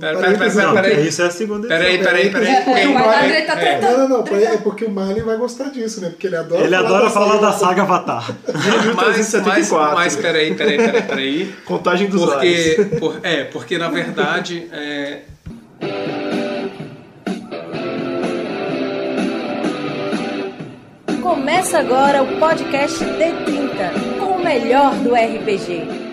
Peraí, 0.00 0.36
peraí, 0.36 0.72
peraí. 0.74 1.08
Isso 1.08 1.22
é 1.22 1.26
a 1.26 1.30
segunda 1.30 1.68
Peraí, 1.68 1.98
peraí, 1.98 2.30
peraí. 2.30 3.80
Não, 3.80 3.98
não, 3.98 4.08
não, 4.08 4.36
é 4.36 4.56
porque 4.58 4.84
o 4.84 4.90
Mali 4.90 5.20
vai 5.20 5.36
gostar 5.36 5.70
disso, 5.70 6.00
né? 6.00 6.10
Porque 6.10 6.26
ele 6.26 6.36
adora 6.36 6.62
Ele 6.62 6.74
falar 6.76 6.86
adora 6.88 7.04
da 7.04 7.10
falar 7.10 7.26
saga 7.32 7.40
da 7.46 7.52
saga 7.52 7.82
Avatar. 7.82 8.36
Mas, 8.46 8.64
mas, 8.64 9.16
1374. 9.16 9.94
mas 9.94 10.16
peraí, 10.16 10.54
peraí, 10.54 10.76
peraí, 10.76 11.02
peraí. 11.02 11.54
Contagem 11.64 12.08
dos. 12.08 12.24
Porque, 12.24 12.86
por- 12.98 13.20
é, 13.22 13.44
porque 13.44 13.78
na 13.78 13.88
verdade, 13.88 14.68
é, 14.72 15.20
Começa 21.22 21.78
agora 21.78 22.22
o 22.22 22.38
podcast 22.38 23.04
D30, 23.04 24.18
com 24.18 24.26
o 24.36 24.44
melhor 24.44 24.94
do 24.96 25.14
RPG. 25.14 26.05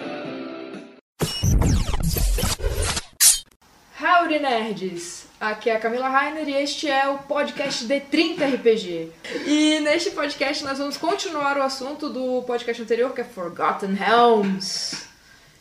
Howdy 4.33 4.39
Nerds! 4.39 5.25
Aqui 5.39 5.69
é 5.69 5.75
a 5.75 5.79
Camila 5.79 6.09
Rainer 6.09 6.47
e 6.49 6.53
este 6.53 6.89
é 6.89 7.07
o 7.07 7.19
podcast 7.19 7.85
D30 7.85 8.55
RPG. 8.55 9.11
E 9.45 9.79
neste 9.81 10.09
podcast 10.09 10.63
nós 10.63 10.79
vamos 10.79 10.97
continuar 10.97 11.55
o 11.57 11.61
assunto 11.61 12.09
do 12.09 12.41
podcast 12.41 12.81
anterior, 12.81 13.13
que 13.13 13.21
é 13.21 13.23
Forgotten 13.23 13.93
Realms. 13.93 15.03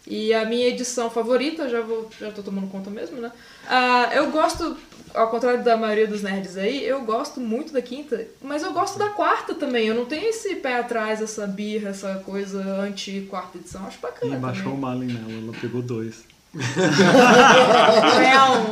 E 0.06 0.32
a 0.32 0.46
minha 0.46 0.68
edição 0.68 1.10
favorita, 1.10 1.68
já 1.68 1.82
vou, 1.82 2.08
já 2.18 2.30
tô 2.32 2.42
tomando 2.42 2.68
conta 2.68 2.88
mesmo, 2.88 3.20
né? 3.20 3.30
Ah, 3.68 4.08
eu 4.14 4.30
gosto, 4.30 4.74
ao 5.12 5.28
contrário 5.28 5.62
da 5.62 5.76
maioria 5.76 6.06
dos 6.06 6.22
nerds 6.22 6.56
aí, 6.56 6.82
eu 6.82 7.02
gosto 7.02 7.40
muito 7.40 7.74
da 7.74 7.82
quinta, 7.82 8.26
mas 8.40 8.62
eu 8.62 8.72
gosto 8.72 8.98
da 8.98 9.10
quarta 9.10 9.54
também. 9.54 9.86
Eu 9.88 9.94
não 9.94 10.06
tenho 10.06 10.30
esse 10.30 10.54
pé 10.56 10.76
atrás, 10.78 11.20
essa 11.20 11.46
birra, 11.46 11.90
essa 11.90 12.22
coisa 12.24 12.58
anti-quarta 12.80 13.58
edição. 13.58 13.84
Acho 13.86 13.98
E 13.98 14.00
bacana. 14.00 14.36
baixou 14.38 14.72
o. 14.72 14.78
Malin 14.78 15.12
nela, 15.12 15.42
ela 15.44 15.52
pegou 15.60 15.82
dois. 15.82 16.24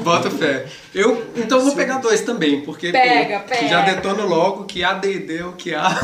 Bota 0.02 0.30
fé. 0.30 0.66
Eu, 0.94 1.26
então 1.34 1.58
eu 1.58 1.64
vou 1.64 1.74
pegar 1.74 1.98
dois 1.98 2.20
também, 2.20 2.60
porque 2.60 2.92
Pega, 2.92 3.40
pega. 3.40 3.68
já 3.68 3.80
detono 3.82 4.26
logo 4.26 4.64
que 4.64 4.84
AD&D 4.84 5.38
é 5.38 5.44
o 5.46 5.52
que 5.52 5.74
há. 5.74 5.88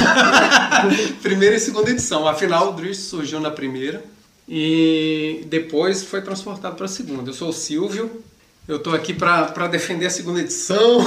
primeira 1.23 1.55
e 1.56 1.61
segunda 1.61 1.91
edição. 1.91 2.27
Afinal, 2.27 2.70
o 2.70 2.73
Drift 2.73 3.03
surgiu 3.03 3.41
na 3.41 3.50
primeira 3.50 4.03
e 4.48 5.45
depois 5.48 6.03
foi 6.03 6.23
transportado 6.23 6.77
para 6.77 6.87
a 6.87 6.89
segunda. 6.89 7.31
Eu 7.31 7.34
sou 7.34 7.50
o 7.50 7.53
Silvio. 7.53 8.22
Eu 8.67 8.81
tô 8.81 8.91
aqui 8.91 9.15
para 9.15 9.69
defender 9.69 10.06
a 10.06 10.11
segunda 10.11 10.41
edição. 10.41 10.98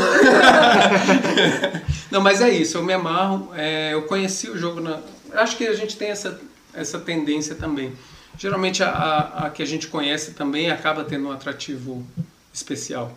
Não, 2.09 2.21
mas 2.21 2.41
é 2.41 2.49
isso, 2.49 2.77
eu 2.77 2.83
me 2.83 2.93
amarro. 2.93 3.51
é, 3.55 3.93
eu 3.93 4.03
conheci 4.03 4.49
o 4.49 4.57
jogo 4.57 4.79
na. 4.79 4.99
Acho 5.33 5.57
que 5.57 5.67
a 5.67 5.73
gente 5.73 5.97
tem 5.97 6.09
essa, 6.09 6.39
essa 6.73 6.97
tendência 6.99 7.55
também. 7.55 7.91
Geralmente 8.37 8.83
a, 8.83 8.89
a, 8.89 9.45
a 9.45 9.49
que 9.49 9.61
a 9.61 9.65
gente 9.65 9.87
conhece 9.87 10.31
também 10.31 10.71
acaba 10.71 11.03
tendo 11.03 11.27
um 11.27 11.31
atrativo 11.31 12.05
especial. 12.53 13.11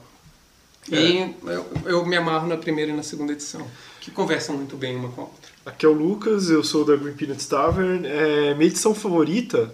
E 0.90 1.34
eu, 1.44 1.66
eu 1.84 2.06
me 2.06 2.16
amarro 2.16 2.48
na 2.48 2.56
primeira 2.56 2.90
e 2.90 2.96
na 2.96 3.04
segunda 3.04 3.32
edição, 3.32 3.64
que 4.00 4.10
conversam 4.10 4.56
muito 4.56 4.76
bem 4.76 4.96
uma 4.96 5.10
com 5.10 5.20
a 5.20 5.24
outra. 5.24 5.52
Aqui 5.64 5.86
é 5.86 5.88
o 5.88 5.92
Lucas, 5.92 6.50
eu 6.50 6.64
sou 6.64 6.84
da 6.84 6.96
Green 6.96 7.14
Peanuts 7.14 7.46
Tavern. 7.46 8.04
É, 8.04 8.52
minha 8.54 8.68
edição 8.68 8.92
favorita 8.94 9.72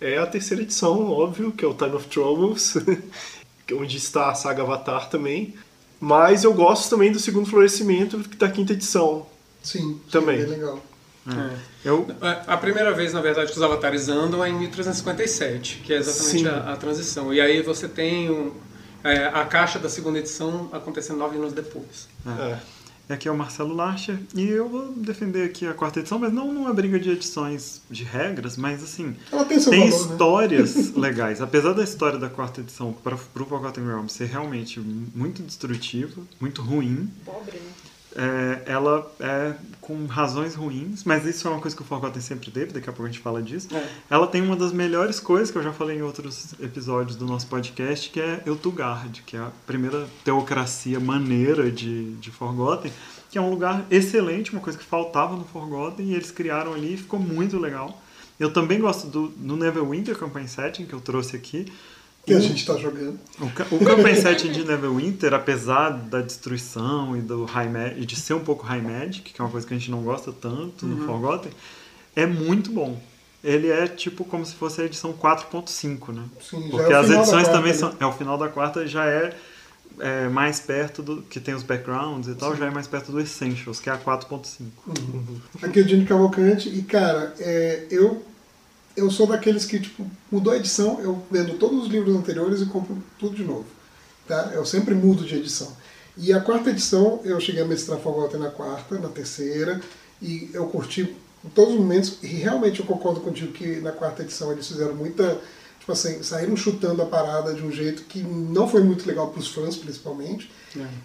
é 0.00 0.16
a 0.18 0.26
terceira 0.26 0.62
edição, 0.62 1.10
óbvio, 1.10 1.50
que 1.50 1.64
é 1.64 1.68
o 1.68 1.74
Time 1.74 1.96
of 1.96 2.06
Troubles, 2.06 2.74
onde 3.72 3.96
está 3.96 4.30
a 4.30 4.34
saga 4.34 4.62
Avatar 4.62 5.08
também. 5.08 5.54
Mas 6.00 6.44
eu 6.44 6.54
gosto 6.54 6.88
também 6.88 7.10
do 7.10 7.18
segundo 7.18 7.48
florescimento 7.48 8.18
da 8.36 8.48
quinta 8.48 8.72
edição. 8.72 9.26
Sim, 9.60 10.00
Também. 10.10 10.40
É 10.40 10.46
bem 10.46 10.60
legal. 11.34 11.50
Eu, 11.84 12.06
É, 12.22 12.42
A 12.46 12.56
primeira 12.56 12.92
vez, 12.92 13.12
na 13.12 13.20
verdade, 13.20 13.50
que 13.50 13.56
os 13.56 13.62
avatares 13.62 14.08
andam 14.08 14.44
é 14.44 14.48
em 14.48 14.58
1357, 14.58 15.82
que 15.84 15.92
é 15.92 15.96
exatamente 15.98 16.48
a, 16.48 16.72
a 16.72 16.76
transição. 16.76 17.32
E 17.32 17.40
aí 17.40 17.62
você 17.62 17.88
tem 17.88 18.30
um, 18.30 18.52
é, 19.04 19.26
a 19.26 19.44
caixa 19.44 19.78
da 19.78 19.88
segunda 19.88 20.18
edição 20.18 20.68
acontecendo 20.72 21.18
nove 21.18 21.36
anos 21.36 21.52
depois. 21.52 22.08
É. 23.08 23.14
aqui 23.14 23.26
é 23.26 23.30
o 23.30 23.36
Marcelo 23.36 23.74
Larcher 23.74 24.18
e 24.34 24.46
eu 24.46 24.68
vou 24.68 24.92
defender 24.92 25.44
aqui 25.44 25.66
a 25.66 25.72
quarta 25.72 26.00
edição, 26.00 26.18
mas 26.18 26.30
não 26.32 26.52
numa 26.52 26.74
briga 26.74 26.98
de 27.00 27.10
edições 27.10 27.80
de 27.90 28.04
regras, 28.04 28.56
mas 28.58 28.82
assim, 28.82 29.16
Ela 29.32 29.44
tem 29.46 29.58
seu 29.58 29.70
tem 29.70 29.88
valor, 29.88 30.06
né? 30.06 30.12
histórias 30.12 30.92
legais. 30.96 31.40
Apesar 31.40 31.72
da 31.72 31.82
história 31.82 32.18
da 32.18 32.28
quarta 32.28 32.60
edição 32.60 32.92
para 32.92 33.14
o 33.14 33.18
Forgotten 33.18 33.84
Realms 33.86 34.12
ser 34.12 34.26
realmente 34.26 34.78
muito 34.78 35.42
destrutiva, 35.42 36.20
muito 36.38 36.60
ruim, 36.60 37.10
Pobre, 37.24 37.56
né? 37.56 37.87
É, 38.16 38.62
ela 38.66 39.10
é 39.20 39.54
com 39.80 40.06
razões 40.06 40.54
ruins, 40.54 41.04
mas 41.04 41.24
isso 41.24 41.46
é 41.46 41.50
uma 41.50 41.60
coisa 41.60 41.76
que 41.76 41.82
o 41.82 41.84
Forgotten 41.84 42.20
sempre 42.20 42.50
teve, 42.50 42.72
daqui 42.72 42.88
a 42.88 42.92
pouco 42.92 43.04
a 43.04 43.06
gente 43.06 43.20
fala 43.20 43.42
disso. 43.42 43.68
É. 43.74 43.88
Ela 44.10 44.26
tem 44.26 44.42
uma 44.42 44.56
das 44.56 44.72
melhores 44.72 45.20
coisas 45.20 45.50
que 45.50 45.58
eu 45.58 45.62
já 45.62 45.72
falei 45.72 45.98
em 45.98 46.02
outros 46.02 46.54
episódios 46.60 47.16
do 47.16 47.24
nosso 47.26 47.46
podcast, 47.46 48.10
que 48.10 48.20
é 48.20 48.42
Eutugard, 48.46 49.22
que 49.22 49.36
é 49.36 49.40
a 49.40 49.50
primeira 49.66 50.06
teocracia 50.24 50.98
maneira 51.00 51.70
de, 51.70 52.14
de 52.14 52.30
Forgotten, 52.30 52.92
que 53.30 53.38
é 53.38 53.40
um 53.40 53.50
lugar 53.50 53.84
excelente, 53.90 54.52
uma 54.52 54.60
coisa 54.60 54.78
que 54.78 54.84
faltava 54.84 55.36
no 55.36 55.44
Forgotten, 55.44 56.06
e 56.06 56.14
eles 56.14 56.30
criaram 56.30 56.74
ali 56.74 56.94
e 56.94 56.96
ficou 56.96 57.20
muito 57.20 57.58
legal. 57.58 58.02
Eu 58.38 58.52
também 58.52 58.78
gosto 58.80 59.06
do, 59.08 59.28
do 59.28 59.56
Neverwinter 59.56 60.16
Campaign 60.16 60.46
Setting, 60.46 60.86
que 60.86 60.92
eu 60.92 61.00
trouxe 61.00 61.34
aqui. 61.36 61.66
Que 62.28 62.34
a 62.34 62.40
gente 62.40 62.66
tá 62.66 62.76
jogando. 62.76 63.18
O, 63.40 63.74
o 63.76 63.84
Campaign 63.84 64.14
Setting 64.14 64.52
de 64.52 64.64
Neverwinter, 64.64 65.34
apesar 65.34 65.90
da 65.90 66.20
destruição 66.20 67.16
e, 67.16 67.20
do 67.20 67.44
high 67.44 67.68
e 67.96 68.04
de 68.04 68.16
ser 68.16 68.34
um 68.34 68.40
pouco 68.40 68.64
High 68.66 68.82
Magic, 68.82 69.32
que 69.32 69.40
é 69.40 69.44
uma 69.44 69.50
coisa 69.50 69.66
que 69.66 69.74
a 69.74 69.78
gente 69.78 69.90
não 69.90 70.02
gosta 70.02 70.32
tanto 70.32 70.86
no 70.86 71.06
Forgotten, 71.06 71.52
é 72.14 72.26
muito 72.26 72.70
bom. 72.70 73.00
Ele 73.42 73.70
é 73.70 73.86
tipo 73.86 74.24
como 74.24 74.44
se 74.44 74.54
fosse 74.54 74.80
a 74.80 74.84
edição 74.84 75.12
4.5, 75.12 76.12
né? 76.12 76.24
Sim, 76.40 76.62
já 76.62 76.70
Porque 76.70 76.92
é 76.92 76.96
as 76.96 77.06
edições 77.06 77.28
quarta, 77.28 77.52
também 77.52 77.72
né? 77.72 77.78
são. 77.78 77.94
É, 78.00 78.06
o 78.06 78.12
final 78.12 78.36
da 78.36 78.48
quarta 78.48 78.86
já 78.86 79.06
é, 79.06 79.32
é 80.00 80.28
mais 80.28 80.58
perto 80.58 81.02
do. 81.02 81.22
que 81.22 81.38
tem 81.38 81.54
os 81.54 81.62
backgrounds 81.62 82.28
e 82.28 82.34
tal, 82.34 82.56
já 82.56 82.66
é 82.66 82.70
mais 82.70 82.88
perto 82.88 83.12
do 83.12 83.20
Essentials, 83.20 83.78
que 83.78 83.88
é 83.88 83.92
a 83.92 83.98
4.5. 83.98 84.66
Aqui 85.62 85.78
é 85.78 85.82
o 85.82 85.84
Dini 85.84 86.04
Cavalcante 86.04 86.68
e, 86.68 86.82
cara, 86.82 87.32
é, 87.38 87.86
eu, 87.90 88.24
eu 88.98 89.10
sou 89.10 89.26
daqueles 89.26 89.64
que, 89.64 89.78
tipo, 89.78 90.04
mudou 90.30 90.52
a 90.52 90.56
edição, 90.56 91.00
eu 91.00 91.22
vendo 91.30 91.54
todos 91.58 91.84
os 91.84 91.88
livros 91.88 92.14
anteriores 92.16 92.60
e 92.60 92.66
compro 92.66 92.96
tudo 93.18 93.36
de 93.36 93.44
novo. 93.44 93.66
Tá? 94.26 94.50
Eu 94.52 94.64
sempre 94.66 94.94
mudo 94.94 95.24
de 95.24 95.36
edição. 95.36 95.72
E 96.16 96.32
a 96.32 96.40
quarta 96.40 96.70
edição, 96.70 97.20
eu 97.24 97.38
cheguei 97.40 97.62
a 97.62 97.66
mestrar 97.66 97.98
Forgotten 97.98 98.40
na 98.40 98.50
quarta, 98.50 98.98
na 98.98 99.08
terceira, 99.08 99.80
e 100.20 100.50
eu 100.52 100.66
curti 100.66 101.14
em 101.44 101.48
todos 101.50 101.74
os 101.74 101.80
momentos, 101.80 102.18
e 102.22 102.26
realmente 102.26 102.80
eu 102.80 102.86
concordo 102.86 103.20
contigo 103.20 103.52
que 103.52 103.76
na 103.76 103.92
quarta 103.92 104.22
edição 104.22 104.50
eles 104.50 104.66
fizeram 104.66 104.94
muita. 104.94 105.40
Tipo 105.78 105.92
assim, 105.92 106.22
saíram 106.22 106.54
chutando 106.56 107.00
a 107.00 107.06
parada 107.06 107.54
de 107.54 107.62
um 107.62 107.72
jeito 107.72 108.02
que 108.02 108.20
não 108.22 108.68
foi 108.68 108.82
muito 108.82 109.06
legal 109.06 109.28
para 109.28 109.40
os 109.40 109.48
fãs, 109.48 109.76
principalmente. 109.76 110.50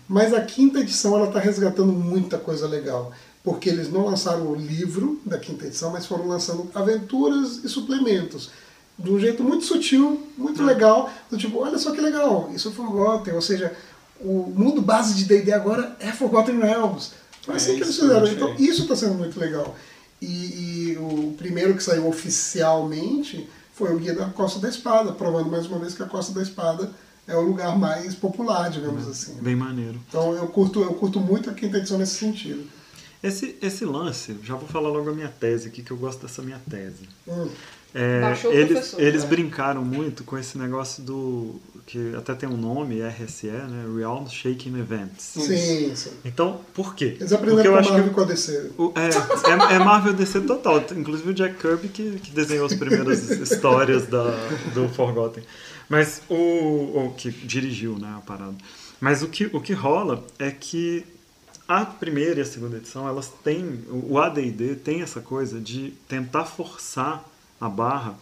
Mas 0.10 0.34
a 0.34 0.42
quinta 0.42 0.80
edição 0.80 1.16
ela 1.16 1.28
está 1.28 1.40
resgatando 1.40 1.94
muita 1.94 2.38
coisa 2.38 2.68
legal. 2.68 3.14
Porque 3.44 3.70
eles 3.70 3.92
não 3.92 4.06
lançaram 4.06 4.48
o 4.48 4.56
livro 4.56 5.20
da 5.26 5.38
quinta 5.38 5.66
edição, 5.66 5.92
mas 5.92 6.06
foram 6.06 6.28
lançando 6.28 6.70
aventuras 6.74 7.64
e 7.64 7.70
suplementos. 7.70 8.52
De 8.98 9.12
um 9.12 9.20
jeito 9.20 9.44
muito 9.44 9.66
sutil, 9.66 10.26
muito 10.38 10.64
legal. 10.64 11.12
Do 11.30 11.38
tipo, 11.38 11.60
olha 11.60 11.78
só 11.78 11.92
que 11.92 12.00
legal, 12.00 12.50
isso 12.54 12.70
é 12.70 12.72
Forgotten. 12.72 13.34
Ou 13.34 13.42
seja, 13.42 13.76
o 14.22 14.54
mundo 14.56 14.82
base 14.82 15.16
de 15.16 15.26
D&D 15.26 15.52
agora 15.52 15.96
é 16.00 16.12
Forgotten 16.12 16.60
Realms. 16.60 17.12
Foi 17.42 17.56
É 17.56 17.58
assim 17.58 17.76
que 17.76 17.82
eles 17.82 17.96
fizeram. 17.98 18.28
Então 18.28 18.54
achei. 18.54 18.66
isso 18.66 18.84
está 18.84 18.96
sendo 18.96 19.16
muito 19.16 19.38
legal. 19.38 19.76
E, 20.22 20.92
e 20.92 20.98
o 20.98 21.34
primeiro 21.38 21.76
que 21.76 21.84
saiu 21.84 22.08
oficialmente 22.08 23.50
foi 23.74 23.94
o 23.94 24.00
Guia 24.00 24.14
da 24.14 24.28
Costa 24.28 24.60
da 24.60 24.70
Espada, 24.70 25.12
provando 25.12 25.50
mais 25.50 25.66
uma 25.66 25.80
vez 25.80 25.94
que 25.94 26.04
a 26.04 26.06
Costa 26.06 26.32
da 26.32 26.42
Espada 26.42 26.90
é 27.28 27.36
o 27.36 27.42
lugar 27.42 27.78
mais 27.78 28.16
popular, 28.16 28.70
digamos 28.70 29.08
assim. 29.08 29.34
Bem 29.42 29.56
maneiro. 29.56 30.00
Então 30.08 30.34
eu 30.34 30.48
curto, 30.48 30.82
eu 30.82 30.94
curto 30.94 31.20
muito 31.20 31.50
a 31.50 31.54
quinta 31.54 31.78
edição 31.78 31.98
nesse 31.98 32.16
sentido. 32.16 32.64
Esse, 33.24 33.56
esse 33.62 33.86
lance, 33.86 34.36
já 34.44 34.56
vou 34.56 34.68
falar 34.68 34.90
logo 34.90 35.10
a 35.10 35.14
minha 35.14 35.30
tese 35.30 35.70
aqui, 35.70 35.82
que 35.82 35.92
eu 35.92 35.98
gosto 35.98 36.22
dessa 36.24 36.42
minha 36.42 36.60
tese. 36.70 37.08
Hum. 37.28 37.48
É, 37.96 38.22
eles, 38.52 38.96
eles 38.98 39.24
né? 39.24 39.30
brincaram 39.30 39.86
muito 39.86 40.24
com 40.24 40.36
esse 40.36 40.58
negócio 40.58 41.04
do. 41.04 41.62
que 41.86 42.16
até 42.16 42.34
tem 42.34 42.50
um 42.50 42.58
nome, 42.58 43.00
RSE, 43.02 43.46
né? 43.48 43.86
Realm 43.96 44.26
Shaking 44.28 44.80
Events. 44.80 45.24
Sim, 45.24 45.96
sim. 45.96 46.10
Então, 46.26 46.60
por 46.74 46.96
quê? 46.96 47.18
Eles 47.20 47.30
Porque 47.30 47.36
aprenderam 47.36 47.66
eu 47.66 47.72
com 47.72 47.78
a 47.78 47.80
acho 47.82 47.90
Marvel 47.92 48.10
que. 48.10 48.16
com 48.16 48.22
a 48.22 48.26
DC. 48.26 48.72
o- 48.80 48.94
É, 48.96 49.74
é, 49.74 49.76
é 49.76 49.80
Marvel 49.80 50.14
DC 50.14 50.42
total. 50.42 50.84
Inclusive 50.98 51.30
o 51.30 51.34
Jack 51.36 51.56
Kirby 51.56 51.88
que, 51.88 52.20
que 52.20 52.32
desenhou 52.32 52.66
as 52.66 52.74
primeiras 52.74 53.30
histórias 53.30 54.08
da, 54.08 54.24
do 54.74 54.90
Forgotten. 54.90 55.44
Mas 55.88 56.24
o. 56.28 56.34
o 56.36 57.14
que 57.16 57.30
dirigiu 57.30 58.00
né, 58.00 58.16
a 58.18 58.22
parada. 58.22 58.56
Mas 59.00 59.22
o 59.22 59.28
que, 59.28 59.52
o 59.54 59.62
que 59.62 59.74
rola 59.74 60.26
é 60.40 60.50
que 60.50 61.06
a 61.68 61.86
primeira 61.86 62.40
e 62.40 62.42
a 62.42 62.46
segunda 62.46 62.78
edição, 62.78 63.08
elas 63.08 63.32
têm. 63.44 63.84
O 63.90 64.20
ADD 64.20 64.76
tem 64.84 65.02
essa 65.02 65.22
coisa 65.22 65.60
de 65.60 65.92
tentar 66.08 66.46
forçar 66.46 67.24
a 67.60 67.70
barra 67.70 68.16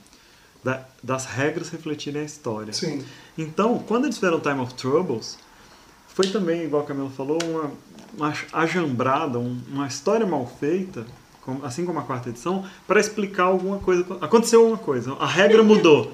da- 0.63 0.85
das 1.03 1.25
regras 1.25 1.69
refletirem 1.69 2.21
a 2.21 2.25
história. 2.25 2.71
Sim. 2.73 3.03
Então, 3.37 3.79
quando 3.79 4.05
eles 4.05 4.15
fizeram 4.17 4.39
Time 4.39 4.59
of 4.59 4.73
Troubles, 4.75 5.37
foi 6.09 6.27
também, 6.27 6.63
igual 6.65 6.83
a 6.83 6.85
Camila 6.85 7.09
falou, 7.09 7.39
uma, 7.43 7.71
uma 8.15 8.33
ajambrada, 8.53 9.39
um- 9.39 9.59
uma 9.69 9.87
história 9.87 10.25
mal 10.25 10.45
feita, 10.59 11.05
como- 11.41 11.65
assim 11.65 11.85
como 11.85 11.97
a 11.99 12.03
quarta 12.03 12.29
edição, 12.29 12.63
para 12.85 12.99
explicar 12.99 13.45
alguma 13.45 13.79
coisa. 13.79 14.05
Aconteceu 14.21 14.59
alguma 14.61 14.77
coisa, 14.77 15.13
a 15.13 15.25
regra 15.25 15.63
mudou. 15.63 16.11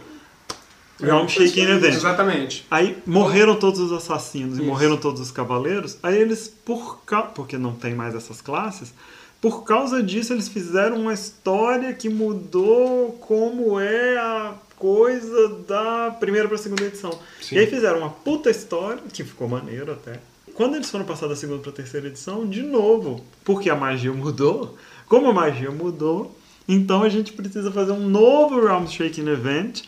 Realm 1.00 1.28
Shaking 1.28 1.70
Event. 1.70 1.94
Exatamente. 1.94 2.66
Aí 2.70 2.98
morreram 3.06 3.56
todos 3.56 3.80
os 3.80 3.92
assassinos 3.92 4.58
e 4.58 4.62
Isso. 4.62 4.68
morreram 4.70 4.98
todos 4.98 5.22
os 5.22 5.32
cavaleiros. 5.32 5.98
Aí 6.02 6.18
eles, 6.18 6.48
por 6.48 7.04
causa. 7.06 7.30
Porque 7.30 7.58
não 7.58 7.74
tem 7.74 7.94
mais 7.94 8.16
essas 8.16 8.42
classes. 8.42 8.94
Por 9.40 9.64
causa 9.64 10.02
disso, 10.02 10.34
eles 10.34 10.48
fizeram 10.48 11.00
uma 11.00 11.14
história 11.14 11.94
que 11.94 12.10
mudou 12.10 13.12
como 13.22 13.80
é 13.80 14.18
a 14.18 14.54
coisa 14.76 15.50
da 15.68 16.16
primeira 16.20 16.48
pra 16.48 16.58
segunda 16.58 16.84
edição. 16.84 17.12
Sim. 17.42 17.56
E 17.56 17.60
aí 17.60 17.68
fizeram 17.68 18.00
uma 18.00 18.10
puta 18.10 18.50
história, 18.50 19.02
que 19.14 19.24
ficou 19.24 19.48
maneiro 19.48 19.92
até. 19.92 20.20
Quando 20.54 20.76
eles 20.76 20.90
foram 20.90 21.06
passar 21.06 21.28
da 21.28 21.36
segunda 21.36 21.62
pra 21.62 21.72
terceira 21.72 22.08
edição, 22.08 22.48
de 22.48 22.64
novo, 22.64 23.24
porque 23.44 23.70
a 23.70 23.76
magia 23.76 24.12
mudou, 24.12 24.76
como 25.08 25.28
a 25.30 25.34
magia 25.34 25.70
mudou, 25.70 26.36
então 26.68 27.04
a 27.04 27.10
gente 27.10 27.32
precisa 27.34 27.72
fazer 27.72 27.92
um 27.94 28.10
novo 28.10 28.60
Realm 28.60 28.86
Shaking 28.86 29.28
Event. 29.28 29.84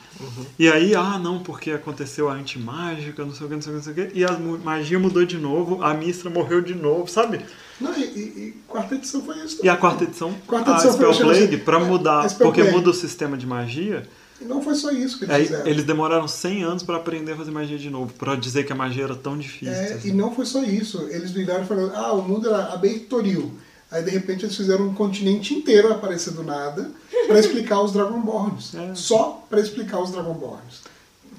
E 0.58 0.68
aí, 0.70 0.94
ah, 0.96 1.18
não, 1.18 1.40
porque 1.40 1.72
aconteceu 1.72 2.30
a 2.30 2.34
antimágica, 2.34 3.24
não 3.24 3.34
sei 3.34 3.46
o 3.46 3.50
que, 3.50 3.56
não 3.56 3.62
sei 3.62 3.74
o 3.74 3.80
que, 3.80 3.88
não 3.88 3.94
sei 3.96 4.06
o 4.06 4.10
que. 4.10 4.20
E 4.20 4.24
a 4.26 4.32
magia 4.38 5.00
mudou 5.00 5.26
de 5.26 5.38
novo, 5.38 5.82
a 5.84 5.94
Mistra 5.94 6.30
morreu 6.30 6.62
de 6.62 6.76
novo, 6.76 7.08
sabe? 7.08 7.42
Não, 7.80 7.98
e, 7.98 8.02
e, 8.04 8.20
e 8.48 8.54
quarta 8.68 8.96
edição 8.96 9.22
foi 9.22 9.38
isso. 9.40 9.60
E 9.64 9.70
a 9.70 9.78
quarta 9.78 10.04
edição, 10.04 10.34
Quarta 10.46 10.72
a 10.72 10.74
edição 10.76 10.98
foi 10.98 11.14
Spell 11.14 11.28
Plague, 11.28 11.58
pra 11.58 11.80
é, 11.80 11.84
mudar, 11.84 12.30
Spell 12.30 12.48
porque 12.48 12.62
Plague. 12.62 12.78
muda 12.78 12.90
o 12.90 12.94
sistema 12.94 13.38
de 13.38 13.48
magia, 13.48 14.06
E 14.42 14.46
não 14.46 14.62
foi 14.62 14.76
só 14.76 14.92
isso 14.92 15.18
que 15.20 15.24
eles 15.26 15.36
aí 15.36 15.46
fizeram. 15.46 15.68
eles 15.68 15.84
demoraram 15.86 16.28
100 16.28 16.64
anos 16.64 16.84
pra 16.84 16.98
aprender 16.98 17.32
a 17.34 17.38
fazer 17.38 17.52
magia 17.52 17.78
de 17.78 17.90
novo, 17.90 18.12
pra 18.14 18.36
dizer 18.36 18.66
que 18.66 18.74
a 18.74 18.76
magia 18.76 19.06
era 19.06 19.16
tão 19.16 19.38
difícil. 19.38 19.74
É, 19.74 19.94
assim. 19.94 20.10
e 20.10 20.12
não 20.12 20.34
foi 20.36 20.46
só 20.46 20.62
isso. 20.64 21.08
Eles 21.10 21.32
viraram 21.32 21.66
falando, 21.66 21.94
ah, 21.96 22.12
o 22.14 22.22
mundo 22.22 22.48
era 22.50 22.74
abertoril. 22.74 23.54
Aí 23.92 24.04
de 24.04 24.12
repente 24.12 24.46
eles 24.46 24.56
fizeram 24.56 24.86
um 24.88 24.94
continente 24.94 25.54
inteiro 25.54 25.92
aparecer 25.92 26.32
do 26.32 26.44
nada 26.44 26.90
pra 27.28 27.40
explicar 27.40 27.82
os 27.82 27.92
Dragonborns. 27.92 28.76
É. 28.76 28.94
Só 28.96 29.44
pra 29.50 29.60
explicar 29.60 30.00
os 30.02 30.12
Dragonborns. 30.12 30.82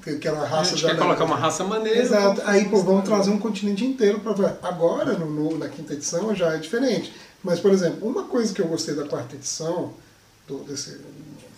Que, 0.03 0.27
era 0.27 0.39
a 0.39 0.41
A 0.41 0.47
raça 0.47 0.71
gente 0.71 0.83
da 0.83 0.89
quer 0.89 0.97
colocar 0.97 1.23
uma 1.25 1.35
raça 1.35 1.63
maneira. 1.63 1.99
Exato. 2.01 2.41
Aí, 2.45 2.65
pô, 2.69 2.81
vamos 2.81 3.05
trazer 3.05 3.29
um 3.29 3.37
continente 3.37 3.85
inteiro 3.85 4.19
para 4.19 4.33
ver. 4.33 4.53
Agora, 4.63 5.13
no, 5.13 5.27
no- 5.29 5.57
na 5.59 5.69
quinta 5.69 5.93
edição, 5.93 6.33
já 6.35 6.53
é 6.55 6.57
diferente. 6.57 7.13
Mas, 7.43 7.59
por 7.59 7.71
exemplo, 7.71 8.07
uma 8.07 8.23
coisa 8.23 8.51
que 8.53 8.61
eu 8.61 8.67
gostei 8.67 8.95
da 8.95 9.05
quarta 9.07 9.35
edição, 9.35 9.93
do, 10.47 10.57
desse 10.63 10.99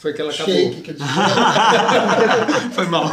Foi 0.04 0.12
que 0.12 0.20
ela 0.20 0.34
acabou. 0.34 0.54
shake 0.54 0.82
que 0.82 0.94
Foi 2.76 2.86
mal. 2.88 3.06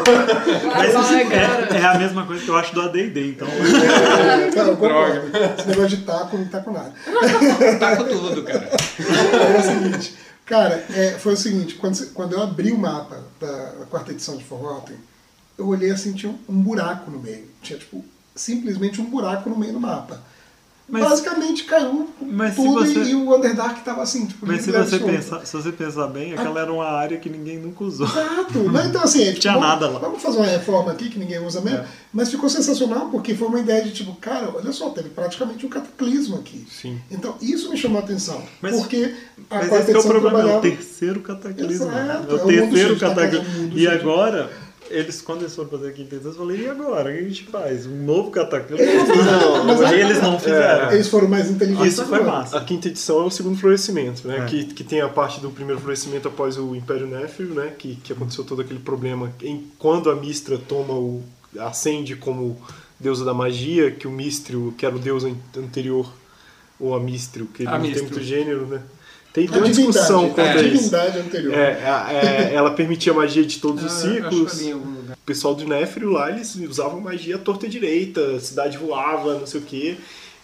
Mas 0.77 0.93
cara. 0.93 1.69
é, 1.73 1.79
é 1.79 1.87
a 1.87 1.97
mesma 1.97 2.27
coisa 2.27 2.43
que 2.45 2.51
eu 2.51 2.57
acho 2.57 2.75
do 2.75 2.81
AD&D, 2.81 3.29
então... 3.29 3.47
Não, 4.57 4.67
eu 4.67 4.77
concordo. 4.77 5.31
Esse 5.57 5.69
negócio 5.69 5.97
de 5.97 5.99
taco 5.99 6.37
não 6.37 6.49
tá 6.49 6.61
com 6.61 6.73
nada. 6.73 6.93
Com 7.97 8.05
tudo, 8.05 8.43
cara. 8.43 8.69
É 8.69 9.59
o 9.61 9.63
seguinte, 9.63 10.17
cara, 10.45 10.85
é, 10.93 11.11
foi 11.13 11.35
o 11.35 11.37
seguinte, 11.37 11.75
quando, 11.77 12.05
quando 12.13 12.33
eu 12.33 12.43
abri 12.43 12.73
o 12.73 12.79
mapa 12.79 13.23
da, 13.41 13.47
da 13.47 13.87
quarta 13.87 14.11
edição 14.11 14.37
de 14.37 14.43
Forgotten, 14.43 14.97
eu 15.57 15.69
olhei 15.69 15.93
assim, 15.93 16.13
tinha 16.13 16.33
um, 16.33 16.39
um 16.49 16.61
buraco 16.61 17.09
no 17.09 17.21
meio. 17.21 17.49
Tinha, 17.63 17.79
tipo, 17.79 18.05
simplesmente 18.35 19.01
um 19.01 19.09
buraco 19.09 19.49
no 19.49 19.57
meio 19.57 19.75
do 19.75 19.81
mapa. 19.81 20.21
Mas- 20.91 21.05
Basicamente 21.05 21.65
caiu 21.65 22.09
tudo 22.57 22.73
você- 22.85 23.03
e, 23.11 23.15
o 23.15 23.35
Underdark 23.37 23.81
tava 23.85 24.03
assim, 24.03 24.27
tipo, 24.27 24.45
Mas 24.47 24.63
se 24.63 24.73
você, 24.73 24.99
pensar, 24.99 25.47
se 25.47 25.53
você 25.53 25.71
pensar 25.71 26.07
bem, 26.09 26.33
aquela 26.35 26.61
era 26.61 26.73
uma 26.73 26.85
área 26.87 27.17
que 27.19 27.31
ninguém 27.31 27.59
nunca 27.59 27.85
usou. 27.85 28.07
Exato. 28.07 28.59
Mas, 28.71 28.87
então, 28.87 29.03
assim, 29.03 29.23
é, 29.23 29.29
tipo, 29.29 29.41
Tinha 29.41 29.53
vamos, 29.55 29.69
nada 29.69 29.89
lá. 29.89 29.99
Vamos 30.01 30.21
fazer 30.21 30.39
uma 30.39 30.47
reforma 30.47 30.91
aqui 30.93 31.09
que 31.09 31.19
ninguém 31.19 31.39
usa 31.39 31.61
mesmo. 31.61 31.79
É. 31.79 31.87
Mas 32.13 32.29
ficou 32.31 32.49
sensacional 32.51 33.09
porque 33.11 33.35
foi 33.37 33.47
uma 33.47 33.61
ideia 33.61 33.85
de 33.85 33.93
tipo, 33.93 34.15
cara, 34.17 34.51
olha 34.53 34.73
só, 34.73 34.91
teve 34.91 35.11
praticamente 35.11 35.65
um 35.65 35.69
cataclismo 35.69 36.37
aqui. 36.37 36.67
Sim. 36.69 36.99
Então 37.11 37.37
isso 37.41 37.71
me 37.71 37.77
chamou 37.77 38.01
a 38.01 38.05
atenção. 38.05 38.43
Mas- 38.61 38.75
porque 38.77 39.15
a 39.49 39.57
Mas 39.59 39.73
esse 39.73 39.93
é 39.93 39.99
o 39.99 40.03
problema, 40.03 40.15
é 40.15 40.19
o 40.19 40.21
trabalhava- 40.21 40.61
terceiro 40.61 41.21
cataclismo. 41.21 41.87
Exato, 41.87 42.01
é 42.01 42.11
É 42.11 42.35
o 42.35 42.37
o 42.37 42.51
mundo 42.51 42.71
terceiro 42.75 42.99
cataclismo. 42.99 43.79
E 43.79 43.87
agora, 43.87 44.51
eles, 44.91 45.23
quando 45.23 45.43
eles 45.43 45.55
foram 45.55 45.69
fazer 45.71 45.89
a 45.89 45.93
quinta 45.93 46.15
edição, 46.17 46.33
eu 46.33 46.39
falei, 46.39 46.61
e 46.63 46.69
agora? 46.69 47.11
O 47.11 47.13
que 47.13 47.19
a 47.19 47.23
gente 47.29 47.45
faz? 47.45 47.87
Um 47.87 48.05
novo 48.05 48.31
cataclismo? 48.31 48.87
Não, 48.87 49.65
mas 49.65 49.81
Aí 49.83 50.01
é- 50.01 50.05
eles 50.05 50.21
não 50.21 50.39
fizeram. 50.39 50.93
Eles 50.93 51.09
foram 51.09 51.29
mais 51.29 51.51
inteligentes. 51.51 51.93
Isso 51.95 52.05
foi 52.07 52.23
massa. 52.23 52.59
A 52.59 52.65
quinta 52.65 52.89
edição 52.89 53.21
é 53.23 53.25
o 53.25 53.31
segundo 53.31 53.57
florescimento, 53.59 54.27
né? 54.27 54.39
É. 54.39 54.45
Que, 54.47 54.65
que 54.67 54.85
tem 54.85 55.01
a 55.01 55.09
parte 55.09 55.41
do 55.41 55.51
primeiro 55.51 55.81
florescimento 55.81 56.29
após 56.29 56.59
o 56.59 56.75
Império 56.75 57.07
Néfero, 57.07 57.55
né? 57.55 57.73
Que, 57.79 57.97
que 57.97 58.13
aconteceu 58.13 58.45
todo 58.45 58.61
aquele 58.61 58.81
problema 58.81 59.33
em, 59.43 59.71
quando 59.79 60.11
a 60.11 60.17
Mistra 60.17 60.59
toma 60.59 60.95
o. 60.95 61.23
ascende 61.59 62.17
como 62.17 62.61
deusa 62.99 63.25
da 63.25 63.33
magia, 63.33 63.91
que 63.91 64.07
o 64.07 64.11
Mistrio, 64.11 64.75
que 64.77 64.85
era 64.85 64.95
o 64.95 64.99
deus 64.99 65.25
an- 65.25 65.35
anterior, 65.57 66.13
ou 66.79 66.95
a 66.95 67.01
Mistrio, 67.01 67.47
que 67.47 67.63
ele 67.63 67.69
A 67.71 67.73
não 67.73 67.81
tem 67.81 67.91
Mistrio. 67.91 68.11
muito 68.11 68.23
gênero, 68.25 68.67
né? 68.67 68.83
Tem, 69.33 69.47
A 69.49 69.59
uma 69.59 69.69
discussão 69.69 70.29
quanto 70.31 70.41
a 70.41 70.51
a 70.51 70.63
isso. 70.63 70.71
divindade 70.77 71.19
anterior. 71.19 71.55
É, 71.55 71.87
a- 71.89 72.13
é, 72.13 72.55
ela 72.55 72.73
permitia 72.73 73.13
a 73.13 73.17
magia 73.17 73.45
de 73.45 73.59
todos 73.59 73.85
os 73.85 73.93
Ah, 74.05 74.27
acho 74.27 74.49
ciclos. 74.49 74.61
O 75.13 75.17
pessoal 75.25 75.55
do 75.55 75.65
Néfrio 75.67 76.11
lá, 76.11 76.31
eles 76.31 76.55
usavam 76.57 77.01
magia 77.01 77.37
à 77.37 77.39
torta 77.39 77.67
e 77.67 77.69
direita, 77.69 78.37
a 78.37 78.41
cidade 78.41 78.77
voava, 78.77 79.39
não 79.39 79.47
sei 79.47 79.61
o 79.61 79.65
quê. 79.65 79.97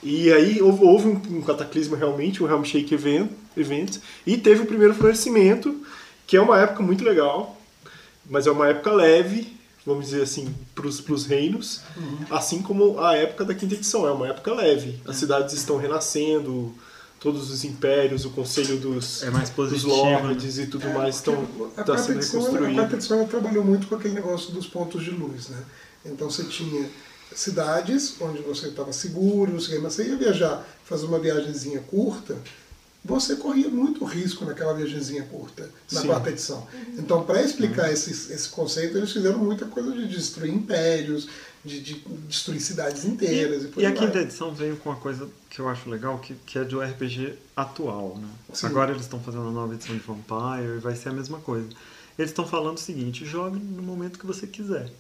E 0.03 0.31
aí 0.33 0.63
houve, 0.63 0.85
houve 0.85 1.09
um, 1.09 1.21
um 1.39 1.43
cataclisma 1.43 1.97
realmente, 1.97 2.43
o 2.43 2.49
Helm 2.49 2.63
Shake 2.63 2.95
Event, 2.95 3.29
event, 3.57 3.97
e 4.25 4.37
teve 4.37 4.63
o 4.63 4.67
primeiro 4.67 4.95
florescimento, 4.95 5.75
que 6.27 6.37
é 6.37 6.41
uma 6.41 6.61
época 6.61 6.83
muito 6.83 7.03
legal, 7.03 7.61
mas 8.31 8.47
é 8.47 8.51
uma 8.53 8.69
época 8.69 8.93
leve, 8.93 9.53
vamos 9.85 10.05
dizer 10.07 10.23
assim, 10.23 10.55
para 10.75 10.87
os 10.87 11.27
reinos, 11.27 11.81
assim 12.31 12.63
como 12.63 13.01
a 13.01 13.17
época 13.17 13.45
da 13.45 13.55
quinta 13.55 13.75
edição, 13.75 14.07
é 14.07 14.13
uma 14.13 14.29
época 14.29 14.53
leve. 14.55 15.01
As 15.07 15.17
cidades 15.17 15.55
estão 15.55 15.77
renascendo, 15.77 16.73
todos 17.27 17.51
os 17.51 17.65
impérios, 17.65 18.25
o 18.25 18.31
conselho 18.31 18.79
dos, 18.79 19.25
É 19.25 19.31
mais 19.31 19.51
dos 19.51 19.83
lords 19.83 20.59
e 20.59 20.67
tudo 20.69 20.89
mais 20.91 21.17
estão 21.17 21.35
a 21.77 21.83
tá 21.83 21.85
quarta 21.85 21.99
sendo 21.99 22.19
edição, 22.19 22.41
a 22.41 22.45
reconstruído. 22.45 22.75
quarta 22.77 22.95
edição 22.95 23.27
trabalhou 23.27 23.65
muito 23.65 23.89
com 23.89 23.97
aquele 23.97 24.15
negócio 24.15 24.53
dos 24.53 24.69
pontos 24.69 25.03
de 25.03 25.11
luz, 25.11 25.49
né? 25.49 25.61
Então 26.05 26.31
você 26.31 26.45
tinha 26.45 26.89
cidades 27.35 28.15
onde 28.21 28.43
você 28.43 28.69
estava 28.69 28.93
seguro, 28.93 29.59
você 29.59 30.05
ia 30.05 30.17
viajar, 30.17 30.65
fazer 30.85 31.07
uma 31.07 31.19
viagemzinha 31.19 31.81
curta, 31.81 32.37
você 33.05 33.35
corria 33.35 33.69
muito 33.69 34.05
risco 34.05 34.45
naquela 34.45 34.73
viagemzinha 34.73 35.25
curta, 35.25 35.69
na 35.91 36.03
Sim. 36.03 36.07
quarta 36.07 36.31
edição. 36.31 36.65
Então, 36.97 37.25
para 37.25 37.43
explicar 37.43 37.93
esse, 37.93 38.11
esse 38.33 38.49
conceito, 38.51 38.97
eles 38.97 39.13
fizeram 39.13 39.39
muita 39.39 39.65
coisa 39.67 39.91
de 39.93 40.07
destruir 40.07 40.55
impérios, 40.55 41.29
de, 41.67 41.81
de 41.81 41.95
destruir 42.29 42.61
cidades 42.61 43.05
inteiras 43.05 43.65
e, 43.65 43.69
por 43.69 43.83
E 43.83 43.87
a 43.87 43.93
quinta 43.93 44.13
vai. 44.13 44.23
edição 44.23 44.55
veio 44.55 44.77
com 44.77 44.91
uma 44.91 44.97
coisa 44.99 45.29
que 45.51 45.59
eu 45.61 45.69
acho 45.69 45.91
legal, 45.91 46.19
que, 46.19 46.35
que 46.47 46.59
é 46.59 46.65
do 46.65 46.81
RPG 46.81 47.35
atual, 47.57 48.17
né? 48.21 48.29
Sim. 48.53 48.67
Agora 48.67 48.91
eles 48.93 49.03
estão 49.03 49.21
fazendo 49.21 49.49
a 49.49 49.51
nova 49.51 49.75
edição 49.75 49.95
de 49.95 50.03
Vampire 50.03 50.77
e 50.77 50.81
vai 50.81 50.95
ser 50.95 51.11
a 51.11 51.13
mesma 51.13 51.39
coisa. 51.39 51.69
Eles 52.19 52.31
estão 52.31 52.47
falando 52.47 52.77
o 52.77 52.81
seguinte, 52.81 53.25
jogue 53.27 53.59
no 53.59 53.83
momento 53.83 54.19
que 54.19 54.27
você 54.27 54.47
quiser. 54.47 54.91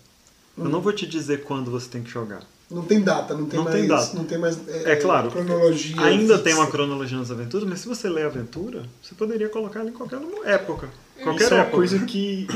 Eu 0.58 0.64
Uhum. 0.64 0.70
não 0.70 0.80
vou 0.80 0.92
te 0.92 1.06
dizer 1.06 1.44
quando 1.44 1.70
você 1.70 1.88
tem 1.88 2.02
que 2.02 2.10
jogar. 2.10 2.42
Não 2.70 2.82
tem 2.82 3.00
data, 3.00 3.32
não 3.32 3.46
tem 3.46 3.58
Não 3.58 3.64
mais, 3.64 3.76
tem 3.76 3.86
data. 3.86 4.16
Não 4.16 4.24
tem 4.24 4.38
mais 4.38 4.58
É 4.68 4.96
claro, 4.96 5.30
cronologia. 5.30 6.00
Ainda 6.02 6.32
fixa. 6.34 6.42
tem 6.42 6.54
uma 6.54 6.66
cronologia 6.66 7.16
nas 7.16 7.30
aventuras, 7.30 7.68
mas 7.68 7.78
se 7.80 7.86
você 7.86 8.08
lê 8.08 8.22
a 8.22 8.26
aventura, 8.26 8.82
você 9.00 9.14
poderia 9.14 9.48
colocar 9.48 9.80
ela 9.80 9.90
em 9.90 9.92
qualquer 9.92 10.18
época. 10.44 10.88
Qualquer 11.22 11.44
Isso 11.44 11.52
é 11.54 11.56
uma 11.58 11.62
época. 11.62 11.76
coisa 11.76 11.98
que, 12.06 12.46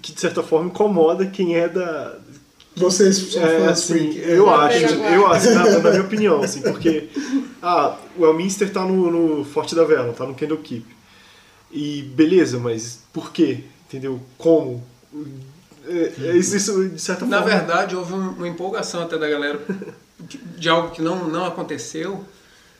que, 0.00 0.12
de 0.12 0.20
certa 0.20 0.42
forma, 0.42 0.68
incomoda 0.68 1.26
quem 1.26 1.56
é 1.56 1.68
da. 1.68 2.16
Vocês 2.76 3.16
são 3.32 3.42
É, 3.42 3.58
fãs 3.60 3.68
assim, 3.70 4.12
freak. 4.12 4.18
eu 4.28 4.50
acho, 4.50 4.76
eu 4.94 5.26
acho, 5.28 5.50
na, 5.54 5.78
na 5.78 5.90
minha 5.90 6.02
opinião, 6.02 6.42
assim, 6.42 6.60
porque 6.60 7.08
ah, 7.62 7.96
o 8.18 8.24
Elminster 8.26 8.70
tá 8.70 8.82
no, 8.84 9.10
no 9.10 9.44
Forte 9.44 9.74
da 9.74 9.82
Vela, 9.84 10.12
tá 10.12 10.26
no 10.26 10.34
Candlekeep. 10.34 10.84
E 11.72 12.02
beleza, 12.14 12.58
mas 12.58 13.00
por 13.12 13.32
quê? 13.32 13.60
Entendeu? 13.88 14.20
Como? 14.36 14.84
É, 15.88 16.12
é 16.28 16.36
isso, 16.36 16.54
isso, 16.56 16.88
de 16.88 17.00
certa 17.00 17.24
Na 17.24 17.38
forma. 17.42 17.56
verdade, 17.56 17.96
houve 17.96 18.12
um- 18.12 18.30
uma 18.30 18.48
empolgação 18.48 19.02
até 19.02 19.16
da 19.16 19.28
galera 19.28 19.60
de- 20.20 20.38
de 20.38 20.68
algo 20.68 20.90
que 20.90 21.00
não, 21.00 21.28
não 21.28 21.46
aconteceu, 21.46 22.24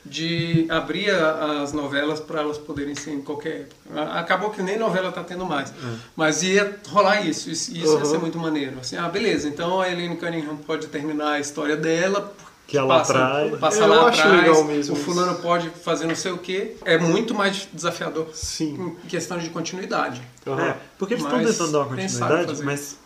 de 0.08 0.66
abrir 0.68 1.10
a- 1.10 1.62
as 1.62 1.72
novelas 1.72 2.20
para 2.20 2.40
elas 2.40 2.58
poderem 2.58 2.94
ser 2.94 3.10
em 3.12 3.20
qualquer 3.20 3.60
época. 3.62 3.76
A- 4.00 4.20
Acabou 4.20 4.50
que 4.50 4.62
nem 4.62 4.78
novela 4.78 5.08
está 5.10 5.22
tendo 5.24 5.44
mais. 5.44 5.72
Mas 6.14 6.42
ia 6.42 6.78
rolar 6.88 7.20
isso, 7.26 7.50
isso, 7.50 7.72
isso 7.76 7.92
ia 7.92 7.98
Uhum. 7.98 8.04
ser 8.04 8.18
muito 8.18 8.38
maneiro. 8.38 8.78
Assim, 8.80 8.96
ah, 8.96 9.08
beleza, 9.08 9.48
então 9.48 9.80
a 9.80 9.90
Elaine 9.90 10.16
Cunningham 10.16 10.56
pode 10.56 10.86
terminar 10.88 11.32
a 11.32 11.40
história 11.40 11.76
dela. 11.76 12.32
Que 12.68 12.76
é 12.76 12.82
lá 12.82 12.98
passa, 12.98 13.12
atrás. 13.12 13.58
Passa 13.60 13.78
É, 13.78 13.82
eu 13.84 13.88
lá 13.88 14.08
acho 14.08 14.20
atrás, 14.22 14.42
legal 14.42 14.64
mesmo 14.64 14.94
o 14.94 14.96
isso. 14.98 15.04
fulano 15.04 15.38
pode 15.38 15.70
fazer 15.70 16.06
não 16.06 16.16
sei 16.16 16.32
o 16.32 16.38
quê. 16.38 16.76
É 16.84 16.98
muito 16.98 17.32
mais 17.32 17.68
desafiador 17.72 18.28
Sim. 18.34 18.96
em 19.04 19.08
questão 19.08 19.38
de 19.38 19.50
continuidade. 19.50 20.20
Aham. 20.44 20.60
É, 20.70 20.76
porque 20.98 21.14
eles 21.14 21.22
estão 21.24 21.38
Mas 21.40 21.50
tentando 21.52 21.70
dar 21.72 21.78
uma 21.78 21.86
continuidade, 21.96 22.62
mas 22.64 22.98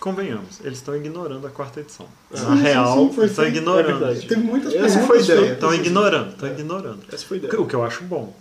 convenhamos, 0.00 0.60
eles 0.62 0.78
estão 0.78 0.94
ignorando 0.96 1.46
a 1.46 1.50
quarta 1.50 1.80
edição. 1.80 2.06
Sim, 2.34 2.44
Na 2.44 2.56
sim, 2.56 2.62
real, 2.62 2.94
sim, 2.96 3.06
estão 3.08 3.28
feito. 3.44 3.56
ignorando. 3.56 4.04
É. 4.06 4.14
Teve 4.14 4.36
muitas 4.36 4.74
Essa 4.74 4.98
perguntas 4.98 5.06
foi 5.06 5.18
a 5.18 5.22
ideia. 5.22 5.52
Estão 5.52 5.74
ignorando, 5.74 6.28
estão 6.30 6.48
ignorando. 6.48 6.98
Essa 7.12 7.26
foi 7.26 7.36
a 7.36 7.38
ideia. 7.40 7.60
O 7.60 7.66
que 7.66 7.74
eu 7.74 7.84
acho 7.84 8.04
bom. 8.04 8.36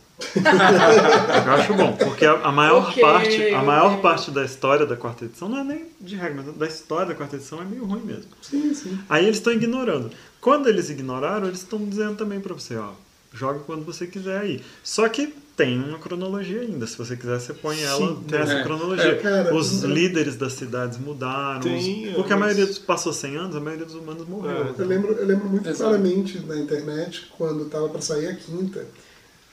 eu 1.46 1.52
acho 1.54 1.74
bom, 1.74 1.92
porque 1.94 2.26
a, 2.26 2.34
a 2.34 2.52
maior 2.52 2.88
Ok, 2.90 3.02
parte, 3.02 3.50
a 3.54 3.62
maior 3.62 3.92
ok. 3.92 4.02
parte 4.02 4.32
da 4.32 4.46
história 4.46 4.86
da 4.86 4.96
quarta 4.96 5.26
edição 5.26 5.50
não 5.50 5.60
é 5.60 5.64
nem 5.64 5.86
de 6.00 6.16
regra, 6.16 6.42
mas 6.46 6.56
da 6.56 6.66
história 6.68 7.08
da 7.08 7.16
quarta 7.16 7.36
edição 7.36 7.62
é 7.62 7.66
meio 7.66 7.86
ruim 7.86 8.02
mesmo. 8.02 8.32
Sim, 8.42 8.74
sim. 8.74 8.98
Aí 9.10 9.26
eles 9.26 9.38
estão 9.38 9.52
ignorando. 9.52 10.10
Quando 10.40 10.70
eles 10.70 10.90
ignoraram, 10.90 11.48
eles 11.48 11.60
estão 11.60 11.80
dizendo 11.86 12.16
também 12.16 12.40
pra 12.40 12.54
você, 12.54 12.78
ó, 12.78 12.92
joga 13.34 13.60
quando 13.60 13.84
você 13.84 14.08
quiser 14.08 14.40
aí. 14.40 14.64
Só 14.84 15.10
que 15.10 15.34
tem 15.56 15.80
uma 15.82 15.98
cronologia 16.00 16.62
ainda. 16.62 16.86
Se 16.86 16.98
você 16.98 17.16
quiser, 17.16 17.40
você 17.40 17.54
põe 17.54 17.82
ela 17.82 17.98
Sim, 17.98 18.24
tem. 18.28 18.40
nessa 18.40 18.54
É. 18.54 18.64
cronologia. 18.64 19.06
É, 19.12 19.16
cara, 19.16 19.56
os 19.56 19.84
líderes 19.84 20.36
das 20.36 20.54
cidades 20.54 20.98
mudaram. 20.98 21.62
Tem, 21.62 22.10
os- 22.10 22.16
porque 22.16 22.32
é, 22.34 22.36
a 22.36 22.38
mas- 22.38 22.48
maioria 22.48 22.66
dos 22.66 22.78
passou 22.80 23.14
100 23.14 23.38
anos, 23.38 23.56
a 23.56 23.60
maioria 23.60 23.86
dos 23.86 23.96
humanos 23.96 24.28
morreu. 24.28 24.74
Eu 24.78 24.86
lembro, 24.86 25.14
eu 25.14 25.26
lembro 25.26 25.48
muito 25.50 25.68
Exato. 25.70 25.90
claramente 25.92 26.40
na 26.46 26.58
internet, 26.58 27.28
quando 27.38 27.66
tava 27.66 27.88
para 27.90 28.02
sair 28.02 28.28
a 28.28 28.36
quinta, 28.36 28.86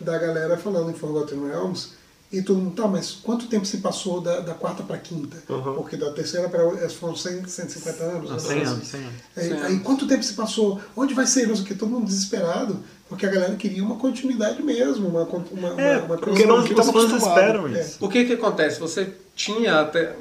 da 0.01 0.19
galera 0.19 0.57
falando 0.57 0.91
em 0.91 0.95
Forgotten 0.95 1.47
Realms, 1.49 1.91
e 2.33 2.41
todo 2.43 2.59
mundo, 2.59 2.75
tá, 2.75 2.89
mas 2.89 3.13
quanto 3.13 3.47
tempo 3.47 3.67
se 3.67 3.77
passou 3.79 4.21
da, 4.21 4.41
da 4.41 4.55
quarta 4.55 4.83
para 4.83 4.97
quinta? 4.97 5.37
Uhum. 5.53 5.75
Porque 5.75 5.97
da 5.97 6.11
terceira 6.13 6.49
para 6.49 6.89
foram 6.91 7.15
100, 7.15 7.47
150 7.47 8.03
anos. 8.03 8.31
Ah, 8.31 8.35
né? 8.35 8.41
100 8.41 8.63
anos, 8.65 8.89
100 8.89 9.01
anos. 9.01 9.15
Aí, 9.37 9.49
Sim. 9.49 9.63
aí 9.63 9.79
quanto 9.81 10.07
tempo 10.07 10.23
se 10.23 10.33
passou? 10.35 10.81
Onde 10.97 11.13
vai 11.13 11.27
ser? 11.27 11.47
Não 11.47 11.55
sei 11.55 11.65
o 11.65 11.67
que, 11.69 11.75
todo 11.75 11.91
mundo 11.91 12.07
desesperado, 12.07 12.79
porque 13.09 13.27
a 13.27 13.31
galera 13.31 13.55
queria 13.57 13.85
uma 13.85 13.97
continuidade 13.97 14.63
mesmo, 14.63 15.09
uma, 15.09 15.23
uma, 15.25 15.81
É, 15.81 15.99
uma, 15.99 16.05
uma 16.07 16.19
porque 16.19 16.47
não- 16.47 16.65
que 16.65 16.73
os 16.73 16.91
fãs 16.91 17.13
esperam 17.13 17.69
É. 17.69 17.81
isso. 17.83 17.99
O 18.01 18.09
que 18.09 18.25
que 18.25 18.33
acontece? 18.33 18.81
Você 18.81 19.13
tinha 19.37 19.81
até 19.81 20.17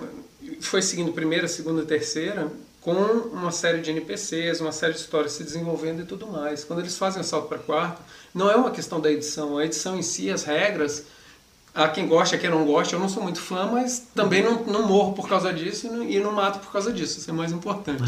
foi 0.59 0.81
seguindo 0.81 1.11
primeira, 1.13 1.47
segunda, 1.47 1.83
terceira 1.83 2.47
com 2.81 2.93
uma 2.93 3.51
série 3.51 3.79
de 3.79 3.91
NPCs, 3.91 4.59
uma 4.59 4.71
série 4.71 4.93
de 4.93 4.99
histórias 4.99 5.33
se 5.33 5.43
desenvolvendo 5.43 6.01
e 6.01 6.05
tudo 6.05 6.27
mais. 6.27 6.63
Quando 6.63 6.79
eles 6.79 6.97
fazem 6.97 7.21
o 7.21 7.23
salto 7.23 7.47
para 7.47 7.59
quarto, 7.59 8.01
não 8.33 8.49
é 8.49 8.55
uma 8.55 8.71
questão 8.71 8.99
da 8.99 9.11
edição, 9.11 9.57
a 9.57 9.65
edição 9.65 9.97
em 9.97 10.01
si, 10.01 10.29
as 10.31 10.43
regras, 10.43 11.03
há 11.73 11.87
quem 11.87 12.07
gosta, 12.07 12.35
há 12.35 12.39
quem 12.39 12.49
não 12.49 12.65
gosta. 12.65 12.95
Eu 12.95 12.99
não 12.99 13.09
sou 13.09 13.21
muito 13.23 13.39
fã, 13.41 13.69
mas 13.71 14.03
também 14.15 14.43
não, 14.43 14.63
não 14.65 14.87
morro 14.87 15.13
por 15.13 15.27
causa 15.27 15.53
disso 15.53 15.87
e 15.87 15.89
não, 15.89 16.03
e 16.03 16.19
não 16.19 16.31
mato 16.31 16.59
por 16.59 16.71
causa 16.71 16.91
disso. 16.91 17.19
Isso 17.19 17.29
é 17.29 17.33
mais 17.33 17.51
importante. 17.51 18.01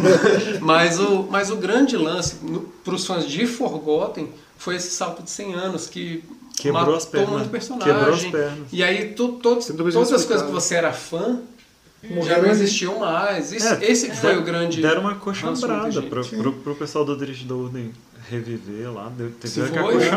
mas, 0.60 0.98
o, 0.98 1.24
mas 1.30 1.50
o 1.50 1.56
grande 1.56 1.96
lance 1.96 2.36
para 2.84 2.94
os 2.94 3.06
fãs 3.06 3.26
de 3.26 3.46
Forgotten 3.46 4.28
foi 4.56 4.76
esse 4.76 4.90
salto 4.90 5.22
de 5.22 5.30
100 5.30 5.54
anos 5.54 5.86
que 5.88 6.22
Quebrou 6.56 6.80
matou 6.80 6.94
as 6.96 7.04
pernas. 7.06 7.30
muito 7.30 7.48
personagem. 7.50 7.92
Quebrou 7.94 8.14
as 8.14 8.24
pernas. 8.24 8.68
E 8.72 8.82
aí 8.82 9.08
tu, 9.14 9.38
Sem 9.60 9.74
dúvida 9.76 9.94
todas 9.98 10.12
as 10.12 10.20
explicado. 10.20 10.26
coisas 10.28 10.46
que 10.46 10.52
você 10.52 10.74
era 10.74 10.92
fã 10.92 11.40
já 12.02 12.14
Morreram 12.14 12.42
não 12.42 12.50
ali. 12.50 12.60
existiam 12.62 12.98
mais. 12.98 13.52
Isso- 13.52 13.66
É, 13.74 13.84
esse 13.90 14.10
foi 14.10 14.30
deram- 14.30 14.42
o 14.42 14.44
grande. 14.44 14.80
Deram 14.82 15.00
uma 15.02 15.14
coxambrada 15.16 16.02
pro, 16.02 16.22
gente. 16.22 16.36
pro, 16.36 16.52
pro 16.52 16.74
pessoal 16.74 17.04
do 17.04 17.16
Dirige 17.16 17.44
da 17.44 17.54
Ordem 17.54 17.92
reviver 18.30 18.92
lá. 18.92 19.12
Teve 19.16 19.32
Se 19.48 19.60
que 19.60 19.78
foi, 19.78 20.00
foi. 20.00 20.08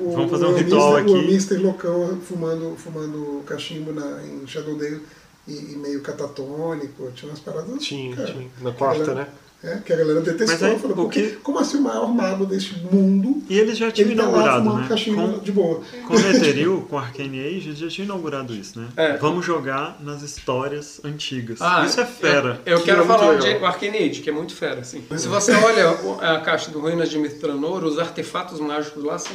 O- 0.00 0.12
Vamos 0.12 0.30
fazer 0.30 0.44
o 0.46 0.50
um 0.50 0.54
ritual 0.56 0.94
Mister, 1.02 1.14
O 1.14 1.18
aqui. 1.18 1.26
Mister 1.32 1.60
loucão 1.62 2.20
fumando, 2.20 2.76
fumando 2.76 3.42
cachimbo 3.46 3.92
na, 3.92 4.22
em 4.24 4.46
Shadowdale 4.46 5.00
e, 5.46 5.52
e 5.72 5.76
meio 5.76 6.00
catatônico, 6.02 7.10
tinha 7.14 7.30
umas 7.30 7.40
paradas. 7.40 7.82
Tinha, 7.82 8.14
cara, 8.16 8.32
tinha. 8.32 8.50
Na 8.60 8.72
quarta, 8.72 9.14
né? 9.14 9.28
É, 9.62 9.78
que 9.78 9.92
a 9.92 9.96
galera 9.96 10.20
detestou. 10.20 10.46
Mas 10.46 10.62
aí, 10.62 10.78
falou, 10.78 11.08
que- 11.08 11.30
como 11.42 11.58
assim 11.58 11.78
o 11.78 11.80
maior 11.80 12.06
mago 12.14 12.46
deste 12.46 12.76
mundo? 12.78 13.42
E 13.50 13.58
eles 13.58 13.76
já 13.76 13.90
tinham 13.90 14.10
Ele 14.10 14.16
tá 14.16 14.22
lá 14.22 14.28
inaugurado, 14.28 14.98
fumando 15.04 15.28
né? 15.32 15.36
Com, 15.38 15.42
de 15.44 15.50
boa. 15.52 15.82
com 16.06 16.14
Netheril, 16.14 16.86
com 16.88 16.96
Arcane 16.96 17.40
Age, 17.40 17.68
eles 17.70 17.78
já 17.78 17.88
tinham 17.88 18.04
inaugurado 18.04 18.54
isso, 18.54 18.78
né? 18.78 18.88
É. 18.96 19.16
Vamos 19.16 19.44
jogar 19.44 19.98
nas 20.00 20.22
histórias 20.22 21.00
antigas. 21.04 21.60
Ah, 21.60 21.84
isso 21.84 22.00
é 22.00 22.06
fera. 22.06 22.60
Eu, 22.64 22.74
eu 22.74 22.78
Que 22.78 22.84
quero 22.84 23.02
é 23.02 23.06
falar 23.06 23.34
de 23.38 23.48
Arcane 23.64 23.98
Age, 23.98 24.20
que 24.20 24.30
é 24.30 24.32
muito 24.32 24.54
fera, 24.54 24.80
assim. 24.80 25.02
Se 25.16 25.26
você 25.26 25.52
olha 25.52 25.90
a 26.20 26.40
caixa 26.40 26.70
do 26.70 26.78
Ruínas 26.78 27.08
de 27.10 27.18
Mitranor, 27.18 27.82
os 27.84 27.98
artefatos 27.98 28.60
mágicos 28.60 29.02
lá 29.02 29.18
são 29.18 29.32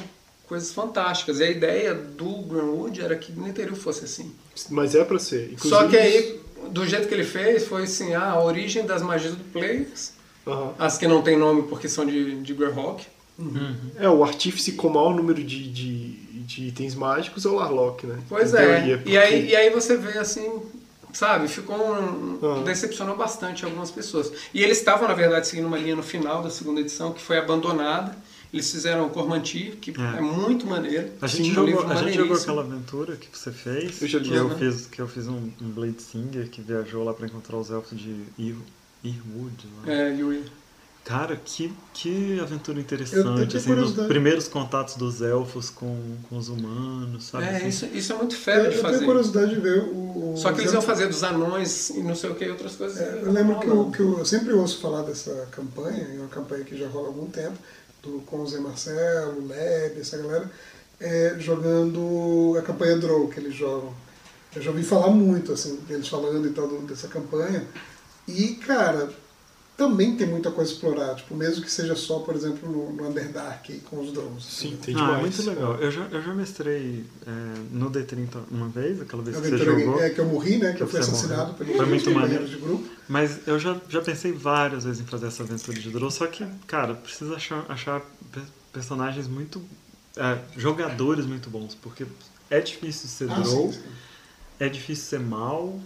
coisas 0.48 0.72
fantásticas. 0.72 1.42
E 1.42 1.44
a 1.44 1.52
ideia 1.52 1.94
do 1.94 2.30
Greenwood 2.44 3.02
era 3.02 3.16
que 3.18 3.32
Netheril 3.34 3.76
fosse 3.76 4.06
assim. 4.06 4.32
Mas 4.70 4.96
é 4.96 5.04
pra 5.04 5.20
ser. 5.20 5.50
Inclusive, 5.52 5.70
Só 5.70 5.88
que 5.90 5.98
aí, 5.98 6.40
do 6.70 6.86
jeito 6.86 7.08
que 7.08 7.14
ele 7.14 7.24
fez, 7.24 7.66
foi 7.68 7.84
assim, 7.84 8.14
ah, 8.14 8.32
a 8.32 8.44
origem 8.44 8.86
das 8.86 9.02
magias 9.02 9.36
do 9.36 9.44
Players, 9.46 10.14
Aham. 10.48 10.74
as 10.80 10.98
que 10.98 11.08
não 11.08 11.22
tem 11.22 11.38
nome 11.38 11.64
porque 11.64 11.88
são 11.88 12.06
de, 12.06 12.42
de 12.42 12.54
Greyhawk. 12.54 13.06
É, 14.00 14.08
o 14.08 14.24
artífice 14.24 14.74
com 14.74 14.90
maior 14.90 15.16
número 15.16 15.44
de, 15.44 15.68
de, 15.72 16.08
de 16.46 16.68
itens 16.68 16.94
mágicos 16.96 17.46
é 17.46 17.50
o 17.50 17.56
Larlock, 17.56 18.06
né? 18.06 18.20
Pois 18.30 18.54
é. 18.54 18.58
teoria, 18.66 19.04
E, 19.06 19.18
aí, 19.18 19.32
porque- 19.42 19.52
e 19.52 19.56
aí 19.56 19.70
você 19.72 19.98
vê 19.98 20.18
assim, 20.20 20.62
sabe, 21.12 21.48
ficou 21.48 21.76
um, 21.76 22.40
Ah. 22.44 22.62
decepcionou 22.64 23.16
bastante 23.18 23.66
algumas 23.66 23.90
pessoas. 23.90 24.32
E 24.54 24.62
eles 24.64 24.78
estavam, 24.78 25.08
na 25.08 25.14
verdade, 25.16 25.48
seguindo 25.48 25.66
uma 25.68 25.78
linha 25.78 25.96
no 25.96 26.04
final 26.04 26.44
da 26.44 26.50
segunda 26.52 26.80
edição 26.82 27.12
que 27.12 27.22
foi 27.22 27.38
abandonada. 27.40 28.16
Eles 28.54 28.72
fizeram 28.72 29.08
o 29.08 29.10
Cormantir, 29.10 29.78
que 29.78 29.90
É. 30.00 30.18
é, 30.18 30.22
muito 30.22 30.68
maneiro. 30.68 31.10
A 31.20 31.26
gente, 31.26 31.50
Um 31.50 31.54
jogou, 31.56 31.88
a 31.88 31.96
gente 31.96 32.16
jogou 32.16 32.38
aquela 32.38 32.62
aventura 32.62 33.16
que 33.16 33.28
você 33.36 33.52
fez, 33.52 34.00
Eu 34.02 34.20
li, 34.20 34.30
que, 34.30 34.36
eu 34.36 34.48
né? 34.50 34.56
fiz, 34.60 34.86
que 34.86 35.02
eu 35.02 35.08
fiz 35.08 35.28
um, 35.28 35.50
um 35.60 35.70
Blade 35.72 36.00
Singer 36.02 36.48
que 36.50 36.62
viajou 36.62 37.04
lá 37.04 37.14
pra 37.16 37.26
encontrar 37.26 37.58
os 37.58 37.72
elfos 37.72 37.98
de 37.98 38.12
Ir, 38.38 38.56
Irwood. 39.04 39.68
Lá. 39.86 39.92
É, 39.92 40.14
Yuri. 40.16 40.44
Cara, 41.04 41.36
que, 41.36 41.74
que 41.94 42.40
aventura 42.40 42.78
Eu- 42.78 42.80
eu 42.80 42.84
interessante, 42.84 43.58
assim, 43.58 43.74
os 43.74 43.92
primeiros 44.08 44.48
contatos 44.48 44.96
dos 44.96 45.22
elfos 45.22 45.70
com, 45.70 46.16
com 46.30 46.38
os 46.38 46.48
humanos, 46.48 47.26
sabe? 47.26 47.44
É, 47.44 47.58
assim? 47.58 47.68
isso, 47.68 47.86
isso 47.88 48.14
é 48.14 48.16
muito 48.16 48.36
Eu, 48.36 48.40
fera 48.40 48.70
de 48.70 48.76
eu 48.78 48.82
tenho 48.82 48.94
fazer. 48.94 49.06
curiosidade 49.06 49.54
de 49.54 49.60
ver 49.60 49.80
o. 49.84 50.34
o 50.34 50.38
Só 50.38 50.54
que 50.54 50.62
eles 50.62 50.72
iam 50.72 50.82
fazer 50.82 51.08
dos 51.08 51.22
anões 51.22 51.90
e 51.90 52.02
não 52.04 52.16
sei 52.16 52.30
o 52.30 52.36
que, 52.36 52.48
outras 52.48 52.78
coisas. 52.78 53.02
É, 53.02 53.20
eu 53.22 53.34
lembro 53.34 53.60
que 53.60 53.68
eu, 53.68 53.92
que 53.92 54.00
eu 54.00 54.24
sempre 54.24 54.54
ouço 54.54 54.80
falar 54.80 55.02
dessa 55.02 55.46
campanha, 55.52 56.08
é 56.10 56.20
uma 56.20 56.30
campanha 56.30 56.64
que 56.64 56.78
já 56.78 56.88
rola 56.88 57.08
há 57.08 57.10
algum 57.10 57.26
tempo, 57.30 57.58
do, 58.04 58.22
com 58.26 58.42
o 58.42 58.48
Zé 58.48 58.60
Marcelo, 58.60 59.48
Leb, 59.48 60.00
essa 60.00 60.18
galera, 60.18 60.52
é, 61.00 61.36
jogando 61.40 62.56
a 62.60 62.62
campanha 62.62 62.98
Draw 62.98 63.28
que 63.30 63.40
eles 63.40 63.56
jogam. 63.56 63.94
Eu 64.56 64.62
já 64.62 64.70
ouvi 64.70 64.84
falar 64.84 65.10
muito, 65.10 65.54
assim, 65.54 65.78
deles 65.88 66.08
falando 66.08 66.48
e 66.48 66.52
tal 66.52 66.68
dessa 66.82 67.08
campanha. 67.08 67.66
E, 68.28 68.56
cara, 68.56 69.10
também 69.76 70.16
tem 70.16 70.28
muita 70.28 70.52
coisa 70.52 70.72
a 70.72 70.74
explorar, 70.74 71.16
tipo, 71.16 71.34
mesmo 71.36 71.64
que 71.64 71.72
seja 71.72 71.96
só, 71.96 72.20
por 72.20 72.36
exemplo, 72.36 72.70
no, 72.72 72.94
no 72.94 73.10
Underdark 73.10 73.80
com 73.90 74.00
os 74.02 74.12
drones. 74.14 74.44
Sim, 74.46 74.78
tem 74.82 74.94
Ah, 74.96 74.98
demais. 75.00 75.18
é 75.18 75.22
muito 75.22 75.42
legal. 75.44 75.76
Eu 75.76 75.90
já, 75.92 76.04
eu 76.06 76.22
já 76.22 76.34
mestrei 76.34 77.06
é, 77.26 77.32
no 77.72 77.90
D30 77.90 78.38
uma 78.52 78.68
vez, 78.70 79.02
aquela 79.02 79.24
vez 79.24 79.36
Eu 79.36 79.42
que 79.42 79.50
você 79.50 79.58
jogou. 79.58 80.02
é, 80.02 80.10
que 80.12 80.20
eu 80.20 80.26
morri, 80.26 80.58
né? 80.58 80.74
Que 80.74 80.84
eu 80.84 80.86
Que 80.88 80.92
fui 80.92 81.02
você 81.04 81.10
assassinado 81.10 81.42
morreu. 81.54 81.56
pelos 81.58 81.76
Foi 81.78 81.86
muito 81.88 82.12
maneiro. 82.12 82.48
de 82.48 82.58
grupo. 82.58 82.88
Mas 83.10 83.48
eu 83.48 83.58
já, 83.60 83.80
já 83.90 84.02
pensei 84.02 84.32
várias 84.32 84.84
vezes 84.84 85.02
em 85.02 85.06
fazer 85.06 85.28
essa 85.28 85.44
aventura 85.44 85.78
de 85.78 85.90
Drow, 85.90 86.10
só 86.12 86.28
que, 86.28 86.46
cara, 86.68 86.94
precisa 86.94 87.36
achar, 87.36 87.66
achar 87.68 88.00
pe- 88.32 88.42
personagens 88.72 89.28
muito. 89.28 89.62
é, 90.16 90.38
jogadores 90.56 91.26
muito 91.26 91.50
bons, 91.50 91.74
porque 91.76 92.06
é 92.50 92.60
difícil 92.62 93.10
ser 93.10 93.30
Ah, 93.32 93.40
Drow, 93.40 93.72
sim, 93.74 93.80
sim. 93.82 93.88
é 94.60 94.70
difícil 94.70 95.06
ser 95.06 95.20
mal, 95.20 95.80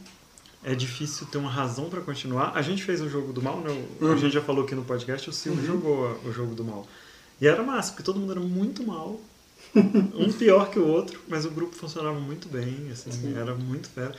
é 0.70 0.76
difícil 0.76 1.26
ter 1.28 1.38
uma 1.38 1.50
razão 1.50 1.90
pra 1.90 2.02
continuar. 2.02 2.52
A 2.54 2.62
gente 2.62 2.84
fez 2.84 3.00
o 3.02 3.10
jogo 3.10 3.32
do 3.32 3.42
mal, 3.42 3.60
né? 3.62 3.72
O- 4.02 4.06
A 4.06 4.10
Uhum. 4.10 4.18
gente 4.18 4.34
já 4.34 4.42
falou 4.42 4.66
aqui 4.66 4.76
no 4.76 4.84
podcast, 4.84 5.30
o 5.30 5.34
Silvio 5.34 5.66
jogou 5.66 6.08
a- 6.08 6.28
o 6.28 6.32
jogo 6.34 6.54
do 6.54 6.64
mal. 6.64 6.86
E 7.40 7.48
era 7.48 7.64
massa, 7.64 7.92
porque 7.92 8.04
todo 8.04 8.20
mundo 8.20 8.32
era 8.34 8.42
muito 8.42 8.84
mal, 8.86 9.20
um 10.14 10.32
pior 10.34 10.70
que 10.70 10.78
o 10.80 10.86
outro, 10.88 11.20
mas 11.28 11.46
o 11.46 11.52
grupo 11.52 11.76
funcionava 11.76 12.20
muito 12.20 12.48
bem, 12.50 12.90
assim, 12.92 13.34
era 13.38 13.54
muito 13.56 13.88
fera. 13.90 14.14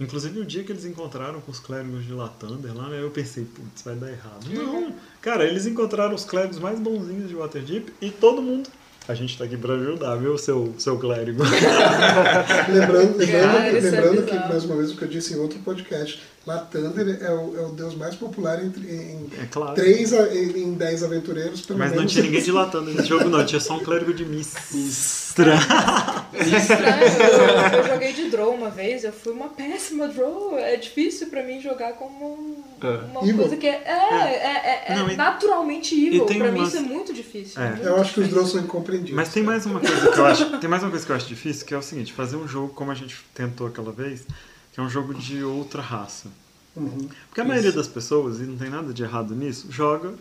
Inclusive 0.00 0.40
o 0.40 0.44
dia 0.44 0.64
que 0.64 0.72
eles 0.72 0.84
encontraram 0.84 1.40
com 1.40 1.52
os 1.52 1.60
clérigos 1.60 2.04
de 2.06 2.12
Latander 2.12 2.74
lá, 2.76 2.88
né, 2.88 3.00
eu 3.02 3.10
pensei, 3.10 3.44
putz, 3.44 3.82
vai 3.82 3.94
dar 3.94 4.10
errado. 4.10 4.46
Não! 4.48 4.94
Cara, 5.20 5.44
eles 5.44 5.66
encontraram 5.66 6.14
os 6.14 6.24
clérigos 6.24 6.58
mais 6.58 6.80
bonzinhos 6.80 7.28
de 7.28 7.34
Waterdeep 7.36 7.92
e 8.00 8.10
todo 8.10 8.40
mundo. 8.42 8.68
A 9.08 9.14
gente 9.14 9.36
tá 9.36 9.44
aqui 9.44 9.56
pra 9.56 9.74
ajudar, 9.74 10.14
viu, 10.16 10.38
seu, 10.38 10.72
seu 10.78 10.96
clérigo? 10.96 11.42
Lembrando, 12.72 13.16
lembrando, 13.18 13.52
Cara, 13.52 13.78
isso 13.78 13.86
é 13.88 13.90
lembrando 13.90 14.22
que, 14.24 14.34
mais 14.34 14.64
uma 14.64 14.76
vez, 14.76 14.92
o 14.92 14.96
que 14.96 15.02
eu 15.02 15.08
disse 15.08 15.34
em 15.34 15.38
outro 15.38 15.58
podcast, 15.58 16.22
Latander 16.46 17.18
é 17.20 17.30
o, 17.32 17.56
é 17.56 17.66
o 17.66 17.70
deus 17.70 17.96
mais 17.96 18.14
popular 18.14 18.64
entre, 18.64 18.80
em 18.82 19.28
É 19.40 19.46
claro. 19.50 19.74
três 19.74 20.12
em, 20.12 20.62
em 20.62 20.74
dez 20.74 21.02
aventureiros, 21.02 21.62
pelo 21.62 21.78
Mas 21.80 21.90
não 21.90 21.98
menos. 21.98 22.12
tinha 22.12 22.24
ninguém 22.24 22.42
de 22.42 22.52
Latander 22.52 22.94
nesse 22.94 23.08
jogo, 23.08 23.28
não. 23.28 23.44
Tinha 23.44 23.60
só 23.60 23.76
um 23.76 23.80
clérigo 23.80 24.14
de 24.14 24.24
Mistra. 24.24 25.54
Estranho, 26.34 27.72
eu, 27.72 27.78
eu 27.78 27.86
joguei 27.86 28.12
de 28.12 28.30
draw 28.30 28.54
uma 28.54 28.70
vez, 28.70 29.04
eu 29.04 29.12
fui 29.12 29.32
uma 29.32 29.48
péssima 29.48 30.08
draw. 30.08 30.58
É 30.58 30.76
difícil 30.76 31.28
pra 31.28 31.42
mim 31.42 31.60
jogar 31.60 31.92
como 31.94 32.64
É. 32.82 32.86
uma 33.10 33.22
Evil. 33.22 33.36
coisa 33.36 33.56
que 33.56 33.66
é, 33.66 33.82
é, 33.84 33.94
é, 33.94 34.84
é 34.92 34.94
Não, 34.96 35.10
e- 35.10 35.16
naturalmente 35.16 35.94
evil. 35.94 36.26
e 36.30 36.38
Pra 36.38 36.50
mim 36.52 36.62
isso 36.64 36.76
é 36.76 36.80
muito 36.80 37.12
difícil. 37.12 37.60
É. 37.62 37.70
muito 37.70 37.82
Eu 37.82 37.94
acho 38.00 38.14
que 38.14 38.20
os 38.20 38.26
difícil. 38.26 38.30
drones 38.34 38.50
são 38.52 38.60
incompreendidos. 38.60 39.14
Mas 39.14 39.28
tem 39.30 39.42
mais 39.42 39.66
uma 39.66 39.80
coisa 39.80 40.10
que 40.10 40.18
eu 40.18 40.26
acho. 40.26 40.58
Tem 40.58 40.70
mais 40.70 40.82
uma 40.82 40.90
coisa 40.90 41.04
que 41.06 41.12
eu 41.12 41.16
acho 41.16 41.26
difícil, 41.26 41.66
que 41.66 41.74
é 41.74 41.78
o 41.78 41.82
seguinte, 41.82 42.12
fazer 42.12 42.36
um 42.36 42.48
jogo 42.48 42.72
como 42.74 42.90
a 42.90 42.94
gente 42.94 43.16
tentou 43.34 43.66
aquela 43.66 43.92
vez, 43.92 44.24
que 44.72 44.80
é 44.80 44.82
um 44.82 44.88
jogo 44.90 45.12
de 45.14 45.42
outra 45.44 45.82
raça. 45.82 46.28
Uhum. 46.74 47.08
Porque 47.28 47.40
a 47.40 47.44
maioria 47.44 47.72
das 47.72 47.86
pessoas, 47.86 48.40
e 48.40 48.44
não 48.44 48.56
tem 48.56 48.70
nada 48.70 48.92
de 48.94 49.02
errado 49.02 49.34
nisso, 49.34 49.66
joga. 49.70 50.14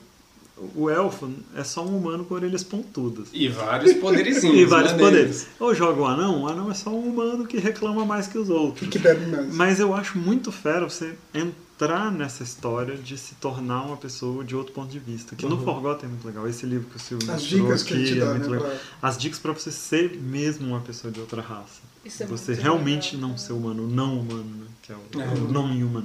O 0.75 0.89
elfo 0.89 1.30
é 1.56 1.63
só 1.63 1.84
um 1.86 1.98
humano 1.98 2.24
com 2.25 2.36
orelhas 2.36 2.63
pontudas. 2.63 3.27
E 3.34 3.48
vários 3.48 3.94
poderizinhos. 3.94 4.58
E 4.62 4.65
vários 4.65 4.91
maneiros. 4.91 5.18
poderes. 5.20 5.48
Ou 5.60 5.74
joga 5.74 6.01
o 6.01 6.06
anão, 6.06 6.44
o 6.44 6.48
anão 6.48 6.70
é 6.70 6.74
só 6.74 6.89
um 6.91 7.08
humano 7.10 7.46
que 7.48 7.58
reclama 7.58 8.06
mais 8.06 8.27
que 8.27 8.38
os 8.38 8.50
outros. 8.50 8.88
Que 8.89 9.00
bebe 9.00 9.25
mais. 9.25 9.53
Mas 9.56 9.80
eu 9.80 9.94
acho 9.96 10.18
muito 10.20 10.51
fera 10.51 10.88
você 10.88 11.15
entrar 11.34 12.12
nessa 12.12 12.44
história 12.44 12.96
de 12.96 13.18
se 13.18 13.34
tornar 13.36 13.82
uma 13.84 13.98
pessoa 13.98 14.44
de 14.44 14.56
outro 14.56 14.72
ponto 14.74 14.91
de 14.91 15.00
vista. 15.00 15.36
Que 15.36 15.46
no 15.48 15.58
Forgotten 15.63 16.06
é 16.08 16.10
muito 16.10 16.27
legal. 16.27 16.48
Esse 16.48 16.65
livro 16.65 16.88
que 16.89 16.98
o 16.98 17.00
Silvio 17.00 17.32
As 17.32 17.41
dicas 17.41 17.82
que 17.84 17.94
ele 17.94 18.03
aqui 18.03 18.13
te 18.13 18.20
é 18.20 18.25
dá, 18.25 18.32
muito 18.32 18.50
né? 18.50 18.58
legal. 18.58 18.70
pra- 19.00 19.10
As 19.10 19.18
dicas 19.18 19.39
pra 19.39 19.51
você 19.53 19.72
ser 19.72 20.15
mesmo 20.22 20.68
uma 20.68 20.80
pessoa 20.82 21.12
de 21.12 21.20
outra 21.20 21.41
raça. 21.41 21.82
Isso 22.06 22.22
é 22.24 22.25
você 22.27 22.51
muito 22.51 22.63
realmente 22.63 23.15
legal. 23.15 23.30
não 23.32 23.38
ser 23.38 23.53
humano, 23.53 23.88
não 23.88 24.20
humano, 24.20 24.44
né? 24.60 24.65
que 24.84 24.91
é 24.91 24.96
o, 24.96 25.22
É. 25.22 25.25
o 25.39 25.51
não 25.51 25.65
human. 25.65 26.03